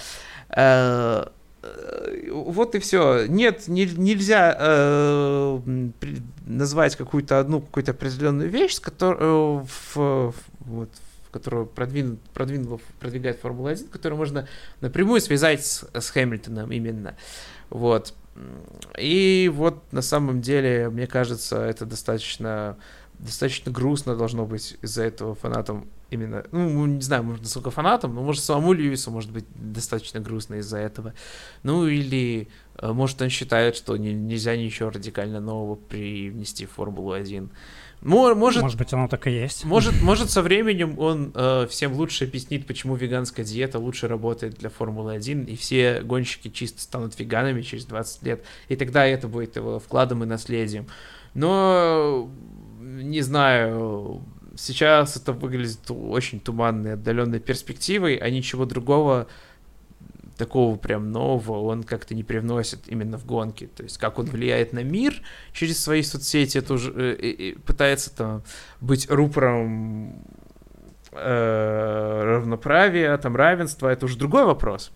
Э, 0.51 1.27
вот 2.31 2.75
и 2.75 2.79
все. 2.79 3.27
Нет, 3.27 3.69
не, 3.69 3.87
нельзя 3.87 4.57
э, 4.59 5.61
назвать 6.47 6.97
какую-то 6.97 7.39
одну 7.39 7.61
какую-то 7.61 7.93
определенную 7.93 8.49
вещь, 8.49 8.75
с 8.75 8.81
которой, 8.81 9.19
э, 9.21 9.65
в, 9.95 10.35
вот, 10.61 10.91
которую 11.31 11.67
продвин, 11.67 12.19
продвинула, 12.35 12.81
продвигает 12.99 13.41
Формула-1, 13.41 13.89
которую 13.89 14.19
можно 14.19 14.49
напрямую 14.81 15.21
связать 15.21 15.65
с, 15.65 15.87
с 15.93 16.11
Хэмилтоном 16.11 16.73
именно. 16.73 17.17
Вот. 17.71 18.14
И 18.99 19.51
вот 19.53 19.83
на 19.93 20.03
самом 20.03 20.41
деле, 20.41 20.89
мне 20.91 21.07
кажется, 21.07 21.62
это 21.62 21.87
достаточно, 21.87 22.77
достаточно 23.18 23.73
грустно 23.73 24.16
должно 24.16 24.47
быть 24.47 24.77
из-за 24.83 25.05
этого 25.05 25.35
фанатам 25.35 25.89
именно, 26.11 26.45
ну, 26.51 26.87
не 26.87 27.01
знаю, 27.01 27.23
может, 27.23 27.43
насколько 27.43 27.71
фанатам, 27.71 28.14
но, 28.14 28.23
может, 28.23 28.43
самому 28.43 28.73
Льюису 28.73 29.11
может 29.11 29.31
быть 29.31 29.45
достаточно 29.55 30.21
грустно 30.21 30.57
из-за 30.57 30.79
этого. 30.79 31.14
Ну, 31.62 31.87
или, 31.87 32.49
э, 32.79 32.93
может, 32.93 33.23
он 33.23 33.29
считает, 33.29 33.77
что 33.77 33.97
не, 33.97 34.12
нельзя 34.12 34.57
ничего 34.57 34.91
радикально 34.91 35.41
нового 35.41 35.77
привнести 35.77 36.66
в 36.66 36.73
Формулу-1. 36.73 37.49
Может, 38.03 38.62
может 38.62 38.78
быть, 38.78 38.92
оно 38.92 39.09
так 39.09 39.26
и 39.26 39.30
есть. 39.30 39.64
Может, 39.64 40.01
может 40.01 40.30
со 40.30 40.40
временем 40.40 40.98
он 40.98 41.32
э, 41.34 41.66
всем 41.68 41.92
лучше 41.92 42.24
объяснит, 42.24 42.66
почему 42.66 42.96
веганская 42.96 43.44
диета 43.44 43.78
лучше 43.78 44.09
работает 44.09 44.55
для 44.55 44.70
Формулы-1, 44.70 45.44
и 45.46 45.57
все 45.57 46.01
гонщики 46.01 46.48
чисто 46.48 46.80
станут 46.80 47.18
веганами 47.18 47.61
через 47.61 47.84
20 47.84 48.22
лет, 48.22 48.44
и 48.68 48.76
тогда 48.76 49.05
это 49.05 49.28
будет 49.28 49.57
его 49.57 49.78
вкладом 49.78 50.24
и 50.24 50.26
наследием. 50.26 50.86
Но, 51.34 52.30
не 52.80 53.20
знаю, 53.20 54.22
сейчас 54.57 55.16
это 55.16 55.32
выглядит 55.32 55.90
очень 55.90 56.40
туманной, 56.40 56.94
отдаленной 56.94 57.40
перспективой, 57.40 58.16
а 58.16 58.30
ничего 58.30 58.64
другого 58.64 59.26
такого 60.41 60.76
прям 60.76 61.12
нового 61.12 61.61
он 61.70 61.82
как-то 61.82 62.14
не 62.14 62.24
привносит 62.24 62.88
именно 62.88 63.18
в 63.18 63.26
гонки. 63.26 63.66
То 63.66 63.82
есть 63.82 63.99
как 63.99 64.18
он 64.18 64.24
влияет 64.24 64.72
на 64.72 64.82
мир 64.82 65.22
через 65.53 65.82
свои 65.82 66.03
соцсети, 66.03 66.57
это 66.57 66.74
уже 66.74 66.93
э, 66.93 67.55
пытается 67.66 68.16
там 68.16 68.43
быть 68.80 69.11
рупором 69.11 70.24
э, 71.12 72.22
равноправия, 72.24 73.16
там 73.18 73.36
равенства, 73.36 73.88
это 73.88 74.07
уже 74.07 74.16
другой 74.16 74.47
вопрос. 74.47 74.93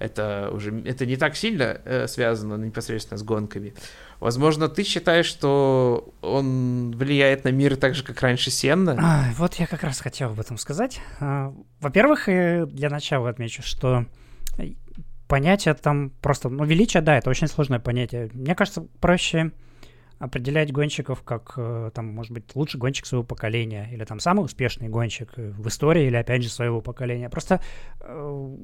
Это 0.00 0.50
уже 0.52 0.82
это 0.86 1.06
не 1.06 1.16
так 1.16 1.36
сильно 1.36 1.80
э, 1.84 2.08
связано 2.08 2.56
непосредственно 2.56 3.18
с 3.18 3.22
гонками. 3.22 3.74
Возможно, 4.18 4.68
ты 4.68 4.82
считаешь, 4.82 5.26
что 5.26 6.12
он 6.20 6.92
влияет 6.96 7.44
на 7.44 7.50
мир 7.50 7.76
так 7.76 7.94
же, 7.94 8.02
как 8.02 8.20
раньше 8.22 8.50
Сенна? 8.50 8.96
А, 8.98 9.32
вот 9.36 9.54
я 9.54 9.68
как 9.68 9.84
раз 9.84 10.00
хотел 10.00 10.30
об 10.30 10.40
этом 10.40 10.58
сказать. 10.58 11.00
А, 11.20 11.54
во-первых, 11.80 12.24
для 12.26 12.90
начала 12.90 13.30
отмечу, 13.30 13.62
что 13.62 14.06
понятие 15.30 15.74
там 15.74 16.10
просто... 16.20 16.48
Ну, 16.48 16.64
величие, 16.64 17.02
да, 17.02 17.16
это 17.16 17.30
очень 17.30 17.46
сложное 17.46 17.78
понятие. 17.78 18.30
Мне 18.34 18.56
кажется, 18.56 18.86
проще 19.00 19.52
определять 20.18 20.72
гонщиков 20.72 21.22
как, 21.22 21.54
э, 21.56 21.90
там, 21.94 22.06
может 22.08 22.32
быть, 22.32 22.44
лучший 22.54 22.78
гонщик 22.78 23.06
своего 23.06 23.24
поколения, 23.24 23.88
или 23.92 24.04
там 24.04 24.20
самый 24.20 24.44
успешный 24.44 24.88
гонщик 24.88 25.30
в 25.36 25.68
истории, 25.68 26.08
или, 26.08 26.16
опять 26.16 26.42
же, 26.42 26.50
своего 26.50 26.82
поколения. 26.82 27.30
Просто 27.30 27.60
э, 28.00 28.56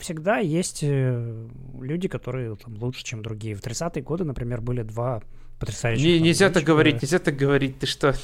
всегда 0.00 0.38
есть 0.38 0.80
э, 0.82 1.48
люди, 1.80 2.08
которые 2.08 2.56
там, 2.56 2.74
лучше, 2.82 3.04
чем 3.04 3.22
другие. 3.22 3.54
В 3.54 3.62
30-е 3.62 4.02
годы, 4.02 4.24
например, 4.24 4.60
были 4.60 4.82
два 4.82 5.22
потрясающих... 5.60 6.04
Не, 6.04 6.20
нельзя 6.20 6.50
так 6.50 6.64
говорить, 6.64 7.00
нельзя 7.00 7.20
так 7.20 7.36
говорить. 7.36 7.78
Ты 7.78 7.86
что, 7.86 8.14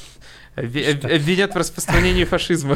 обвинят 0.55 1.55
в 1.55 1.57
распространении 1.57 2.25
фашизма? 2.25 2.75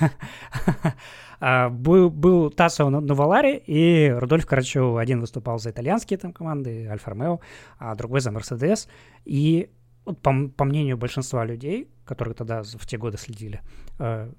А, 1.46 1.68
был, 1.68 2.08
был 2.08 2.48
Тассо 2.48 2.88
Новалари 2.88 3.62
и 3.66 4.08
Рудольф 4.08 4.46
Карачев. 4.46 4.96
Один 4.96 5.20
выступал 5.20 5.58
за 5.58 5.72
итальянские 5.72 6.18
там 6.18 6.32
команды, 6.32 6.86
Альфа 6.86 7.10
Ромео, 7.10 7.40
а 7.78 7.94
другой 7.94 8.20
за 8.20 8.30
Мерседес. 8.30 8.88
И 9.26 9.68
вот, 10.06 10.22
по, 10.22 10.32
по 10.48 10.64
мнению 10.64 10.96
большинства 10.96 11.44
людей, 11.44 11.90
которые 12.06 12.34
тогда 12.34 12.62
в 12.62 12.86
те 12.86 12.96
годы 12.96 13.18
следили, 13.18 13.60
э, 13.98 14.32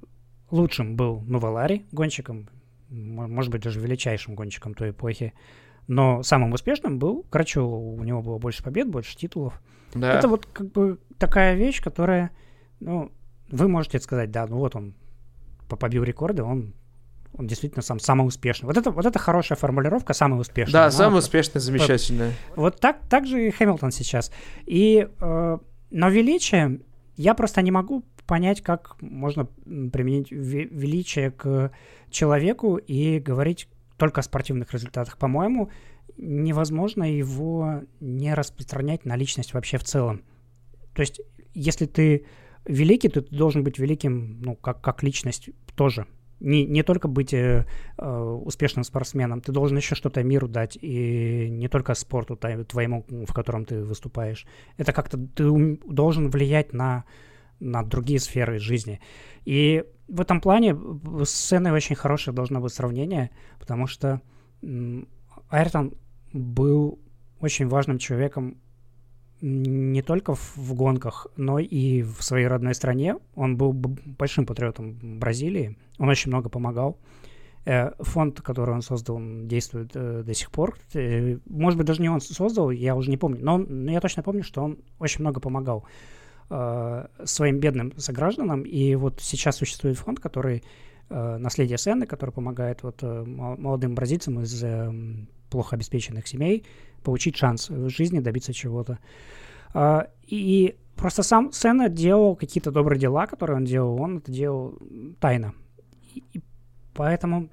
лучшим 0.50 0.96
был 0.96 1.22
Новалари 1.28 1.86
гонщиком, 1.92 2.50
может 2.90 3.52
быть, 3.52 3.62
даже 3.62 3.80
величайшим 3.80 4.34
гонщиком 4.34 4.74
той 4.74 4.90
эпохи. 4.90 5.36
Но 5.86 6.24
самым 6.24 6.54
успешным 6.54 6.98
был 6.98 7.22
Карачев. 7.30 7.66
У 7.66 8.04
него 8.04 8.24
было 8.24 8.40
больше 8.40 8.64
побед, 8.64 8.90
больше 8.90 9.16
титулов. 9.16 9.62
Да. 9.94 10.18
Это 10.18 10.28
вот 10.28 10.48
как 10.48 10.72
бы 10.72 10.98
такая 11.20 11.54
вещь, 11.54 11.84
которая, 11.84 12.32
ну, 12.80 13.12
вы 13.52 13.68
можете 13.68 14.00
сказать, 14.00 14.32
да, 14.32 14.48
ну 14.48 14.58
вот 14.58 14.76
он 14.76 14.96
побил 15.70 16.02
рекорды, 16.04 16.42
он 16.42 16.74
он 17.38 17.48
действительно 17.48 17.82
сам 17.82 18.00
самый 18.00 18.28
успешный. 18.28 18.68
Вот 18.68 18.78
это, 18.78 18.92
вот 18.92 19.06
это 19.06 19.20
хорошая 19.20 19.58
формулировка, 19.58 20.14
самый 20.14 20.40
успешный. 20.40 20.74
Да, 20.74 20.92
самый 20.92 21.20
успешный, 21.20 21.60
замечательный. 21.60 22.32
Вот, 22.56 22.58
вот 22.58 22.80
так, 22.80 23.00
так 23.10 23.28
же 23.28 23.48
и 23.48 23.52
Хэмилтон 23.52 23.92
сейчас. 23.92 24.32
И, 24.66 25.08
э, 25.20 25.58
но 25.92 26.10
величие, 26.10 26.80
я 27.18 27.34
просто 27.34 27.62
не 27.62 27.72
могу 27.72 28.04
понять, 28.26 28.62
как 28.62 29.02
можно 29.02 29.46
применить 29.66 30.32
величие 30.32 31.32
к 31.32 31.72
человеку 32.10 32.78
и 32.78 33.20
говорить 33.20 33.68
только 33.98 34.22
о 34.22 34.24
спортивных 34.24 34.74
результатах. 34.74 35.18
По-моему, 35.18 35.70
невозможно 36.18 37.04
его 37.04 37.82
не 38.00 38.34
распространять 38.34 39.06
на 39.06 39.16
личность 39.16 39.54
вообще 39.54 39.78
в 39.78 39.84
целом. 39.84 40.24
То 40.94 41.02
есть, 41.02 41.22
если 41.54 41.86
ты 41.86 42.26
великий, 42.66 43.10
то 43.10 43.22
ты 43.22 43.36
должен 43.36 43.64
быть 43.64 43.78
великим, 43.78 44.42
ну, 44.42 44.56
как, 44.56 44.82
как 44.82 45.04
личность 45.04 45.50
тоже 45.76 46.08
не, 46.40 46.66
не 46.66 46.84
только 46.84 47.08
быть 47.08 47.34
э, 47.34 47.66
э, 47.98 48.20
успешным 48.46 48.84
спортсменом, 48.84 49.42
ты 49.42 49.52
должен 49.52 49.78
еще 49.78 49.96
что-то 49.96 50.24
миру 50.24 50.48
дать, 50.48 50.78
и 50.82 51.48
не 51.50 51.68
только 51.68 51.94
спорту 51.94 52.36
твоему, 52.38 53.06
в 53.10 53.34
котором 53.34 53.66
ты 53.66 53.84
выступаешь. 53.84 54.46
Это 54.78 54.92
как-то 54.92 55.18
ты 55.18 55.80
должен 55.86 56.30
влиять 56.30 56.74
на, 56.74 57.06
на 57.60 57.84
другие 57.84 58.20
сферы 58.20 58.60
жизни. 58.60 59.00
И 59.46 59.84
в 60.08 60.22
этом 60.22 60.42
плане 60.42 60.78
с 61.24 61.30
сценой 61.30 61.72
очень 61.72 61.96
хорошее 61.96 62.36
должно 62.36 62.60
быть 62.60 62.74
сравнение, 62.74 63.32
потому 63.60 63.88
что 63.88 64.22
Айртон 65.50 65.94
был 66.34 67.00
очень 67.40 67.68
важным 67.68 67.98
человеком 67.98 68.58
не 69.42 70.02
только 70.02 70.36
в, 70.36 70.74
гонках, 70.74 71.28
но 71.36 71.60
и 71.60 72.02
в 72.02 72.22
своей 72.24 72.48
родной 72.48 72.74
стране. 72.74 73.18
Он 73.36 73.58
был 73.58 73.74
большим 73.74 74.46
патриотом 74.46 75.20
Бразилии, 75.20 75.78
он 75.98 76.10
очень 76.10 76.30
много 76.32 76.50
помогал. 76.50 76.98
Э, 77.66 77.92
фонд, 78.00 78.42
который 78.42 78.76
он 78.76 78.84
создал, 78.84 79.16
он 79.16 79.48
действует 79.48 79.92
э, 79.96 80.22
до 80.24 80.34
сих 80.36 80.52
пор. 80.52 80.78
Э, 80.94 81.38
может 81.48 81.78
быть, 81.78 81.88
даже 81.88 82.02
не 82.02 82.10
он 82.10 82.22
создал, 82.22 82.70
я 82.70 82.96
уже 82.96 83.10
не 83.10 83.18
помню, 83.18 83.40
но, 83.44 83.92
я 83.92 84.00
точно 84.02 84.22
помню, 84.22 84.44
что 84.44 84.64
он 84.64 84.78
очень 85.00 85.22
много 85.22 85.40
помогал 85.40 85.86
своим 86.48 87.60
бедным 87.60 87.92
согражданам. 87.98 88.62
И 88.62 88.94
вот 88.94 89.20
сейчас 89.20 89.56
существует 89.56 89.98
фонд, 89.98 90.20
который 90.20 90.64
наследие 91.10 91.80
Сенны, 91.80 92.06
который 92.06 92.30
помогает 92.30 92.84
вот 92.84 93.02
молодым 93.02 93.96
бразильцам 93.96 94.42
из 94.42 94.64
плохо 95.50 95.76
обеспеченных 95.76 96.28
семей 96.28 96.64
получить 97.06 97.38
шанс 97.38 97.70
в 97.70 97.90
жизни 97.90 98.20
добиться 98.20 98.54
чего-то. 98.54 99.00
А, 99.74 100.08
и 100.24 100.76
просто 100.96 101.24
сам 101.24 101.52
Сена 101.54 101.88
делал 101.88 102.36
какие-то 102.36 102.72
добрые 102.72 103.00
дела, 103.00 103.28
которые 103.28 103.58
он 103.58 103.66
делал, 103.66 104.02
он 104.02 104.18
это 104.18 104.32
делал 104.32 104.78
тайно. 105.20 105.54
И 106.34 106.42
поэтому 106.94 107.50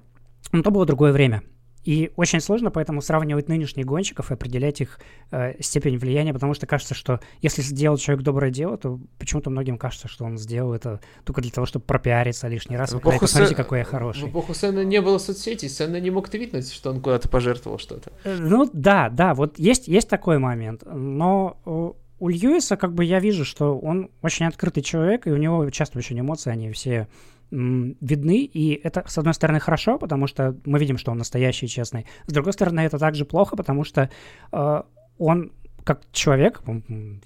ну, 0.52 0.62
то 0.62 0.70
было 0.70 0.86
другое 0.86 1.12
время. 1.12 1.42
И 1.84 2.12
очень 2.16 2.40
сложно 2.40 2.70
поэтому 2.70 3.02
сравнивать 3.02 3.48
нынешних 3.48 3.86
гонщиков 3.86 4.30
и 4.30 4.34
определять 4.34 4.80
их 4.80 5.00
э, 5.30 5.60
степень 5.60 5.98
влияния, 5.98 6.32
потому 6.32 6.54
что 6.54 6.66
кажется, 6.66 6.94
что 6.94 7.20
если 7.40 7.62
сделал 7.62 7.96
человек 7.96 8.24
доброе 8.24 8.50
дело, 8.50 8.76
то 8.76 9.00
почему-то 9.18 9.50
многим 9.50 9.78
кажется, 9.78 10.08
что 10.08 10.24
он 10.24 10.38
сделал 10.38 10.72
это 10.74 11.00
только 11.24 11.40
для 11.40 11.50
того, 11.50 11.66
чтобы 11.66 11.84
пропиариться 11.84 12.48
лишний 12.48 12.76
раз. 12.76 12.92
В 12.92 12.98
эпоху 12.98 13.20
посмотрите, 13.20 13.54
какой 13.54 13.78
я 13.78 13.84
хороший. 13.84 14.24
В 14.24 14.30
эпоху 14.30 14.54
Сэна 14.54 14.84
не 14.84 15.00
было 15.00 15.18
соцсетей, 15.18 15.68
Сэна 15.68 16.00
не 16.00 16.10
мог 16.10 16.28
твитнуть, 16.28 16.72
что 16.72 16.90
он 16.90 17.00
куда-то 17.00 17.28
пожертвовал 17.28 17.78
что-то. 17.78 18.12
Э, 18.24 18.36
ну 18.38 18.68
да, 18.72 19.08
да, 19.08 19.34
вот 19.34 19.58
есть, 19.58 19.88
есть 19.88 20.08
такой 20.08 20.38
момент, 20.38 20.82
но 20.86 21.58
у 22.22 22.28
Льюиса 22.28 22.76
как 22.76 22.94
бы 22.94 23.04
я 23.04 23.18
вижу, 23.18 23.44
что 23.44 23.76
он 23.76 24.08
очень 24.22 24.46
открытый 24.46 24.84
человек, 24.84 25.26
и 25.26 25.30
у 25.30 25.36
него 25.36 25.68
часто 25.70 25.98
очень 25.98 26.20
эмоции, 26.20 26.50
они 26.50 26.70
все 26.70 27.08
видны, 27.52 28.44
и 28.44 28.80
это, 28.82 29.04
с 29.06 29.18
одной 29.18 29.34
стороны, 29.34 29.60
хорошо, 29.60 29.98
потому 29.98 30.26
что 30.26 30.56
мы 30.64 30.78
видим, 30.78 30.96
что 30.98 31.12
он 31.12 31.18
настоящий 31.18 31.66
и 31.66 31.68
честный. 31.68 32.06
С 32.26 32.32
другой 32.32 32.54
стороны, 32.54 32.80
это 32.80 32.98
также 32.98 33.24
плохо, 33.24 33.56
потому 33.56 33.84
что 33.84 34.08
э, 34.52 34.82
он 35.18 35.52
как 35.84 36.02
человек, 36.12 36.62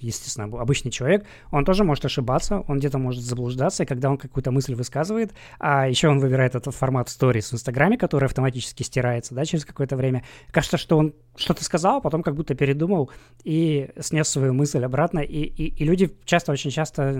естественно, 0.00 0.46
обычный 0.60 0.90
человек, 0.90 1.26
он 1.50 1.64
тоже 1.64 1.84
может 1.84 2.04
ошибаться, 2.04 2.64
он 2.68 2.78
где-то 2.78 2.98
может 2.98 3.22
заблуждаться, 3.22 3.82
и 3.82 3.86
когда 3.86 4.10
он 4.10 4.18
какую-то 4.18 4.50
мысль 4.50 4.74
высказывает, 4.74 5.32
а 5.58 5.88
еще 5.88 6.08
он 6.08 6.18
выбирает 6.18 6.54
этот 6.54 6.74
формат 6.74 7.08
stories 7.08 7.50
в 7.50 7.54
Инстаграме, 7.54 7.98
который 7.98 8.24
автоматически 8.24 8.82
стирается, 8.82 9.34
да, 9.34 9.44
через 9.44 9.64
какое-то 9.64 9.96
время, 9.96 10.24
кажется, 10.50 10.78
что 10.78 10.98
он 10.98 11.14
что-то 11.36 11.64
сказал, 11.64 12.00
потом 12.00 12.22
как 12.22 12.34
будто 12.34 12.54
передумал 12.54 13.10
и 13.44 13.90
снес 14.00 14.28
свою 14.28 14.54
мысль 14.54 14.84
обратно, 14.84 15.20
и, 15.20 15.42
и, 15.42 15.66
и 15.68 15.84
люди 15.84 16.10
часто, 16.24 16.52
очень 16.52 16.70
часто 16.70 17.12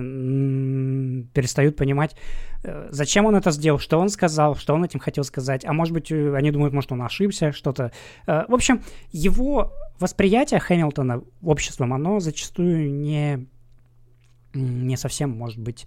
перестают 1.35 1.77
понимать, 1.77 2.17
э, 2.65 2.89
зачем 2.91 3.27
он 3.27 3.37
это 3.37 3.51
сделал, 3.51 3.79
что 3.79 3.99
он 3.99 4.09
сказал, 4.09 4.57
что 4.57 4.75
он 4.75 4.85
этим 4.85 5.01
хотел 5.01 5.25
сказать, 5.25 5.65
а 5.65 5.73
может 5.73 5.93
быть, 5.93 6.11
э, 6.11 6.35
они 6.35 6.51
думают, 6.51 6.73
может, 6.73 6.93
он 6.93 7.03
ошибся, 7.03 7.53
что-то. 7.53 7.93
Э, 8.27 8.45
в 8.49 8.55
общем, 8.55 8.83
его 9.13 9.73
восприятие 9.99 10.61
Хэмилтона 10.61 11.23
обществом, 11.43 11.93
оно 11.93 12.21
зачастую 12.21 12.93
не, 12.93 13.47
не 14.55 14.97
совсем, 14.97 15.31
может 15.31 15.59
быть, 15.59 15.87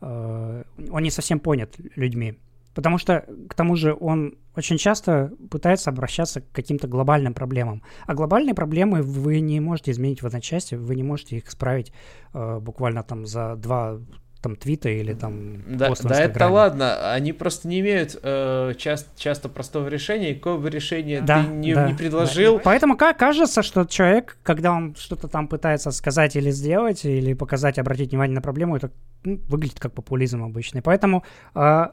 э, 0.00 0.64
он 0.90 1.02
не 1.02 1.10
совсем 1.10 1.40
понят 1.40 1.74
людьми. 1.94 2.38
Потому 2.74 2.98
что, 2.98 3.24
к 3.48 3.54
тому 3.54 3.74
же, 3.74 3.96
он 3.98 4.36
очень 4.54 4.76
часто 4.76 5.32
пытается 5.50 5.88
обращаться 5.88 6.42
к 6.42 6.52
каким-то 6.52 6.86
глобальным 6.86 7.32
проблемам. 7.32 7.82
А 8.06 8.14
глобальные 8.14 8.54
проблемы 8.54 9.00
вы 9.00 9.40
не 9.40 9.60
можете 9.60 9.92
изменить 9.92 10.20
в 10.20 10.26
одночасье, 10.26 10.76
вы 10.76 10.94
не 10.94 11.02
можете 11.02 11.38
их 11.38 11.48
исправить 11.48 11.90
э, 12.34 12.58
буквально 12.58 13.02
там 13.02 13.24
за 13.24 13.56
два 13.56 13.98
там 14.46 14.56
твита 14.56 14.88
или 14.88 15.12
там 15.12 15.62
да, 15.66 15.88
пост 15.88 16.04
Да 16.04 16.22
это 16.22 16.48
ладно, 16.48 17.12
они 17.12 17.32
просто 17.32 17.66
не 17.66 17.80
имеют 17.80 18.16
э, 18.22 18.74
часто, 18.78 19.08
часто 19.20 19.48
простого 19.48 19.88
решения, 19.88 20.34
какое 20.34 20.58
бы 20.58 20.70
решение 20.70 21.20
да, 21.20 21.42
ты 21.42 21.50
не, 21.50 21.74
да, 21.74 21.88
не 21.88 21.94
предложил. 21.94 22.56
Да. 22.56 22.62
Поэтому 22.64 22.96
как 22.96 23.18
кажется, 23.18 23.62
что 23.62 23.84
человек, 23.86 24.38
когда 24.44 24.72
он 24.72 24.94
что-то 24.94 25.26
там 25.26 25.48
пытается 25.48 25.90
сказать 25.90 26.36
или 26.36 26.50
сделать, 26.52 27.04
или 27.04 27.34
показать, 27.34 27.78
обратить 27.78 28.10
внимание 28.10 28.36
на 28.36 28.42
проблему, 28.42 28.76
это 28.76 28.92
ну, 29.24 29.40
выглядит 29.48 29.80
как 29.80 29.92
популизм 29.92 30.44
обычный. 30.44 30.80
Поэтому 30.80 31.24
э, 31.56 31.86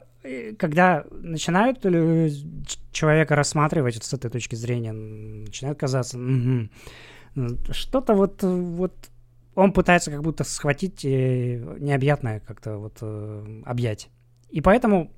когда 0.56 1.04
начинают 1.10 1.80
человека 2.92 3.34
рассматривать 3.34 3.96
вот 3.96 4.04
с 4.04 4.12
этой 4.12 4.30
точки 4.30 4.54
зрения, 4.54 4.92
начинает 4.92 5.76
казаться, 5.76 6.18
угу, 6.18 6.68
что-то 7.72 8.14
вот, 8.14 8.42
вот 8.42 8.94
он 9.54 9.72
пытается 9.72 10.10
как 10.10 10.22
будто 10.22 10.44
схватить 10.44 11.04
э, 11.04 11.76
необъятное 11.78 12.40
как-то 12.40 12.78
вот 12.78 12.98
э, 13.00 13.62
объять. 13.64 14.08
И 14.50 14.60
поэтому 14.60 15.12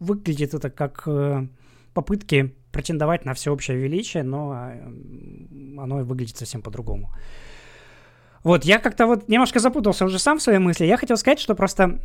выглядит 0.00 0.54
это 0.54 0.70
как 0.70 1.02
э, 1.06 1.46
попытки 1.94 2.54
претендовать 2.72 3.24
на 3.24 3.34
всеобщее 3.34 3.76
величие, 3.78 4.22
но 4.22 4.50
оно 5.78 5.98
выглядит 5.98 6.36
совсем 6.36 6.60
по-другому. 6.60 7.12
Вот, 8.42 8.64
я 8.64 8.78
как-то 8.78 9.06
вот 9.06 9.28
немножко 9.28 9.58
запутался 9.58 10.04
уже 10.04 10.18
сам 10.18 10.38
в 10.38 10.42
своей 10.42 10.58
мысли. 10.58 10.84
Я 10.84 10.98
хотел 10.98 11.16
сказать, 11.16 11.38
что 11.38 11.54
просто 11.54 11.98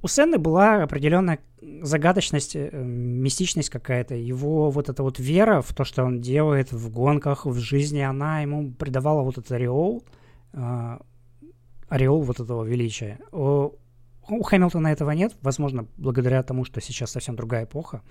у 0.00 0.08
Сенны 0.08 0.38
была 0.38 0.84
определенная 0.84 1.40
загадочность, 1.82 2.54
мистичность 2.54 3.68
какая-то. 3.68 4.14
Его 4.14 4.70
вот 4.70 4.88
эта 4.88 5.02
вот 5.02 5.18
вера 5.18 5.60
в 5.60 5.74
то, 5.74 5.84
что 5.84 6.04
он 6.04 6.22
делает 6.22 6.72
в 6.72 6.90
гонках, 6.90 7.44
в 7.44 7.58
жизни, 7.58 8.00
она 8.00 8.40
ему 8.40 8.72
придавала 8.72 9.22
вот 9.22 9.36
этот 9.36 9.52
ореол, 9.52 10.02
а, 10.52 11.00
ореол 11.88 12.22
вот 12.22 12.40
этого 12.40 12.64
величия. 12.64 13.18
у 13.32 14.42
Хэмилтона 14.42 14.88
этого 14.88 15.10
нет, 15.10 15.36
возможно, 15.42 15.86
благодаря 15.96 16.42
тому, 16.42 16.64
что 16.64 16.80
сейчас 16.80 17.10
совсем 17.10 17.36
другая 17.36 17.64
эпоха. 17.64 18.02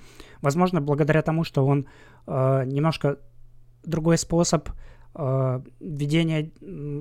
Возможно, 0.41 0.81
благодаря 0.81 1.22
тому, 1.22 1.43
что 1.43 1.65
он 1.65 1.88
э, 2.27 2.63
немножко 2.65 3.18
другой 3.84 4.18
способ 4.18 4.69
э, 5.15 5.61
ведения 5.80 6.51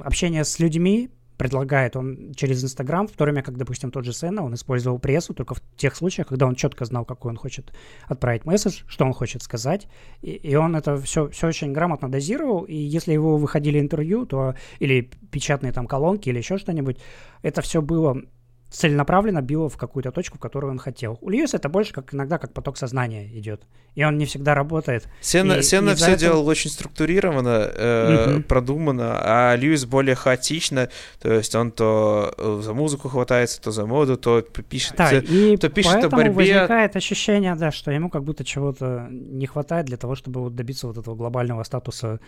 общения 0.05 0.45
с 0.45 0.59
людьми 0.61 1.11
предлагает 1.41 1.97
он 1.97 2.35
через 2.37 2.63
Инстаграм, 2.63 3.09
в 3.09 3.13
то 3.13 3.25
время 3.25 3.43
как, 3.43 3.57
допустим, 3.57 3.91
тот 3.91 4.05
же 4.05 4.13
Сена, 4.13 4.45
он 4.45 4.53
использовал 4.53 4.99
прессу 4.99 5.33
только 5.33 5.55
в 5.55 5.63
тех 5.75 5.97
случаях, 5.97 6.29
когда 6.29 6.47
он 6.47 6.55
четко 6.55 6.85
знал, 6.85 7.07
какой 7.07 7.31
он 7.31 7.39
хочет 7.39 7.73
отправить 8.09 8.45
месседж, 8.45 8.83
что 8.87 9.07
он 9.07 9.15
хочет 9.15 9.43
сказать, 9.43 9.89
и, 10.21 10.33
и 10.33 10.55
он 10.55 10.77
это 10.77 10.99
все, 10.99 11.31
все 11.31 11.47
очень 11.47 11.73
грамотно 11.73 12.11
дозировал, 12.11 12.65
и 12.65 12.75
если 12.75 13.15
его 13.15 13.39
выходили 13.39 13.81
интервью, 13.81 14.27
то 14.27 14.55
или 14.81 15.09
печатные 15.31 15.73
там 15.73 15.87
колонки, 15.87 16.29
или 16.29 16.37
еще 16.37 16.59
что-нибудь, 16.59 16.99
это 17.41 17.63
все 17.63 17.81
было 17.81 18.23
целенаправленно 18.71 19.43
било 19.43 19.69
в 19.69 19.77
какую-то 19.77 20.13
точку, 20.13 20.39
которую 20.39 20.73
он 20.73 20.79
хотел. 20.79 21.19
У 21.21 21.31
Льюиса 21.31 21.57
это 21.57 21.69
больше 21.69 21.93
как 21.93 22.15
иногда 22.15 22.39
как 22.39 22.53
поток 22.53 22.77
сознания 22.77 23.27
идет. 23.39 23.63
И 23.97 24.05
он 24.05 24.17
не 24.19 24.27
всегда 24.27 24.55
работает. 24.55 25.09
Сена, 25.21 25.55
и, 25.55 25.63
Сена 25.63 25.91
и 25.91 25.95
все 25.95 26.05
этого... 26.07 26.19
делал 26.19 26.47
очень 26.47 26.71
структурированно, 26.71 27.71
э, 27.75 28.35
угу. 28.35 28.43
продуманно, 28.45 29.19
а 29.21 29.57
Льюис 29.57 29.85
более 29.85 30.15
хаотично. 30.15 30.89
То 31.21 31.33
есть 31.33 31.55
он 31.55 31.73
то 31.73 32.33
э, 32.39 32.61
за 32.63 32.73
музыку 32.73 33.09
хватается, 33.09 33.61
то 33.61 33.73
за 33.73 33.87
моду, 33.87 34.17
то 34.17 34.41
пишет, 34.43 34.95
да, 34.97 35.11
и 35.19 35.57
то 35.57 35.69
пишет 35.69 36.05
о 36.05 36.09
борьбе. 36.09 36.31
возникает 36.31 36.95
ощущение, 36.95 37.57
да, 37.57 37.73
что 37.73 37.91
ему 37.91 38.09
как 38.09 38.23
будто 38.23 38.45
чего-то 38.45 39.09
не 39.11 39.47
хватает 39.47 39.87
для 39.87 39.97
того, 39.97 40.15
чтобы 40.15 40.41
вот 40.41 40.55
добиться 40.55 40.87
вот 40.87 40.97
этого 40.97 41.17
глобального 41.17 41.65
статуса 41.65 42.21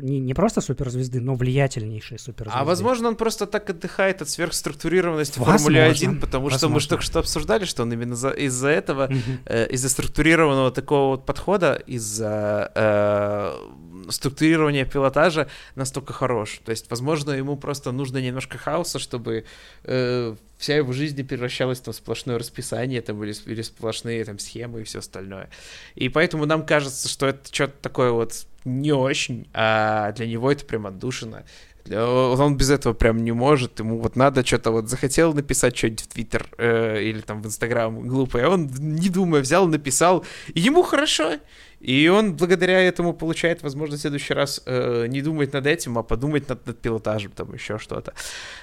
не, 0.00 0.20
не 0.20 0.32
просто 0.32 0.62
суперзвезды, 0.62 1.20
но 1.20 1.34
влиятельнейшей 1.34 2.18
суперзвезды. 2.18 2.58
А 2.58 2.64
возможно, 2.64 3.08
он 3.08 3.16
просто 3.16 3.46
так 3.46 3.68
отдыхает 3.68 4.22
от 4.22 4.30
сверхструктурированности 4.30 5.38
формулы 5.38 5.81
один, 5.90 6.20
потому 6.20 6.44
Возможно. 6.44 6.58
что 6.58 6.68
мы 6.68 6.80
же 6.80 6.88
только 6.88 7.04
что 7.04 7.18
обсуждали, 7.18 7.64
что 7.64 7.82
он 7.82 7.92
именно 7.92 8.14
из-за 8.14 8.68
этого, 8.68 9.10
э, 9.44 9.68
из-за 9.68 9.88
структурированного 9.88 10.70
такого 10.70 11.16
вот 11.16 11.26
подхода, 11.26 11.74
из-за 11.86 12.70
э, 12.74 14.10
структурирования 14.10 14.84
пилотажа 14.84 15.48
настолько 15.74 16.12
хорош. 16.12 16.60
То 16.64 16.70
есть, 16.70 16.90
возможно, 16.90 17.30
ему 17.32 17.56
просто 17.56 17.92
нужно 17.92 18.18
немножко 18.18 18.58
хаоса, 18.58 18.98
чтобы 18.98 19.44
э, 19.84 20.36
вся 20.58 20.76
его 20.76 20.92
жизнь 20.92 21.26
превращалась 21.26 21.80
там, 21.80 21.92
в 21.92 21.96
сплошное 21.96 22.38
расписание 22.38 23.00
там, 23.02 23.22
или, 23.24 23.34
или 23.46 23.62
сплошные 23.62 24.24
там, 24.24 24.38
схемы 24.38 24.82
и 24.82 24.84
все 24.84 25.00
остальное. 25.00 25.50
И 25.94 26.08
поэтому 26.08 26.46
нам 26.46 26.64
кажется, 26.64 27.08
что 27.08 27.26
это 27.26 27.52
что-то 27.52 27.74
такое 27.80 28.12
вот 28.12 28.46
не 28.64 28.92
очень, 28.92 29.48
а 29.52 30.12
для 30.12 30.26
него 30.26 30.50
это 30.50 30.64
прям 30.64 30.86
отдушина. 30.86 31.44
Он 31.90 32.56
без 32.56 32.70
этого 32.70 32.92
прям 32.92 33.24
не 33.24 33.32
может, 33.32 33.80
ему 33.80 33.98
вот 33.98 34.14
надо 34.14 34.46
что-то 34.46 34.70
вот 34.70 34.88
захотел 34.88 35.34
написать 35.34 35.76
что-нибудь 35.76 36.02
в 36.02 36.08
Твиттер 36.08 36.46
э, 36.58 37.02
или 37.02 37.20
там 37.20 37.42
в 37.42 37.46
Инстаграм 37.46 38.00
глупое, 38.06 38.48
он, 38.48 38.70
не 38.78 39.08
думая, 39.08 39.40
взял, 39.42 39.66
написал, 39.66 40.24
и 40.54 40.60
ему 40.60 40.82
хорошо. 40.82 41.38
И 41.80 42.06
он 42.06 42.36
благодаря 42.36 42.80
этому 42.80 43.12
получает 43.12 43.64
возможность 43.64 44.00
в 44.00 44.02
следующий 44.02 44.34
раз 44.34 44.62
э, 44.66 45.06
не 45.08 45.20
думать 45.20 45.52
над 45.52 45.66
этим, 45.66 45.98
а 45.98 46.04
подумать 46.04 46.48
над, 46.48 46.64
над 46.64 46.78
пилотажем, 46.80 47.32
там 47.32 47.52
еще 47.52 47.78
что-то. 47.78 48.14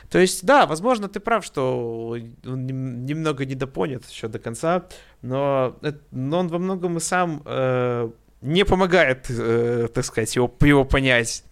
То 0.10 0.20
есть, 0.20 0.46
да, 0.46 0.66
возможно, 0.66 1.10
ты 1.10 1.20
прав, 1.20 1.44
что 1.44 2.16
он 2.46 2.66
немного 3.06 3.46
недопонят 3.46 4.06
еще 4.10 4.30
до 4.30 4.40
конца, 4.40 4.86
но, 5.22 5.78
но 6.12 6.40
он 6.40 6.48
во 6.48 6.60
многом 6.60 6.96
и 6.96 7.00
сам 7.02 7.42
э, 7.44 8.10
не 8.42 8.64
помогает, 8.64 9.26
э, 9.30 9.90
так 9.94 10.06
сказать, 10.06 10.34
его, 10.38 10.50
его 10.62 10.86
понять. 10.86 11.44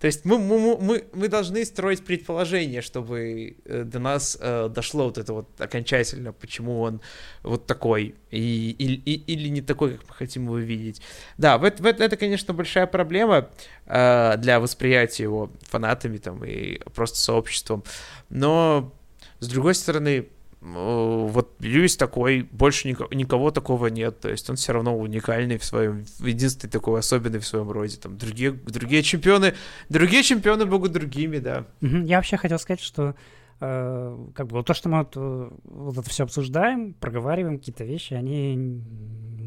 То 0.00 0.06
есть 0.06 0.24
мы, 0.24 0.38
мы, 0.38 0.76
мы, 0.76 1.04
мы 1.12 1.28
должны 1.28 1.64
строить 1.64 2.04
предположение, 2.04 2.82
чтобы 2.82 3.56
э, 3.64 3.82
до 3.84 3.98
нас 3.98 4.38
э, 4.40 4.68
дошло 4.68 5.04
вот 5.04 5.18
это 5.18 5.32
вот 5.32 5.60
окончательно, 5.60 6.32
почему 6.32 6.80
он 6.80 7.00
вот 7.42 7.66
такой, 7.66 8.14
и, 8.30 8.70
и, 8.70 8.94
и, 8.94 9.32
или 9.32 9.48
не 9.48 9.60
такой, 9.60 9.92
как 9.96 10.08
мы 10.08 10.14
хотим 10.14 10.44
его 10.44 10.58
видеть. 10.58 11.02
Да, 11.36 11.58
в, 11.58 11.62
в, 11.62 11.86
это, 11.86 12.16
конечно, 12.16 12.54
большая 12.54 12.86
проблема 12.86 13.50
э, 13.86 14.36
для 14.38 14.60
восприятия 14.60 15.24
его 15.24 15.50
фанатами 15.62 16.18
там 16.18 16.44
и 16.44 16.78
просто 16.94 17.18
сообществом, 17.18 17.82
но 18.30 18.92
с 19.40 19.48
другой 19.48 19.74
стороны, 19.74 20.28
вот 20.74 21.54
Льюис 21.60 21.96
такой, 21.96 22.42
больше 22.50 22.88
никого, 22.88 23.12
никого 23.12 23.50
такого 23.50 23.86
нет, 23.86 24.20
то 24.20 24.28
есть 24.28 24.48
он 24.50 24.56
все 24.56 24.72
равно 24.72 24.96
уникальный 24.96 25.58
в 25.58 25.64
своем, 25.64 26.04
единственный 26.20 26.70
такой 26.70 27.00
особенный 27.00 27.38
в 27.38 27.46
своем 27.46 27.70
роде, 27.70 27.96
там 27.96 28.16
другие, 28.16 28.52
другие 28.52 29.02
чемпионы, 29.02 29.54
другие 29.88 30.22
чемпионы 30.22 30.66
могут 30.66 30.92
другими, 30.92 31.38
да. 31.38 31.64
Я 31.80 32.16
вообще 32.16 32.36
хотел 32.36 32.58
сказать, 32.58 32.80
что 32.80 33.14
э, 33.60 34.26
как 34.34 34.46
бы 34.46 34.56
вот 34.56 34.66
то, 34.66 34.74
что 34.74 34.88
мы 34.88 34.98
вот, 34.98 35.12
э, 35.16 35.50
вот 35.64 35.98
это 35.98 36.08
все 36.08 36.24
обсуждаем, 36.24 36.94
проговариваем 36.94 37.58
какие-то 37.58 37.84
вещи, 37.84 38.14
они 38.14 38.82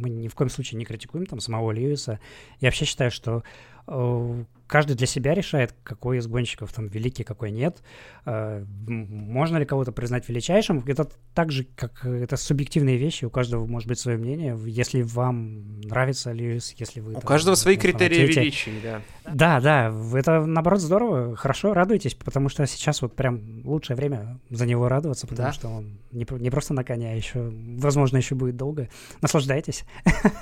мы 0.02 0.10
ни 0.10 0.28
в 0.28 0.36
коем 0.36 0.50
случае 0.50 0.80
не 0.80 0.86
критикуем 0.86 1.26
там 1.26 1.40
самого 1.40 1.72
Льюиса. 1.72 2.20
Я 2.60 2.70
вообще 2.70 2.86
считаю, 2.86 3.12
что 3.12 3.44
э, 3.88 4.44
каждый 4.72 4.96
для 4.96 5.06
себя 5.06 5.34
решает, 5.34 5.76
какой 5.84 6.20
из 6.20 6.28
гонщиков 6.28 6.72
там 6.72 6.88
великий, 6.88 7.26
какой 7.26 7.52
нет. 7.52 7.84
А, 8.26 8.64
можно 8.88 9.58
ли 9.58 9.66
кого-то 9.66 9.92
признать 9.92 10.30
величайшим? 10.30 10.82
Это 10.88 11.10
так 11.34 11.52
же, 11.52 11.66
как 11.76 12.06
это 12.06 12.38
субъективные 12.38 12.96
вещи, 12.96 13.26
у 13.26 13.30
каждого 13.30 13.66
может 13.66 13.90
быть 13.90 14.00
свое 14.00 14.18
мнение. 14.18 14.58
Если 14.66 15.02
вам 15.02 15.82
нравится 15.82 16.32
Льюис, 16.32 16.74
если 16.78 17.02
вы... 17.02 17.12
У 17.12 17.16
там, 17.16 17.24
каждого 17.24 17.56
свои 17.56 17.76
критерии 17.76 18.26
величия, 18.26 18.72
да. 18.82 19.02
Да, 19.30 19.60
да, 19.60 20.18
это 20.18 20.46
наоборот 20.46 20.80
здорово, 20.80 21.36
хорошо, 21.36 21.74
радуйтесь, 21.74 22.16
потому 22.16 22.48
что 22.48 22.66
сейчас 22.66 23.02
вот 23.02 23.14
прям 23.14 23.66
лучшее 23.66 23.98
время 23.98 24.40
за 24.50 24.66
него 24.66 24.88
радоваться, 24.88 25.28
потому 25.28 25.50
да. 25.50 25.54
что 25.54 25.68
он 25.68 26.00
не, 26.12 26.26
не 26.40 26.50
просто 26.50 26.74
на 26.74 26.86
коне, 26.86 27.12
а 27.12 27.16
еще, 27.16 27.52
возможно, 27.78 28.18
еще 28.18 28.36
будет 28.36 28.56
долго. 28.56 28.88
Наслаждайтесь. 29.22 29.84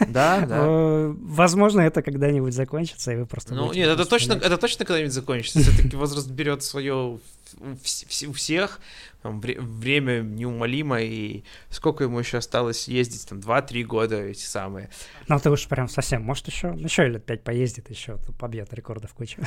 Да, 0.07 0.45
да. 0.45 0.59
Э, 0.69 1.13
возможно, 1.17 1.81
это 1.81 2.01
когда-нибудь 2.01 2.53
закончится, 2.53 3.13
и 3.13 3.15
вы 3.15 3.25
просто... 3.25 3.55
Ну, 3.55 3.71
нет, 3.73 3.87
это 3.87 4.05
точно, 4.07 4.18
это 4.27 4.57
точно 4.57 4.85
когда-нибудь 4.85 5.13
закончится. 5.13 5.59
Все-таки 5.59 5.95
возраст 5.95 6.29
берет 6.29 6.63
свое 6.63 7.19
у 7.59 8.33
всех, 8.33 8.79
там, 9.21 9.41
время 9.41 10.21
неумолимо, 10.21 11.01
и 11.01 11.43
сколько 11.69 12.03
ему 12.03 12.19
еще 12.19 12.37
осталось 12.37 12.87
ездить, 12.87 13.27
там, 13.27 13.39
2-3 13.39 13.83
года 13.83 14.21
эти 14.21 14.43
самые. 14.43 14.89
Ну, 15.27 15.39
ты 15.39 15.49
уж 15.49 15.67
прям 15.67 15.89
совсем, 15.89 16.21
может, 16.21 16.47
еще, 16.47 16.73
еще 16.77 17.07
лет 17.07 17.25
5 17.25 17.43
поездит, 17.43 17.89
еще 17.89 18.17
побьет 18.39 18.73
рекордов 18.73 19.13
кучу. 19.13 19.41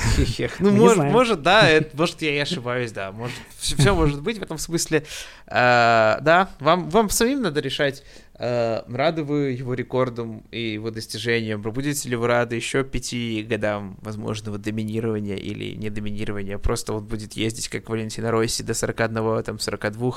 Ну, 0.58 0.72
может, 0.72 1.04
может, 1.04 1.42
да, 1.42 1.80
может, 1.94 2.20
я 2.22 2.34
и 2.34 2.38
ошибаюсь, 2.38 2.92
да, 2.92 3.12
может, 3.12 3.36
все 3.58 3.94
может 3.94 4.20
быть 4.20 4.38
в 4.38 4.42
этом 4.42 4.58
смысле. 4.58 5.04
А, 5.46 6.18
да, 6.22 6.50
вам, 6.58 7.08
самим 7.08 7.42
надо 7.42 7.60
решать, 7.60 8.02
рады 8.38 9.24
вы 9.24 9.50
его 9.52 9.74
рекордам 9.74 10.44
и 10.50 10.72
его 10.72 10.90
достижениям? 10.90 11.60
Будете 11.62 12.08
ли 12.08 12.16
вы 12.16 12.26
рады 12.26 12.56
еще 12.56 12.82
пяти 12.82 13.46
годам 13.48 13.98
возможного 14.00 14.58
доминирования 14.58 15.36
или 15.36 15.76
не 15.76 15.90
доминирования? 15.90 16.58
Просто 16.58 16.92
он 16.94 17.04
будет 17.04 17.34
ездить, 17.34 17.68
как 17.68 17.88
Валентина 17.88 18.30
Росси, 18.30 18.62
до 18.62 18.74
41, 18.74 19.42
там, 19.42 19.58
42, 19.58 20.12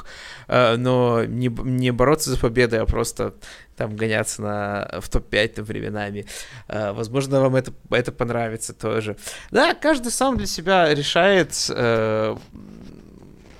э, 0.47 0.75
но 0.77 1.25
не, 1.25 1.47
не 1.47 1.91
бороться 1.91 2.31
за 2.31 2.39
победы, 2.39 2.77
а 2.77 2.85
просто 2.85 3.35
там 3.75 3.95
гоняться 3.95 4.41
на, 4.41 4.99
в 5.01 5.09
топ-5 5.09 5.61
временами. 5.63 6.25
Э, 6.67 6.93
возможно, 6.93 7.41
вам 7.41 7.55
это, 7.55 7.73
это 7.89 8.11
понравится 8.11 8.73
тоже. 8.73 9.17
Да, 9.51 9.73
каждый 9.73 10.11
сам 10.11 10.37
для 10.37 10.47
себя 10.47 10.93
решает 10.93 11.53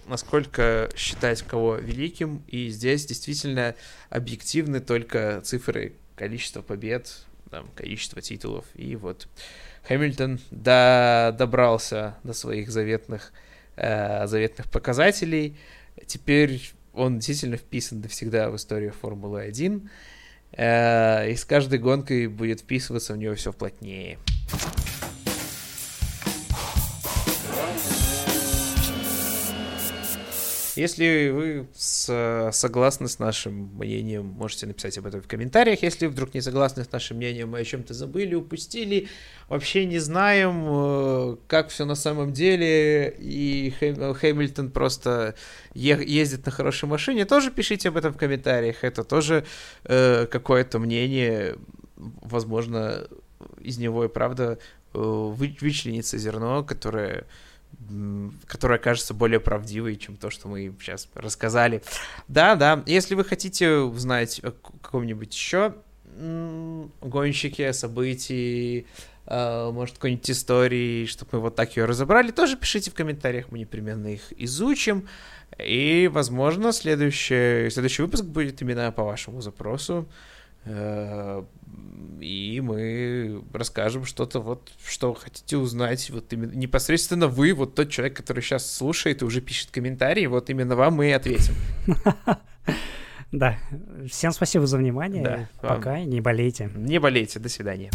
насколько 0.07 0.90
считать 0.95 1.41
кого 1.44 1.76
великим, 1.76 2.44
и 2.48 2.69
здесь 2.69 3.06
действительно 3.06 3.76
объективны 4.10 4.80
только 4.80 5.41
цифры 5.44 5.94
количества 6.15 6.61
побед, 6.61 7.26
там, 7.49 7.68
количество 7.76 8.22
титулов, 8.22 8.65
и 8.76 8.95
вот 8.95 9.27
Хэмилтон 9.88 10.40
до, 10.52 11.36
добрался 11.38 12.18
до 12.23 12.34
своих 12.34 12.72
заветных, 12.72 13.32
э, 13.76 14.27
заветных 14.27 14.69
показателей, 14.72 15.56
теперь 16.07 16.61
он 16.94 17.15
действительно 17.15 17.57
вписан 17.57 18.02
навсегда 18.02 18.49
в 18.49 18.56
историю 18.56 18.94
Формулы-1, 18.94 19.88
э, 20.53 21.32
и 21.32 21.36
с 21.36 21.45
каждой 21.45 21.80
гонкой 21.80 22.27
будет 22.27 22.61
вписываться 22.61 23.14
в 23.14 23.18
него 23.18 23.36
все 23.36 23.53
плотнее. 23.53 24.18
Если 30.76 31.30
вы 31.30 31.68
с, 31.74 32.50
согласны 32.52 33.08
с 33.08 33.20
нашим 33.20 33.72
мнением, 33.78 34.26
можете 34.26 34.66
написать 34.66 34.98
об 34.98 35.06
этом 35.06 35.22
в 35.22 35.28
комментариях. 35.28 35.84
Если 35.84 36.08
вдруг 36.08 36.34
не 36.34 36.42
согласны 36.42 36.84
с 36.84 36.92
нашим 36.92 37.18
мнением, 37.18 37.50
мы 37.50 37.60
о 37.60 37.64
чем-то 37.64 37.94
забыли, 37.94 38.36
упустили, 38.36 39.08
вообще 39.48 39.86
не 39.86 40.00
знаем, 40.00 40.66
э, 40.68 41.38
как 41.48 41.70
все 41.70 41.86
на 41.86 41.96
самом 41.96 42.34
деле, 42.34 43.16
и 43.18 43.74
Хэмилтон 43.80 44.72
просто 44.72 45.36
ездит 45.74 46.46
на 46.46 46.52
хорошей 46.52 46.90
машине, 46.90 47.26
тоже 47.26 47.52
пишите 47.52 47.90
об 47.90 47.98
этом 47.98 48.14
в 48.14 48.18
комментариях. 48.18 48.84
Это 48.84 49.04
тоже 49.04 49.46
э, 49.86 50.26
какое-то 50.26 50.80
мнение, 50.80 51.56
возможно, 51.96 53.08
из 53.60 53.78
него 53.78 54.06
и 54.06 54.10
правда 54.10 54.60
э, 54.94 54.98
вычленится 55.00 56.18
зерно, 56.18 56.64
которое 56.64 57.26
которая 58.48 58.80
кажется 58.80 59.14
более 59.14 59.40
правдивой, 59.40 59.96
чем 59.96 60.18
то, 60.18 60.30
что 60.30 60.48
мы 60.48 60.74
сейчас 60.80 61.08
рассказали. 61.14 61.82
Да, 62.28 62.56
да, 62.56 62.84
если 62.86 63.16
вы 63.16 63.24
хотите 63.24 63.70
узнать 63.78 64.40
о 64.44 64.52
каком-нибудь 64.52 65.34
еще 65.34 65.76
гонщике, 67.02 67.74
событии, 67.74 68.86
э, 69.26 69.72
может, 69.72 69.96
какой-нибудь 69.96 70.30
истории, 70.32 71.06
чтобы 71.06 71.32
мы 71.34 71.40
вот 71.42 71.56
так 71.56 71.76
ее 71.76 71.86
разобрали, 71.86 72.32
тоже 72.32 72.58
пишите 72.58 72.92
в 72.92 72.94
комментариях, 72.94 73.52
мы 73.52 73.60
непременно 73.60 74.08
их 74.08 74.32
изучим. 74.38 75.08
И, 75.60 76.10
возможно, 76.12 76.72
следующий, 76.72 77.70
следующий 77.70 78.02
выпуск 78.02 78.24
будет 78.24 78.62
именно 78.62 78.92
по 78.92 79.04
вашему 79.04 79.42
запросу. 79.42 80.08
Э, 80.66 81.44
и 82.22 82.62
мы 82.64 83.44
расскажем 83.54 84.06
что-то 84.06 84.40
вот, 84.40 84.72
что 84.86 85.14
хотите 85.14 85.58
узнать, 85.58 86.10
вот 86.10 86.32
именно 86.34 86.54
непосредственно 86.54 87.28
вы, 87.28 87.54
вот 87.54 87.76
тот 87.76 87.90
человек, 87.90 88.18
который 88.18 88.42
сейчас 88.42 88.72
слушает 88.72 89.22
и 89.22 89.26
уже 89.26 89.42
пишет 89.42 89.72
комментарии, 89.72 90.26
вот 90.26 90.50
именно 90.50 90.76
вам 90.76 90.96
мы 90.96 91.10
и 91.10 91.12
ответим. 91.12 91.56
Да. 93.32 93.58
Всем 94.10 94.32
спасибо 94.32 94.66
за 94.66 94.78
внимание. 94.78 95.24
Да. 95.24 95.50
Пока, 95.60 96.00
не 96.00 96.22
болейте. 96.22 96.70
Не 96.74 97.00
болейте. 97.00 97.40
До 97.40 97.50
свидания. 97.50 97.92